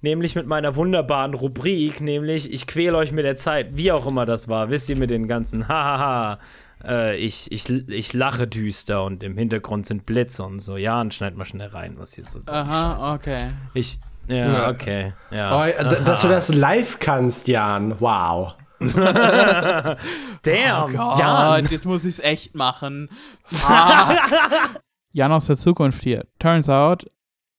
[0.02, 4.26] Nämlich mit meiner wunderbaren Rubrik, nämlich ich quäle euch mit der Zeit, wie auch immer
[4.26, 4.68] das war.
[4.68, 6.40] Wisst ihr, mit den ganzen Hahaha.
[6.84, 10.76] Äh, ich, ich, ich lache düster und im Hintergrund sind Blitze und so.
[10.76, 12.52] Ja, und schneid mal schnell rein, was hier so Scheiße.
[12.52, 13.50] Aha, okay.
[13.74, 14.00] Ich.
[14.26, 14.70] Ja, Ja.
[14.70, 15.12] okay.
[15.30, 15.64] Ja.
[15.64, 18.00] Oh, dass du das live kannst, Jan.
[18.00, 18.54] Wow.
[20.42, 21.66] Damn, Gott, Jan.
[21.70, 23.08] jetzt muss ich's echt machen.
[23.44, 23.70] Fuck.
[25.12, 26.26] Jan aus der Zukunft hier.
[26.38, 27.10] Turns out,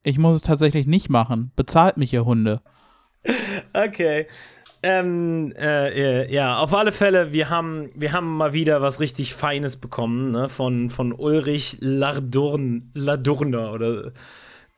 [0.03, 1.51] ich muss es tatsächlich nicht machen.
[1.55, 2.61] Bezahlt mich, ihr Hunde.
[3.73, 4.27] Okay.
[4.85, 9.33] Ähm, äh, äh, ja, auf alle Fälle, wir haben, wir haben mal wieder was richtig
[9.33, 14.11] Feines bekommen, ne, von, von Ulrich Ladurn, Ladurner oder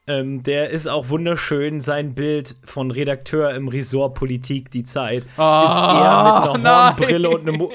[0.08, 1.82] ähm, der ist auch wunderschön.
[1.82, 6.98] Sein Bild von Redakteur im Ressort Politik, die Zeit, ist er mit einer nein.
[6.98, 7.72] Hornbrille und einem Mo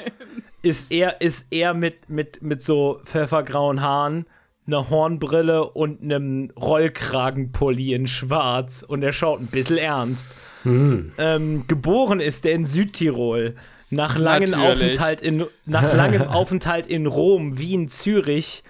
[0.62, 4.26] ist er, ist er mit, mit, mit so pfeffergrauen Haaren,
[4.66, 10.30] einer Hornbrille und einem Rollkragenpulli in schwarz und er schaut ein bisschen ernst.
[11.18, 13.56] Ähm, geboren ist er in Südtirol.
[13.92, 14.54] Nach langem.
[14.54, 18.62] Aufenthalt in nach langem Aufenthalt in Rom, Wien, Zürich,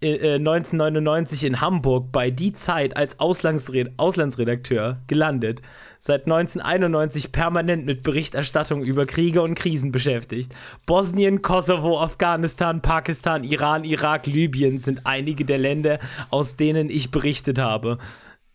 [0.00, 5.60] äh, äh, 1999 in Hamburg bei Die Zeit als Auslandsred Auslandsredakteur gelandet.
[5.98, 10.54] Seit 1991 permanent mit Berichterstattung über Kriege und Krisen beschäftigt.
[10.86, 15.98] Bosnien, Kosovo, Afghanistan, Pakistan, Iran, Irak, Libyen sind einige der Länder,
[16.30, 17.98] aus denen ich berichtet habe.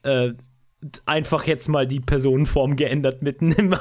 [0.04, 0.32] Äh,
[1.06, 3.76] einfach jetzt mal die Personenform geändert mitten im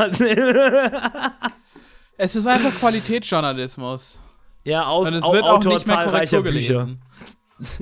[2.19, 4.19] Es ist einfach Qualitätsjournalismus.
[4.65, 6.97] Ja, aus, Und es wird auch Autor nicht mehr zahlreicher Korrektur Bücher.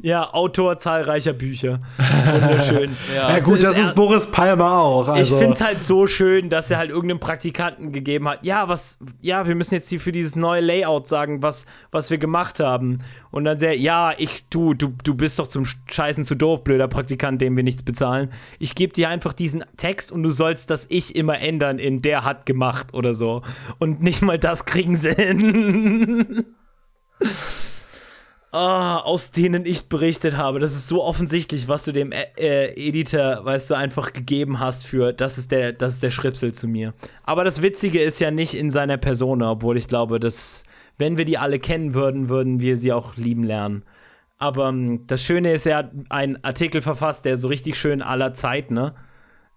[0.03, 1.81] Ja, Autor zahlreicher Bücher.
[1.99, 2.97] Wunderschön.
[3.15, 3.37] Ja.
[3.37, 5.09] Ja, gut, ist das ist er- Boris Palmer auch.
[5.09, 5.35] Also.
[5.35, 8.45] Ich finde es halt so schön, dass er halt irgendeinem Praktikanten gegeben hat.
[8.45, 12.19] Ja, was, ja, wir müssen jetzt hier für dieses neue Layout sagen, was, was wir
[12.19, 13.01] gemacht haben.
[13.31, 16.89] Und dann der, ja, ich, du, du, du bist doch zum Scheißen zu doof, blöder
[16.89, 18.31] Praktikant, dem wir nichts bezahlen.
[18.59, 22.25] Ich gebe dir einfach diesen Text und du sollst das Ich immer ändern in der
[22.25, 23.43] hat gemacht oder so.
[23.79, 26.45] Und nicht mal das kriegen sie hin.
[28.53, 30.59] Ah, aus denen ich berichtet habe.
[30.59, 34.85] Das ist so offensichtlich, was du dem äh, äh, Editor, weißt du, einfach gegeben hast
[34.85, 36.93] für, das ist der, das ist der Schripsel zu mir.
[37.23, 40.65] Aber das Witzige ist ja nicht in seiner Persona, obwohl ich glaube, dass,
[40.99, 43.85] wenn wir die alle kennen würden, würden wir sie auch lieben lernen.
[44.39, 48.35] Aber ähm, das Schöne ist, er hat einen Artikel verfasst, der so richtig schön aller
[48.35, 48.95] Zeit, ne?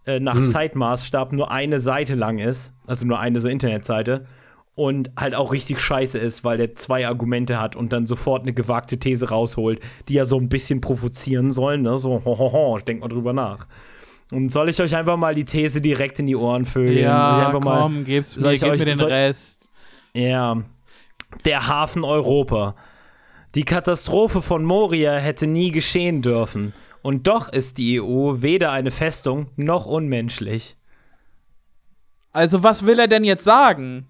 [0.05, 4.27] Äh, nach Zeitmaßstab nur eine Seite lang ist, also nur eine so Internetseite
[4.75, 8.53] und halt auch richtig scheiße ist, weil der zwei Argumente hat und dann sofort eine
[8.53, 9.79] gewagte These rausholt,
[10.09, 11.97] die ja so ein bisschen provozieren sollen, ne?
[11.99, 13.67] So, ho, ho, ho, denk mal drüber nach.
[14.31, 17.61] Und soll ich euch einfach mal die These direkt in die Ohren ich Ja, einfach
[17.63, 19.69] mal- komm, gib's mir, gib euch- mir den soll- Rest.
[20.13, 20.63] ja.
[21.45, 22.75] Der Hafen Europa.
[23.55, 26.73] Die Katastrophe von Moria hätte nie geschehen dürfen.
[27.03, 30.75] Und doch ist die EU weder eine Festung noch unmenschlich.
[32.31, 34.07] Also, was will er denn jetzt sagen?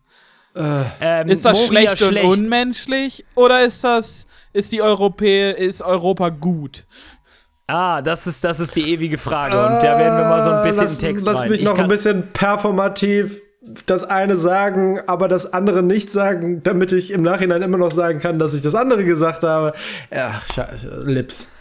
[0.55, 3.25] Ähm, Ist das Moria schlecht, und unmenschlich?
[3.35, 6.85] Oder ist das, ist die Europä ist Europa gut?
[7.65, 9.55] Ah, das ist, das ist die ewige Frage.
[9.55, 11.49] Und da werden wir mal so ein bisschen lass, Text lass rein.
[11.49, 13.41] mich Ich noch ein bisschen performativ
[13.85, 18.19] das eine sagen, aber das andere nicht sagen, damit ich im Nachhinein immer noch sagen
[18.19, 19.73] kann, dass ich das andere gesagt habe.
[20.11, 21.51] Ja, Sche- Lips.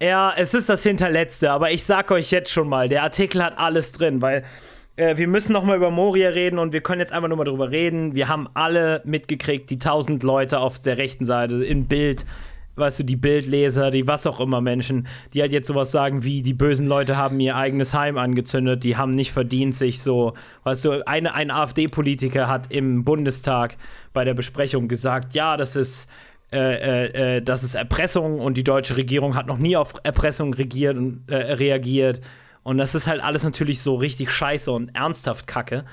[0.00, 3.58] Ja, es ist das hinterletzte, aber ich sag euch jetzt schon mal, der Artikel hat
[3.58, 4.44] alles drin, weil
[4.96, 7.44] äh, wir müssen noch mal über Moria reden und wir können jetzt einfach nur mal
[7.44, 8.14] drüber reden.
[8.14, 12.26] Wir haben alle mitgekriegt, die tausend Leute auf der rechten Seite in Bild,
[12.76, 16.42] weißt du, die Bildleser, die was auch immer Menschen, die halt jetzt sowas sagen wie,
[16.42, 20.84] die bösen Leute haben ihr eigenes Heim angezündet, die haben nicht verdient, sich so, weißt
[20.84, 23.76] du, eine, ein AfD-Politiker hat im Bundestag
[24.12, 26.08] bei der Besprechung gesagt, ja, das ist
[26.52, 30.54] äh, äh, äh, das ist Erpressung und die deutsche Regierung hat noch nie auf Erpressung
[30.54, 30.96] regiert
[31.26, 32.20] äh, reagiert.
[32.66, 35.84] Und das ist halt alles natürlich so richtig scheiße und ernsthaft kacke.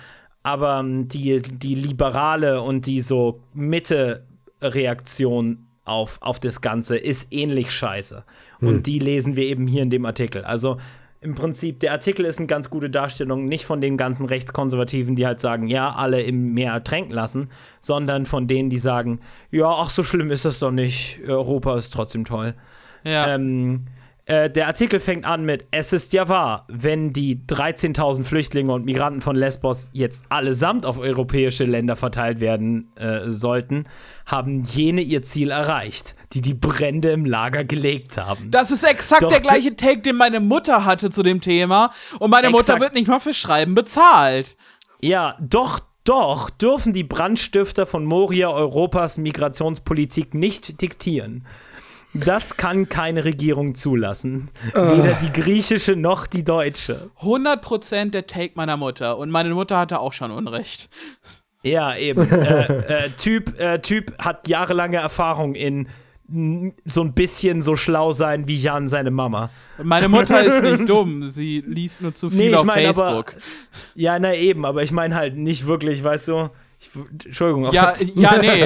[0.42, 7.70] Aber ähm, die, die liberale und die so Mitte-Reaktion auf, auf das Ganze ist ähnlich
[7.70, 8.24] scheiße.
[8.60, 8.82] Und Hm.
[8.82, 10.44] die lesen wir eben hier in dem Artikel.
[10.46, 10.80] Also
[11.22, 15.28] im Prinzip, der Artikel ist eine ganz gute Darstellung, nicht von den ganzen Rechtskonservativen, die
[15.28, 17.52] halt sagen, ja, alle im Meer ertränken lassen,
[17.82, 19.20] sondern von denen, die sagen,
[19.52, 22.56] ja, ach, so schlimm ist das doch nicht, Europa ist trotzdem toll.
[23.04, 23.36] Ja.
[23.36, 23.86] Ähm,
[24.26, 28.86] äh, der Artikel fängt an mit: Es ist ja wahr, wenn die 13.000 Flüchtlinge und
[28.86, 33.86] Migranten von Lesbos jetzt allesamt auf europäische Länder verteilt werden äh, sollten,
[34.26, 38.50] haben jene ihr Ziel erreicht, die die Brände im Lager gelegt haben.
[38.50, 41.92] Das ist exakt Doch, der gleiche Take, den meine Mutter hatte zu dem Thema.
[42.20, 42.50] Und meine.
[42.50, 44.56] Mutter wird nicht mal für Schreiben bezahlt.
[45.02, 51.46] Ja, doch, doch dürfen die Brandstifter von Moria Europas Migrationspolitik nicht diktieren.
[52.14, 54.50] Das kann keine Regierung zulassen.
[54.74, 57.10] Weder die griechische noch die deutsche.
[57.22, 59.18] 100% der Take meiner Mutter.
[59.18, 60.90] Und meine Mutter hatte auch schon Unrecht.
[61.64, 62.22] Ja, eben.
[62.30, 65.88] äh, äh, typ, äh, typ hat jahrelange Erfahrung in
[66.86, 69.50] so ein bisschen so schlau sein wie Jan seine Mama.
[69.82, 71.28] Meine Mutter ist nicht dumm.
[71.28, 73.36] Sie liest nur zu viel Nee, ich auf mein, aber- Facebook.
[73.96, 76.50] Ja, na eben, aber ich meine halt nicht wirklich, weißt du.
[76.84, 77.72] Ich, Entschuldigung.
[77.72, 78.60] Ja, ja, nee.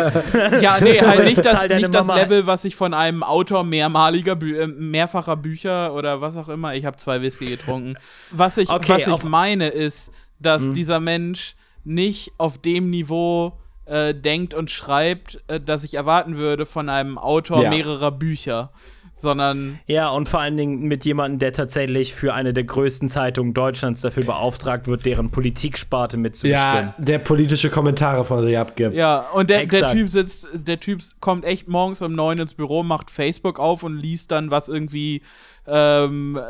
[0.62, 2.08] Ja, nee, halt nicht das, nicht das.
[2.08, 6.74] Level, was ich von einem Autor mehrmaliger, Bü äh, mehrfacher Bücher oder was auch immer,
[6.76, 7.96] ich habe zwei Whisky getrunken.
[8.32, 13.54] Was ich, Okay, was ich meine ist, dass dieser Mensch nicht auf dem Niveau
[13.86, 17.70] äh, denkt und schreibt, äh, dass ich erwarten würde von einem Autor Ja.
[17.70, 18.72] mehrerer Bücher,
[19.18, 23.54] sondern Ja, und vor allen Dingen mit jemandem, der tatsächlich für eine der größten Zeitungen
[23.54, 26.94] Deutschlands dafür beauftragt wird, deren Politiksparte mitzubestimmen.
[26.96, 28.96] Ja, der politische Kommentare von sich abgibt.
[28.96, 29.88] Ja, und der, der.
[29.88, 33.98] Typ sitzt, der Typ kommt echt morgens um neun ins Büro, macht Facebook auf und
[33.98, 35.22] liest dann, was irgendwie,
[35.66, 36.42] ähm, äh,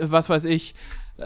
[0.00, 0.74] was weiß ich,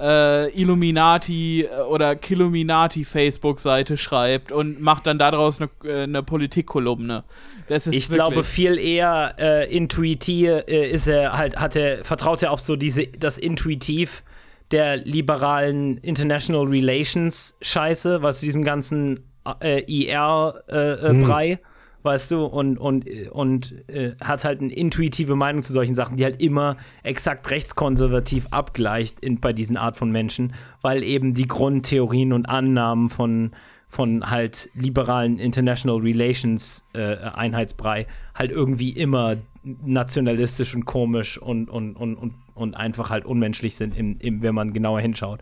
[0.00, 7.24] äh, Illuminati äh, oder Killuminati Facebook-Seite schreibt und macht dann daraus eine, äh, eine Politikkolumne.
[7.68, 12.04] Das ist Ich wirklich, glaube viel eher äh, intuitiv äh, ist er halt hat er
[12.04, 14.22] vertraut er auf so diese das Intuitiv
[14.70, 19.20] der liberalen International Relations Scheiße, was diesem ganzen
[19.60, 21.58] äh, IR äh, äh, Brei,
[22.06, 26.24] weißt du, und und und äh, hat halt eine intuitive Meinung zu solchen Sachen, die
[26.24, 32.32] halt immer exakt rechtskonservativ abgleicht in, bei diesen Art von Menschen, weil eben die Grundtheorien
[32.32, 33.50] und Annahmen von
[33.88, 41.96] von halt liberalen International Relations äh, Einheitsbrei halt irgendwie immer nationalistisch und komisch und, und,
[41.96, 45.40] und, und, und einfach halt unmenschlich sind, im, im, wenn man genauer hinschaut.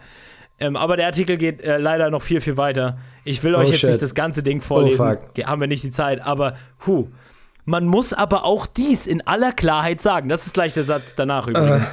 [0.61, 2.99] Ähm, aber der Artikel geht äh, leider noch viel, viel weiter.
[3.25, 3.91] Ich will euch Oh, jetzt shit.
[3.91, 5.01] nicht das ganze Ding vorlesen.
[5.01, 5.47] Oh, fuck.
[5.47, 6.57] Haben wir nicht die Zeit, aber
[6.87, 7.09] hu.
[7.65, 10.29] Man muss aber auch dies in aller Klarheit sagen.
[10.29, 11.87] Das ist gleich der Satz danach übrigens.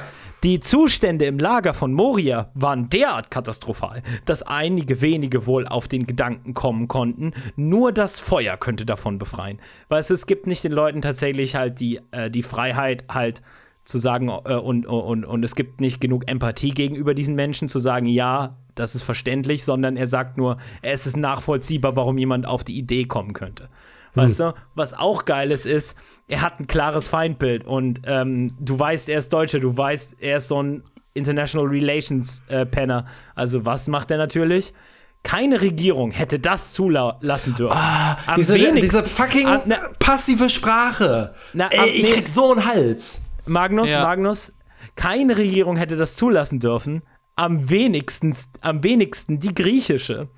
[0.44, 6.04] Die Zustände im Lager von Moria waren derart katastrophal, dass einige wenige wohl auf den
[6.04, 9.60] Gedanken kommen konnten, nur das Feuer könnte davon befreien.
[9.88, 13.40] Weil es, es gibt nicht den Leuten tatsächlich halt die, äh, die Freiheit, halt
[13.84, 17.78] zu sagen, äh, und, und, und es gibt nicht genug Empathie gegenüber diesen Menschen, zu
[17.78, 22.64] sagen, ja, das ist verständlich, sondern er sagt nur, es ist nachvollziehbar, warum jemand auf
[22.64, 23.68] die Idee kommen könnte.
[24.14, 25.96] Weißt du, was auch geiles ist,
[26.28, 30.36] er hat ein klares Feindbild und ähm, du weißt, er ist Deutscher, du weißt, er
[30.36, 30.82] ist so ein
[31.14, 33.06] International Relations äh, Penner.
[33.34, 34.74] Also was macht er natürlich?
[35.22, 37.74] Keine Regierung hätte das zulassen dürfen.
[37.76, 41.32] Ah, Diese, diese fucking Ah, na- passive Sprache.
[41.54, 43.22] Na, Ey, ich krieg so einen Hals.
[43.46, 44.02] Magnus, Ja.
[44.02, 44.52] Magnus,
[44.96, 47.02] keine Regierung hätte das zulassen dürfen.
[47.34, 50.28] Am wenigsten, am wenigsten die griechische.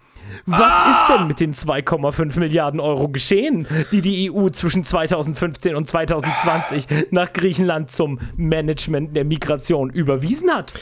[0.47, 5.87] Was ist denn mit den 2,5 Milliarden Euro geschehen, die die EU zwischen 2015 und
[5.87, 10.73] 2020 nach Griechenland zum Management der Migration überwiesen hat?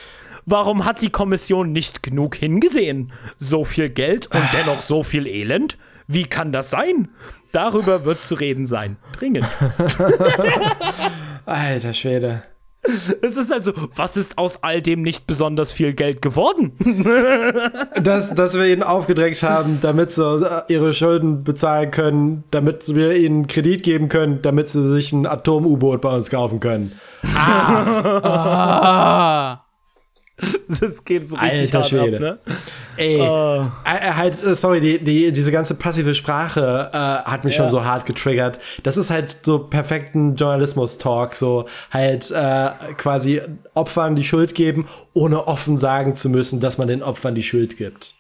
[0.47, 3.13] Warum hat die Kommission nicht genug hingesehen?
[3.39, 5.79] So viel Geld und dennoch so viel Elend?
[6.09, 7.09] Wie kann das sein?
[7.53, 8.97] Darüber wird zu reden sein.
[9.19, 9.47] Dringend.
[11.47, 12.43] Alter Schwede.
[12.85, 16.73] Es ist also, was ist aus all dem nicht besonders viel Geld geworden?
[18.03, 23.47] Dass, dass wir ihnen aufgedrängt haben, damit sie ihre Schulden bezahlen können, damit wir ihnen
[23.47, 26.99] Kredit geben können, damit sie sich ein Atom-U-Boot bei uns kaufen können.
[27.37, 29.61] Ah,
[30.81, 32.17] Das geht so richtig Alter hart Schwede.
[32.17, 32.55] ab, ne?
[32.97, 33.67] Ey, Oh.
[33.85, 37.63] halt, äh, sorry, die, die, diese ganze passive Sprache äh, hat mich Ja.
[37.63, 38.59] schon so hart getriggert.
[38.83, 43.41] Das ist halt so perfekten Journalismus-Talk, so halt äh, quasi
[43.75, 47.77] Opfern die Schuld geben, ohne offen sagen zu müssen, dass man den Opfern die Schuld
[47.77, 48.15] gibt.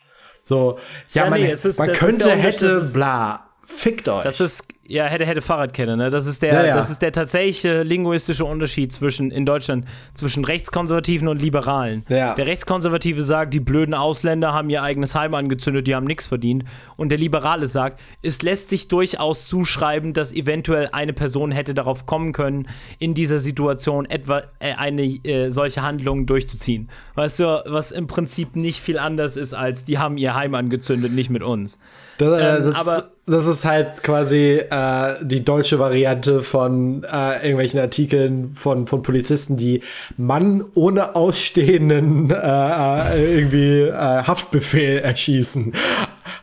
[0.44, 0.78] So,
[1.12, 3.46] ja, Ja, man, nee, ist- man könnte, hätte, bla.
[3.76, 4.24] Fickt euch.
[4.24, 6.10] Das ist, ja, hätte, hätte Fahrradkenne, ne?
[6.10, 6.74] Das ist der, Ja, ja.
[6.76, 12.04] das ist der tatsächliche linguistische Unterschied zwischen, in Deutschland, zwischen Rechtskonservativen und Liberalen.
[12.08, 12.34] Ja.
[12.34, 16.64] Der Rechtskonservative sagt, die blöden Ausländer haben ihr eigenes Heim angezündet, die haben nichts verdient.
[16.96, 22.04] Und der Liberale sagt, es lässt sich durchaus zuschreiben, dass eventuell eine Person hätte darauf
[22.04, 22.68] kommen können,
[22.98, 26.90] in dieser Situation etwa äh, eine äh, solche Handlung durchzuziehen.
[27.14, 31.12] Weißt du, was im Prinzip nicht viel anders ist, als die haben ihr Heim angezündet,
[31.12, 31.78] nicht mit uns.
[32.18, 37.36] Das, äh, Ähm, das, aber- das ist halt quasi äh, die deutsche Variante von äh,
[37.36, 39.82] irgendwelchen Artikeln von, von Polizisten, die
[40.16, 45.72] Mann ohne ausstehenden äh, äh, irgendwie äh, Haftbefehl erschießen.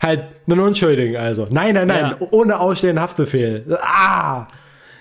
[0.01, 1.47] Halt einen Unschuldigen also.
[1.51, 2.27] Nein, nein, nein, Ja.
[2.31, 3.77] ohne ausstehenden Haftbefehl.
[3.81, 4.47] Ah!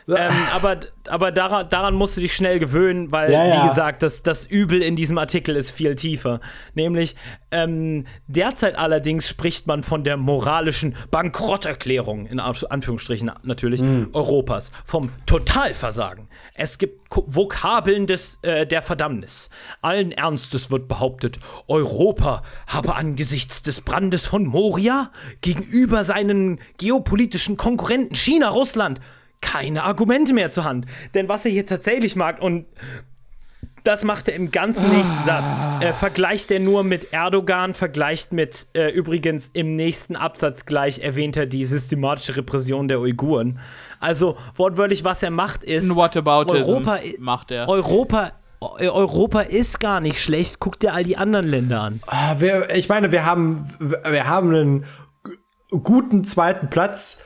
[0.08, 3.64] Ähm, aber aber daran, daran musst du dich schnell gewöhnen, weil, Ja, ja.
[3.64, 6.40] wie gesagt, das, das Übel in diesem Artikel ist viel tiefer.
[6.74, 7.16] Nämlich,
[7.50, 14.08] ähm, derzeit allerdings spricht man von der moralischen Bankrotterklärung, in Anf- Anführungsstrichen natürlich, Hm.
[14.12, 16.28] Europas, vom Totalversagen.
[16.54, 19.48] Es gibt Vokabeln des, äh, der Verdammnis.
[19.80, 25.10] Allen Ernstes wird behauptet, Europa habe angesichts des Brandes von Moria
[25.40, 29.00] gegenüber seinen geopolitischen Konkurrenten China, Russland
[29.40, 30.86] keine Argumente mehr zur Hand.
[31.14, 32.66] Denn was er hier tatsächlich mag, und
[33.84, 38.66] das macht er im ganzen nächsten Satz, äh, vergleicht er nur mit Erdogan, vergleicht mit,
[38.74, 43.60] äh, übrigens im nächsten Absatz gleich erwähnt er die systematische Repression der Uiguren.
[44.00, 45.88] Also wortwörtlich, was er macht, ist,
[46.68, 47.68] Europa, macht er.
[47.68, 50.58] Europa, Eu- Europa ist gar nicht schlecht.
[50.58, 52.00] Guck dir all die anderen Länder an.
[52.08, 54.84] Ah, Wir, ich meine, wir haben, wir haben einen
[55.70, 57.22] guten zweiten Platz.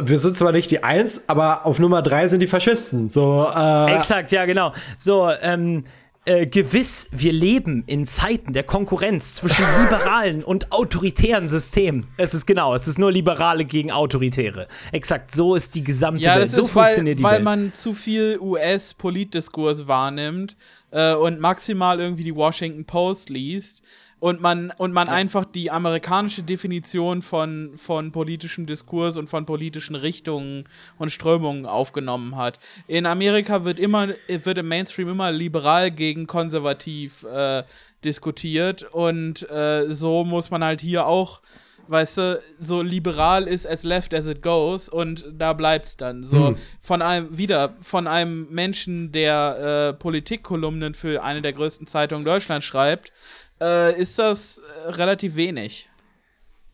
[0.00, 3.08] Wir sind zwar nicht die Eins, aber auf Nummer drei sind die Faschisten.
[3.08, 4.72] So, äh, Exakt, ja, genau.
[4.98, 5.84] So, ähm,
[6.26, 12.06] äh, gewiss, wir leben in Zeiten der Konkurrenz zwischen liberalen und autoritären Systemen.
[12.16, 14.66] Es ist genau, es ist nur Liberale gegen Autoritäre.
[14.92, 16.46] Exakt, so ist die gesamte Ja, Welt.
[16.46, 17.44] das so ist, weil, funktioniert die weil Welt.
[17.44, 20.56] man zu viel US-Politdiskurs wahrnimmt
[20.90, 23.82] äh, und maximal irgendwie die Washington Post liest
[24.26, 29.94] und man, und man einfach die amerikanische Definition von, von politischem Diskurs und von politischen
[29.94, 30.64] Richtungen
[30.98, 32.58] und Strömungen aufgenommen hat.
[32.88, 37.62] In Amerika wird immer, wird im Mainstream immer liberal gegen konservativ äh,
[38.02, 41.40] diskutiert und äh, so muss man halt hier auch
[41.88, 46.24] weißt du, so liberal ist as left as it goes und da bleibt's dann.
[46.24, 52.24] So von einem, wieder, von einem Menschen, der äh, Politikkolumnen für eine der größten Zeitungen
[52.24, 53.12] Deutschlands schreibt,
[53.60, 55.88] äh, ist das äh, relativ wenig.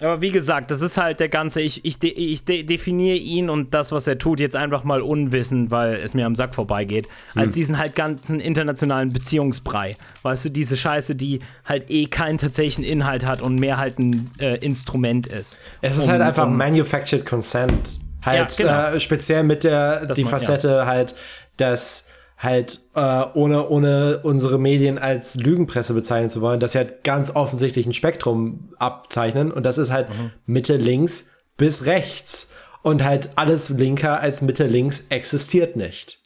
[0.00, 3.48] Aber wie gesagt, das ist halt der ganze, ich, ich, de, ich de, definiere ihn
[3.48, 7.06] und das, was er tut, jetzt einfach mal unwissend, weil es mir am Sack vorbeigeht,
[7.36, 9.96] als diesen halt ganzen internationalen Beziehungsbrei.
[10.22, 14.28] Weißt du, diese Scheiße, die halt eh keinen tatsächlichen Inhalt hat und mehr halt ein
[14.40, 15.56] äh, Instrument ist.
[15.82, 18.00] Es ist Um- halt einfach um- manufactured consent.
[18.22, 18.96] Halt Ja, genau.
[18.96, 20.38] äh, speziell mit der die man- ja.
[20.38, 21.14] Facette halt,
[21.58, 22.08] dass
[22.42, 27.34] halt äh, ohne ohne unsere Medien als Lügenpresse bezeichnen zu wollen, dass sie halt ganz
[27.34, 30.32] offensichtlich ein Spektrum abzeichnen und das ist halt Mhm.
[30.46, 32.52] Mitte links bis rechts
[32.82, 36.18] und halt alles linker als Mitte links existiert nicht.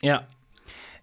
[0.00, 0.26] Ja.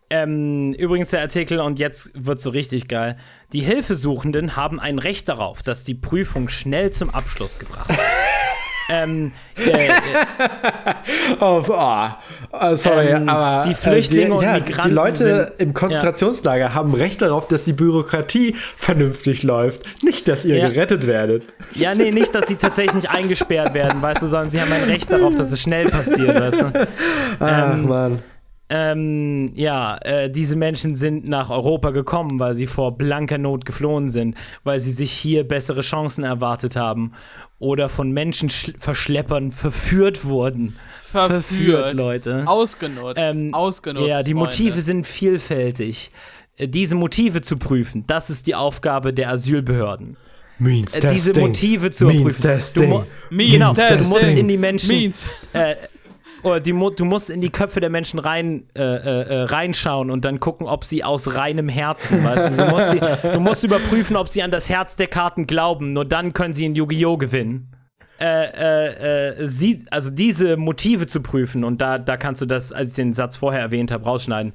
[0.10, 3.16] Ähm, übrigens der Artikel, und jetzt wird so richtig geil.
[3.54, 8.00] Die Hilfesuchenden haben ein Recht darauf, dass die Prüfung schnell zum Abschluss gebracht wird.
[8.92, 9.90] ähm, äh, äh,
[11.40, 12.08] Oh, oh,
[12.52, 15.74] oh, sorry, Ähm, aber die Flüchtlinge äh, die, und ja, Migranten die Leute sind- im
[15.74, 20.70] Konzentrationslager haben Recht darauf, dass die Bürokratie vernünftig läuft, nicht, dass ihr Ja.
[20.70, 21.44] gerettet werdet.
[21.74, 24.84] ja, nee, nicht, dass sie tatsächlich nicht eingesperrt werden, weißt du, sondern sie haben ein
[24.84, 26.88] Recht darauf, dass es schnell passiert, weißt du.
[27.40, 28.20] Ach man.
[28.74, 34.10] Ähm, ja, äh, diese Menschen sind nach Europa gekommen, weil sie vor blanker Not geflohen
[34.10, 37.12] sind, weil sie sich hier bessere Chancen erwartet haben
[37.60, 40.78] oder von Menschenverschleppern verführt wurden.
[41.02, 42.44] Verführt, Leute.
[42.48, 43.20] Ausgenutzt.
[43.22, 44.08] Ähm, ausgenutzt.
[44.08, 44.46] Ja, die Freunde.
[44.46, 46.12] Motive sind vielfältig.
[46.56, 50.16] Äh, Diese Motive zu prüfen, das ist die Aufgabe der Asylbehörden.
[50.60, 51.44] Means Äh, diese testing.
[51.48, 52.42] Motive zu Means prüfen.
[52.42, 52.90] testing.
[52.90, 53.98] Du, mu Means genau, testing.
[53.98, 55.26] du musst in die Menschen Means.
[55.52, 55.76] äh,
[56.44, 60.26] oder die, du musst in die Köpfe der Menschen rein, äh, äh, äh, reinschauen und
[60.26, 64.16] dann gucken, ob sie aus reinem Herzen, weißt du, du musst, sie, du musst überprüfen,
[64.16, 65.94] ob sie an das Herz der Karten glauben.
[65.94, 67.18] Nur dann können sie in Yu-Gi-Oh!
[67.18, 67.72] gewinnen.
[68.20, 72.72] Äh, äh, äh, sie, also diese Motive zu prüfen, und da, da kannst du das,
[72.72, 74.54] als ich den Satz vorher erwähnt habe, rausschneiden.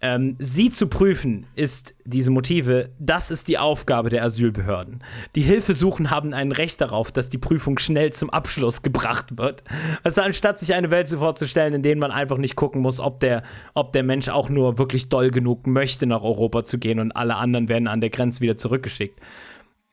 [0.00, 5.02] Ähm, sie zu prüfen ist diese Motive, das ist die Aufgabe der Asylbehörden.
[5.34, 9.64] Die Hilfesuchen haben ein Recht darauf, dass die Prüfung schnell zum Abschluss gebracht wird.
[10.04, 13.18] Also anstatt sich eine Welt so vorzustellen, in der man einfach nicht gucken muss, ob
[13.18, 13.42] der,
[13.74, 17.34] ob der Mensch auch nur wirklich doll genug möchte, nach Europa zu gehen und alle
[17.34, 19.18] anderen werden an der Grenze wieder zurückgeschickt.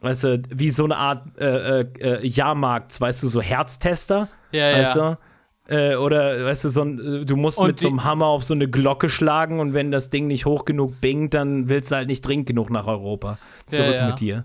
[0.02, 4.30] Weißt du, wie so eine Art äh, äh, äh Jahrmarkt, weißt du, so Herztester.
[4.52, 5.12] Ja, weißt ja.
[5.12, 5.18] du?
[5.68, 8.44] Äh, oder weißt du, so ein, äh, du musst Und mit so einem Hammer auf
[8.44, 11.96] so eine Glocke schlagen und wenn das Ding nicht hoch genug bingt, dann willst du
[11.96, 13.38] halt nicht dringend genug nach Europa.
[13.68, 14.08] Zurück Ja, ja.
[14.10, 14.44] mit dir.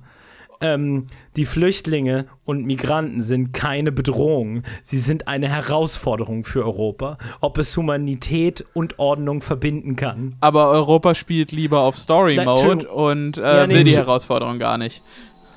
[0.63, 1.07] Ähm,
[1.37, 4.63] die Flüchtlinge und Migranten sind keine Bedrohung.
[4.83, 10.37] Sie sind eine Herausforderung für Europa, ob es Humanität und Ordnung verbinden kann.
[10.41, 12.95] Aber Europa spielt lieber auf Story Na, Mode Entschuldigung.
[12.95, 15.03] und äh, Ja, nee, will die Herausforderung gar nicht.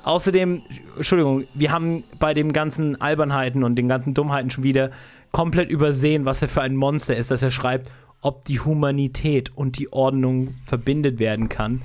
[0.04, 0.62] Außerdem,
[0.96, 4.90] Entschuldigung, wir haben bei den ganzen Albernheiten und den ganzen Dummheiten schon wieder
[5.34, 7.90] komplett übersehen, was er für ein Monster ist, dass er schreibt,
[8.20, 11.82] ob die Humanität und die Ordnung verbindet werden kann.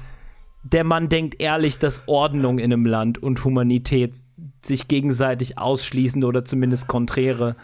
[0.64, 4.14] Der Mann denkt ehrlich, dass Ordnung in einem Land und Humanität
[4.64, 7.56] sich gegenseitig ausschließende oder zumindest konträre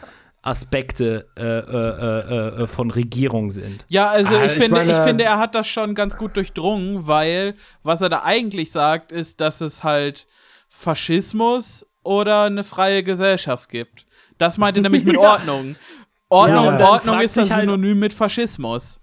[0.41, 3.85] Aspekte äh, äh, äh, äh, von Regierung sind.
[3.87, 6.35] Ja, also Ah, ich, ich finde, meine- ich finde, er hat das schon ganz gut
[6.35, 7.53] durchdrungen, weil
[7.83, 10.25] was er da eigentlich sagt, ist, dass es halt
[10.69, 14.04] Faschismus oder eine freie Gesellschaft gibt.
[14.37, 15.75] Das meint er nämlich mit Ordnung.
[16.29, 18.99] Ordnung, Ja, Ordnung ist das halt- Synonym mit Faschismus.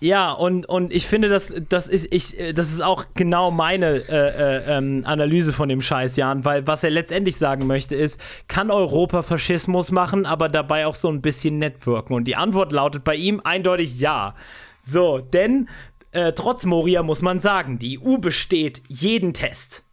[0.00, 4.56] Ja, und, und ich finde, das, das, ist, ich, das ist auch genau meine äh,
[4.66, 8.18] äh, ähm, Analyse von dem Scheiß, Jan, weil was er letztendlich sagen möchte ist,
[8.48, 12.16] kann Europa Faschismus machen, aber dabei auch so ein bisschen networken?
[12.16, 14.34] Und die Antwort lautet bei ihm eindeutig ja.
[14.80, 15.68] So, denn
[16.10, 19.84] äh, trotz Moria muss man sagen, die EU besteht jeden Test.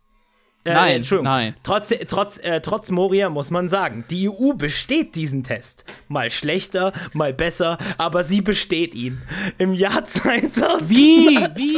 [0.69, 1.31] Äh, Nein, Entschuldigung.
[1.31, 1.55] nein.
[1.63, 5.83] Trotz, trotz, äh, trotz Moria muss man sagen, die EU besteht diesen Test.
[6.07, 9.21] Mal schlechter, mal besser, aber sie besteht ihn.
[9.57, 10.89] Im Jahr 2000.
[10.89, 11.37] Wie?
[11.55, 11.77] Wie?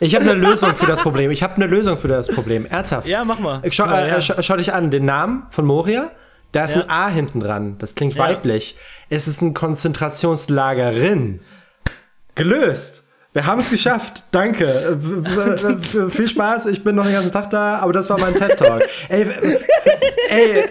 [0.00, 1.30] Ich habe eine Lösung für das Problem.
[1.30, 2.64] Ich habe eine Lösung für das Problem.
[2.64, 3.06] Ernsthaft.
[3.06, 3.60] Ja, mach mal.
[3.70, 4.20] Schau, Ja, äh, ja.
[4.22, 6.10] schau, schau dich an, den Namen von Moria,
[6.52, 6.82] da ist Ja.
[6.82, 7.76] ein A hinten dran.
[7.78, 8.22] Das klingt Ja.
[8.24, 8.76] weiblich.
[9.10, 11.40] Es ist ein Konzentrationslagerin.
[12.34, 13.03] Gelöst.
[13.34, 14.24] Wir haben es geschafft.
[14.30, 14.98] Danke.
[16.08, 16.66] Viel Spaß.
[16.66, 18.80] Ich bin noch den ganzen Tag da, aber das war mein TED Talk.
[19.08, 19.26] ey,
[20.30, 20.64] ey,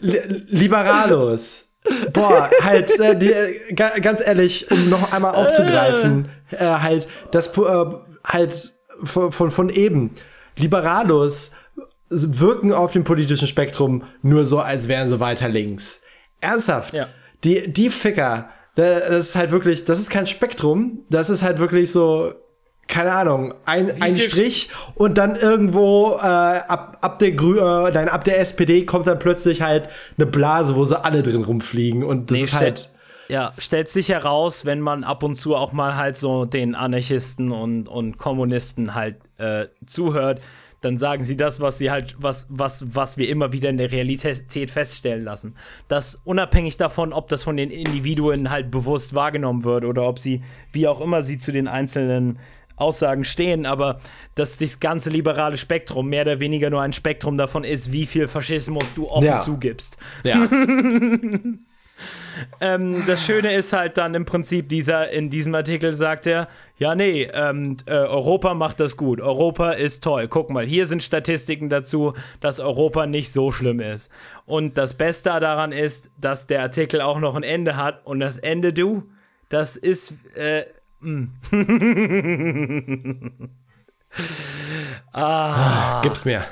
[0.00, 1.70] Li- Liberalos.
[2.12, 3.34] Boah, halt, äh, die,
[3.74, 7.84] ga- ganz ehrlich, um noch einmal aufzugreifen, äh, halt, das, äh,
[8.24, 8.72] halt
[9.02, 10.14] von, von, von eben.
[10.56, 11.52] Liberalos
[12.10, 16.02] wirken auf dem politischen Spektrum nur so, als wären sie weiter links.
[16.40, 16.96] Ernsthaft.
[16.96, 17.08] Ja.
[17.44, 21.92] Die, die Ficker, das ist halt wirklich, das ist kein Spektrum, das ist halt wirklich
[21.92, 22.32] so,
[22.88, 28.08] keine Ahnung, ein, ein Strich und dann irgendwo äh, ab, ab der Grü äh, nein,
[28.08, 29.88] ab der SPD kommt dann plötzlich halt
[30.18, 32.78] eine Blase, wo sie alle drin rumfliegen und das Nee, ist halt.
[32.80, 32.94] stellt-
[33.28, 37.52] Ja, stellt sich heraus, wenn man ab und zu auch mal halt so den Anarchisten
[37.52, 40.42] und, und Kommunisten halt äh, zuhört,
[40.84, 43.90] dann sagen sie das, was sie halt, was, was, was wir immer wieder in der
[43.90, 45.54] Realität feststellen lassen.
[45.88, 50.42] Dass unabhängig davon, ob das von den Individuen halt bewusst wahrgenommen wird oder ob sie,
[50.72, 52.38] wie auch immer sie zu den einzelnen
[52.76, 54.00] Aussagen stehen, aber
[54.34, 58.26] dass das ganze liberale Spektrum mehr oder weniger nur ein Spektrum davon ist, wie viel
[58.26, 59.38] Faschismus du offen Ja.
[59.38, 59.96] zugibst.
[60.24, 60.48] Ja.
[62.60, 66.94] Ähm, das Schöne ist halt dann im Prinzip, dieser, in diesem Artikel sagt er, ja,
[66.94, 69.20] nee, ähm, äh, Europa macht das gut.
[69.20, 70.28] Europa ist toll.
[70.28, 74.10] Guck mal, hier sind Statistiken dazu, dass Europa nicht so schlimm ist.
[74.44, 78.04] Und das Beste daran ist, dass der Artikel auch noch ein Ende hat.
[78.04, 79.04] Und das Ende, du,
[79.48, 80.64] das ist, äh,
[86.02, 86.44] Gib's mir.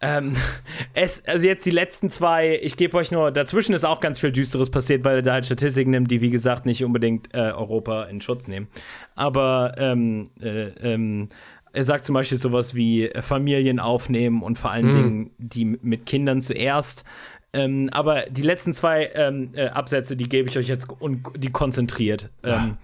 [0.00, 0.36] Ähm,
[0.94, 4.32] es, also jetzt die letzten zwei, ich gebe euch nur, dazwischen ist auch ganz viel
[4.32, 8.04] Düsteres passiert, weil er da halt Statistiken nimmt, die wie gesagt nicht unbedingt äh, Europa
[8.04, 8.68] in Schutz nehmen.
[9.14, 11.28] Aber ähm, äh, ähm,
[11.72, 16.06] er sagt zum Beispiel sowas wie äh, Familien aufnehmen und vor allen Dingen die mit
[16.06, 17.04] Kindern zuerst.
[17.52, 21.50] Ähm, aber die letzten zwei ähm, äh, Absätze, die gebe ich euch jetzt und die
[21.50, 22.30] konzentriert.
[22.42, 22.76] Ähm,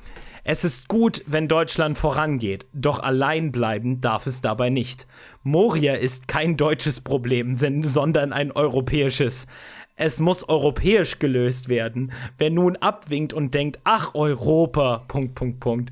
[0.43, 5.07] es ist gut, wenn Deutschland vorangeht, doch allein bleiben darf es dabei nicht.
[5.47, 9.47] Moria ist kein deutsches Problem, sondern ein europäisches.
[9.95, 12.13] Es muss europäisch gelöst werden.
[12.39, 15.91] Wer nun abwinkt und denkt, ach Europa, Punkt, Punkt, Punkt,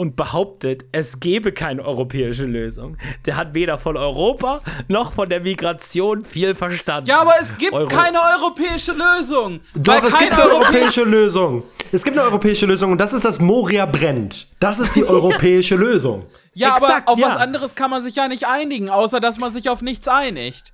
[0.00, 2.96] und behauptet, es gebe keine europäische Lösung,
[3.26, 7.10] der hat weder von Europa noch von der Migration viel verstanden.
[7.10, 9.60] Ja, aber es gibt Euro- keine europäische Lösung.
[9.74, 11.64] Doch, es gibt eine Europä- europäische Lösung.
[11.92, 14.46] Es gibt eine europäische Lösung und das ist, dass Moria brennt.
[14.58, 16.24] Das ist die europäische Lösung.
[16.54, 17.28] Ja, Exakt, aber auf ja.
[17.28, 20.72] was anderes kann man sich ja nicht einigen, außer dass man sich auf nichts einigt.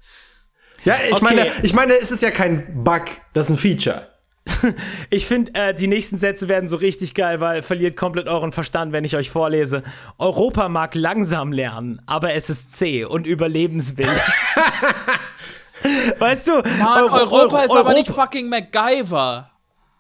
[0.85, 1.25] Ja, ich Okay.
[1.25, 3.03] meine, ich meine, es ist ja kein Bug,
[3.35, 4.07] das ist ein Feature.
[5.11, 8.93] Ich finde, äh, die nächsten Sätze werden so richtig geil, weil verliert komplett euren Verstand,
[8.93, 9.83] wenn ich euch vorlese.
[10.19, 14.11] Europa mag langsam lernen, aber es ist zäh und überlebenswillig.
[16.19, 19.51] weißt du, Mann, Euro- Europa ist Euro- aber nicht fucking MacGyver.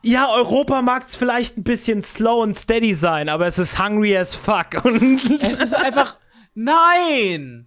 [0.02, 4.16] Ja, Europa mag es vielleicht ein bisschen slow und steady sein, aber es ist hungry
[4.16, 4.66] as fuck.
[5.40, 6.16] Es ist einfach.
[6.58, 7.66] Nein!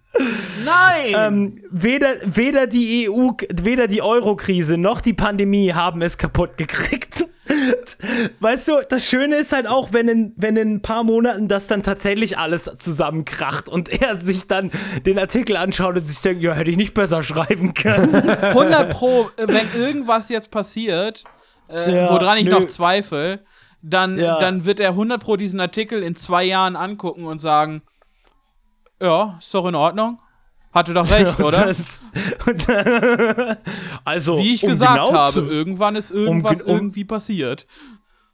[0.64, 1.14] Nein!
[1.16, 3.30] ähm, weder, weder die EU,
[3.62, 7.24] weder die Euro-Krise noch die Pandemie haben es kaputt gekriegt.
[8.40, 11.68] Weißt du, das Schöne ist halt auch, wenn in, wenn in ein paar Monaten das
[11.68, 14.72] dann tatsächlich alles zusammenkracht und er sich dann
[15.06, 18.12] den Artikel anschaut und sich denkt, ja, hätte ich nicht besser schreiben können.
[18.28, 21.22] 100 Pro, wenn irgendwas jetzt passiert,
[21.68, 22.50] äh, Ja, woran ich nö.
[22.50, 23.44] noch zweifle,
[23.82, 24.40] dann, Ja.
[24.40, 27.82] dann wird er 100 Pro diesen Artikel in zwei Jahren angucken und sagen,
[29.00, 30.20] ja, ist doch in Ordnung.
[30.72, 31.74] Hatte doch recht, oder?
[34.04, 37.66] Also, Wie ich um gesagt genau habe, zu- irgendwann ist irgendwas gen- um- irgendwie passiert.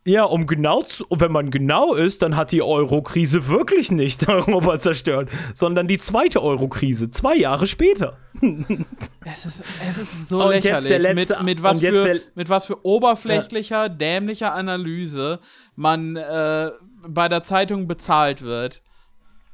[0.05, 4.79] Ja, um genau zu, wenn man genau ist, dann hat die Euro-Krise wirklich nicht Europa
[4.79, 8.17] zerstört, sondern die zweite Euro-Krise, zwei Jahre später.
[9.25, 12.67] Es ist, es ist so Und lächerlich, letzte- mit, mit, was für, der- mit was
[12.67, 15.41] für oberflächlicher, dämlicher Analyse
[15.75, 16.71] man äh,
[17.09, 18.83] bei der Zeitung bezahlt wird.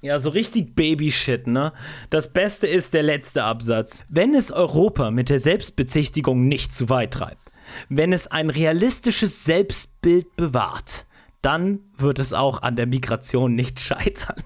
[0.03, 1.73] Ja, so richtig Babyshit, ne?
[2.11, 4.03] Das Beste ist der letzte Absatz.
[4.09, 7.53] Wenn es Europa mit der Selbstbezichtigung nicht zu weit treibt,
[7.89, 11.07] wenn es ein realistisches Selbstbild bewahrt,
[11.41, 14.43] dann wird es auch an der Migration nicht scheitern.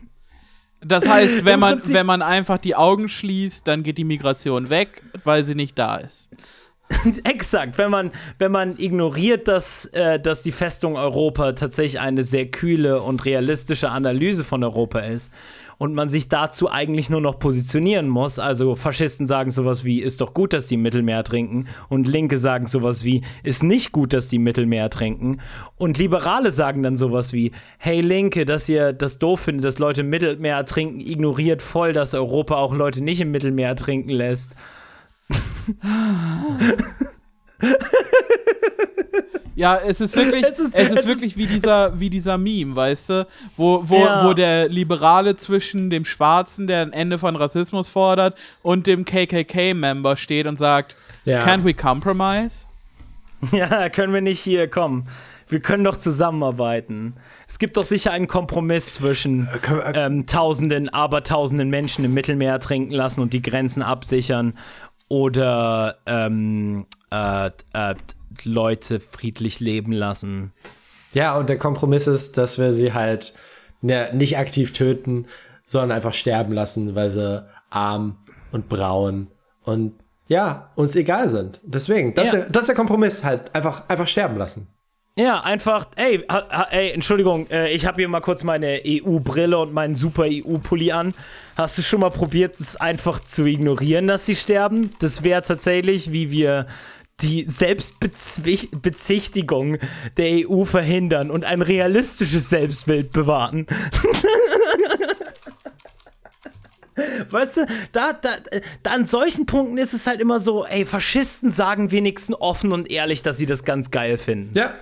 [0.80, 5.02] Das heißt, wenn man, wenn man einfach die Augen schließt, dann geht die Migration weg,
[5.24, 6.28] weil sie nicht da ist.
[7.24, 12.46] Exakt, wenn man, wenn man ignoriert, dass, äh, dass die Festung Europa tatsächlich eine sehr
[12.46, 15.32] kühle und realistische Analyse von Europa ist
[15.78, 20.20] und man sich dazu eigentlich nur noch positionieren muss, also Faschisten sagen sowas wie, ist
[20.20, 24.28] doch gut, dass die Mittelmeer trinken und Linke sagen sowas wie, ist nicht gut, dass
[24.28, 25.40] die Mittelmeer trinken
[25.76, 30.02] und Liberale sagen dann sowas wie, hey Linke, dass ihr das doof findet, dass Leute
[30.02, 34.54] im Mittelmeer trinken, ignoriert voll, dass Europa auch Leute nicht im Mittelmeer trinken lässt.
[39.54, 42.36] Ja, es ist wirklich, Es es ist- ist, es wirklich ist- wie dieser, wie dieser
[42.36, 43.26] Meme, weißt du,
[43.56, 44.26] wo, wo, Ja.
[44.28, 50.18] wo der Liberale zwischen dem Schwarzen, der ein Ende von Rassismus fordert, und dem KKK-Member
[50.18, 50.94] steht und sagt,
[51.24, 51.38] Ja.
[51.40, 52.66] can't we compromise?
[53.50, 55.08] Ja, können wir nicht hier kommen.
[55.48, 57.14] Wir können doch zusammenarbeiten.
[57.48, 62.92] Es gibt doch sicher einen Kompromiss zwischen wir- ähm, tausenden, abertausenden Menschen im Mittelmeer trinken
[62.92, 64.54] lassen und die Grenzen absichern
[65.08, 67.94] oder ähm, äh, äh,
[68.44, 70.52] Leute friedlich leben lassen.
[71.14, 73.34] Ja, und der Kompromiss ist, dass wir sie halt
[73.80, 75.26] ne, nicht aktiv töten,
[75.64, 78.18] sondern einfach sterben lassen, weil sie arm
[78.52, 79.28] und braun
[79.64, 79.94] und
[80.28, 81.60] ja, uns egal sind.
[81.64, 82.38] Deswegen, das, Ja.
[82.38, 84.68] ist, der, das ist der Kompromiss, halt einfach, einfach sterben lassen.
[85.18, 86.22] Ja, einfach, ey,
[86.70, 91.14] ey Entschuldigung, äh, ich habe hier mal kurz meine EU-Brille und meinen super EU-Pulli an.
[91.56, 94.90] Hast du schon mal probiert, es einfach zu ignorieren, dass sie sterben?
[94.98, 96.66] Das wäre tatsächlich, wie wir
[97.22, 99.78] die Selbstbezichtigung
[100.18, 103.66] der EU verhindern und ein realistisches Selbstbild bewahren.
[107.30, 108.32] Weißt du, da, da,
[108.82, 112.90] da an solchen Punkten ist es halt immer so, ey, Faschisten sagen wenigstens offen und
[112.90, 114.59] ehrlich, dass sie das ganz geil finden.
[114.59, 114.74] Ja.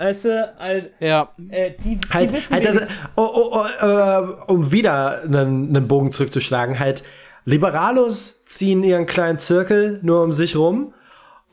[0.00, 2.80] Weißt du, halt, Ja, äh, die, die Halt, wissen halt das,
[3.16, 7.02] oh, oh, oh, äh, um wieder einen, einen Bogen zurückzuschlagen, halt,
[7.44, 10.94] Liberalos ziehen ihren kleinen Zirkel nur um sich rum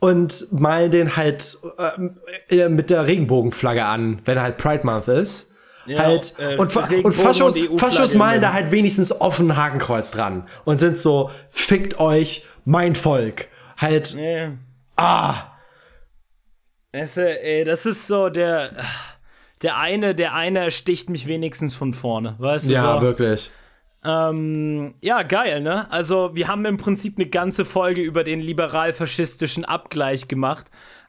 [0.00, 1.58] und malen den halt
[2.48, 5.52] äh, mit der Regenbogenflagge an, wenn halt Pride Month ist.
[5.84, 10.44] Ja, halt, äh, und, und Faschos, und Faschos malen da halt wenigstens offen Hakenkreuz dran
[10.64, 13.48] und sind so, fickt euch, mein Volk.
[13.76, 14.48] Halt, Nee.
[14.96, 15.34] ah,
[16.98, 18.70] Weißt du, ey, das ist so der.
[19.62, 22.72] Der eine, der eine ersticht mich wenigstens von vorne, weißt du?
[22.74, 23.02] ja, so.
[23.02, 23.50] wirklich.
[24.04, 25.90] Ähm, ja, geil, ne?
[25.90, 30.66] Also, wir haben im Prinzip eine ganze Folge über den liberal-faschistischen Abgleich gemacht,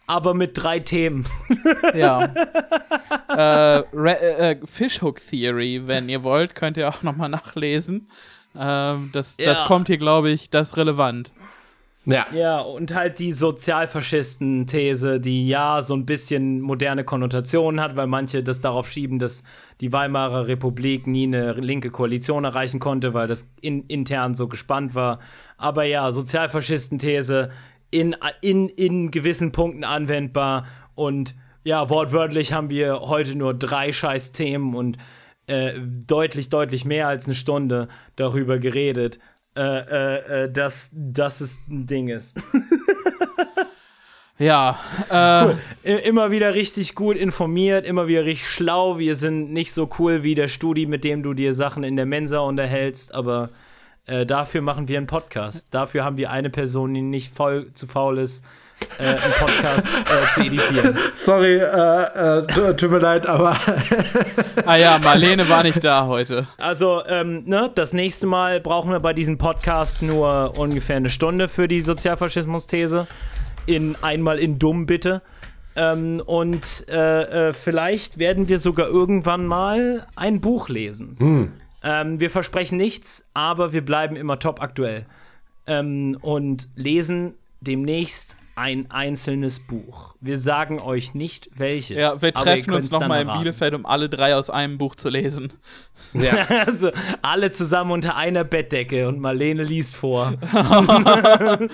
[0.07, 1.25] aber mit drei Themen.
[1.93, 2.23] ja.
[3.29, 8.09] äh, Re äh, Fishhook Theory, wenn ihr wollt, könnt ihr auch nochmal nachlesen.
[8.59, 9.65] Ähm, das, das Ja.
[9.65, 11.31] kommt hier, glaube ich, das ist relevant.
[12.11, 12.27] Ja.
[12.33, 18.43] Ja, und halt die Sozialfaschisten-These, die ja so ein bisschen moderne Konnotationen hat, weil manche
[18.43, 19.43] das darauf schieben, dass
[19.81, 24.95] die Weimarer Republik nie eine linke Koalition erreichen konnte, weil das in, intern so gespannt
[24.95, 25.19] war.
[25.57, 27.49] Aber ja, Sozialfaschisten-These
[27.91, 30.65] in, in, in gewissen Punkten anwendbar
[30.95, 34.97] und ja, wortwörtlich haben wir heute nur drei scheiß Themen und
[35.47, 39.19] äh, deutlich, deutlich mehr als eine Stunde darüber geredet,
[39.59, 42.37] äh, äh, äh, dass, dass es ein Ding ist.
[44.41, 44.79] Ja,
[45.11, 45.49] äh,
[45.85, 48.97] I- Immer wieder richtig gut informiert, immer wieder richtig schlau.
[48.97, 52.05] Wir sind nicht so cool wie der Studi, mit dem du dir Sachen in der
[52.05, 53.49] Mensa unterhältst, aber
[54.05, 55.67] äh, dafür machen wir einen Podcast.
[55.71, 58.41] Dafür haben wir eine Person, die nicht voll zu faul ist,
[58.97, 60.97] äh, einen Podcast äh, zu editieren.
[61.15, 63.55] Sorry, äh, äh, tu- tut mir leid, aber
[64.65, 66.47] ah ja, Marlene war nicht da heute.
[66.57, 71.47] Also, ähm, ne, das nächste Mal brauchen wir bei diesem Podcast nur ungefähr eine Stunde
[71.49, 73.07] für die Sozialfaschismus-These.
[73.65, 75.21] In einmal in dumm, bitte.
[75.75, 81.53] Ähm, und äh, äh, vielleicht werden wir sogar irgendwann mal ein Buch lesen.
[81.83, 85.03] Ähm, wir versprechen nichts, aber wir bleiben immer top aktuell.
[85.67, 90.15] Ähm, und lesen demnächst ein einzelnes Buch.
[90.19, 91.95] Wir sagen euch nicht welches.
[91.95, 93.27] Ja, wir treffen uns nochmal in.
[93.31, 95.53] Bielefeld, um alle drei aus einem Buch zu lesen.
[96.49, 96.91] Also
[97.21, 100.33] alle zusammen unter einer Bettdecke und Marlene liest vor.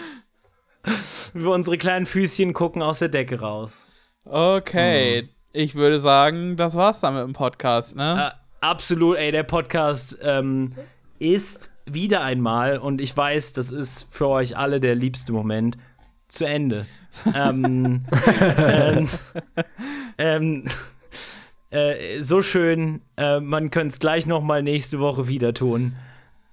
[1.34, 3.88] Wir unsere kleinen Füßchen gucken aus der Decke raus.
[4.26, 5.30] Okay, Hm.
[5.53, 8.32] ich würde sagen, das war's dann mit dem Podcast, ne?
[8.32, 10.74] Äh, absolut, ey, der Podcast ähm,
[11.18, 15.78] ist wieder einmal, und ich weiß, das ist für euch alle der liebste Moment,
[16.36, 16.86] zu Ende.
[17.34, 18.06] ähm,
[18.57, 19.07] ähm,
[20.18, 20.66] ähm,
[21.72, 25.95] äh, so schön, äh, man könnte es gleich noch mal nächste Woche wieder tun.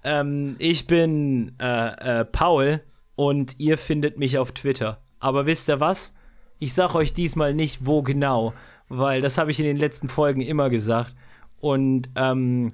[0.04, 2.80] Ähm, ich bin äh, äh, Paul
[3.14, 5.00] und ihr findet mich auf Twitter.
[5.20, 6.12] Aber wisst ihr was?
[6.58, 8.54] Ich sag euch diesmal nicht, wo genau,
[8.88, 11.14] weil das habe ich in den letzten Folgen immer gesagt.
[11.60, 12.72] Und ähm,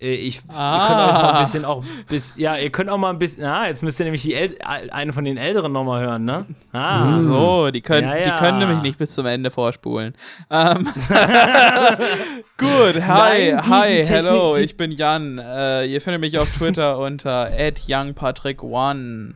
[0.00, 1.06] äh, ich, ihr könnt Ah.
[1.06, 3.82] euch mal ein bisschen auch bis, ja, ihr könnt auch mal ein bisschen, ah, jetzt
[3.82, 6.44] müsst ihr nämlich die El eine von den Älteren noch mal hören, ne?
[6.72, 8.24] Ah, So, die können, Ja, ja.
[8.24, 10.14] die können nämlich nicht bis zum Ende vorspulen.
[10.50, 10.86] Ähm,
[12.58, 15.38] gut, hi, Nein, die- hi, die Technik, hello, ich bin Jan.
[15.38, 19.32] Äh, ihr findet mich auf Twitter unter youngpatrick1.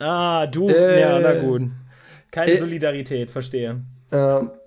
[0.00, 1.00] ah, du, Äh.
[1.00, 1.62] ja, na gut.
[2.30, 2.58] Keine Äh.
[2.58, 3.80] Solidarität, verstehe.
[4.12, 4.59] Ähm, äh,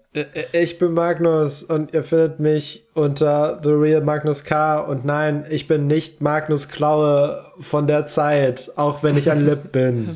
[0.52, 4.80] ich bin Magnus und ihr findet mich unter The Real Magnus K.
[4.80, 9.72] Und nein, ich bin nicht Magnus Klaue von der Zeit, auch wenn ich ein Lip
[9.72, 10.16] bin.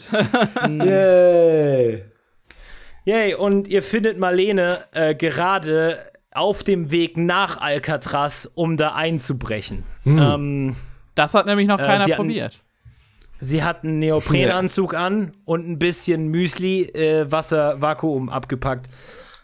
[0.67, 2.03] Yay!
[3.05, 5.97] Yay, und ihr findet Marlene äh, gerade
[6.31, 9.83] auf dem Weg nach Alcatraz, um da einzubrechen.
[10.05, 10.75] Ähm,
[11.15, 12.61] Das hat nämlich noch Äh, keiner hatten- probiert.
[13.39, 18.87] sie hat einen Neoprenanzug an und ein bisschen Müsli, äh, Wasser, Vakuum abgepackt.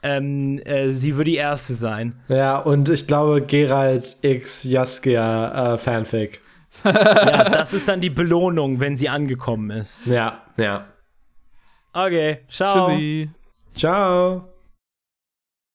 [0.03, 2.21] Ähm, äh, sie wird die Erste sein.
[2.27, 6.41] Ja, und ich glaube Gerald X Jaskia äh, Fanfic.
[6.83, 9.99] Ja, das ist dann die Belohnung, wenn sie angekommen ist.
[10.05, 10.85] Ja, ja.
[11.93, 12.89] Okay, ciao.
[12.89, 13.29] Tschüssi.
[13.75, 14.52] Ciao!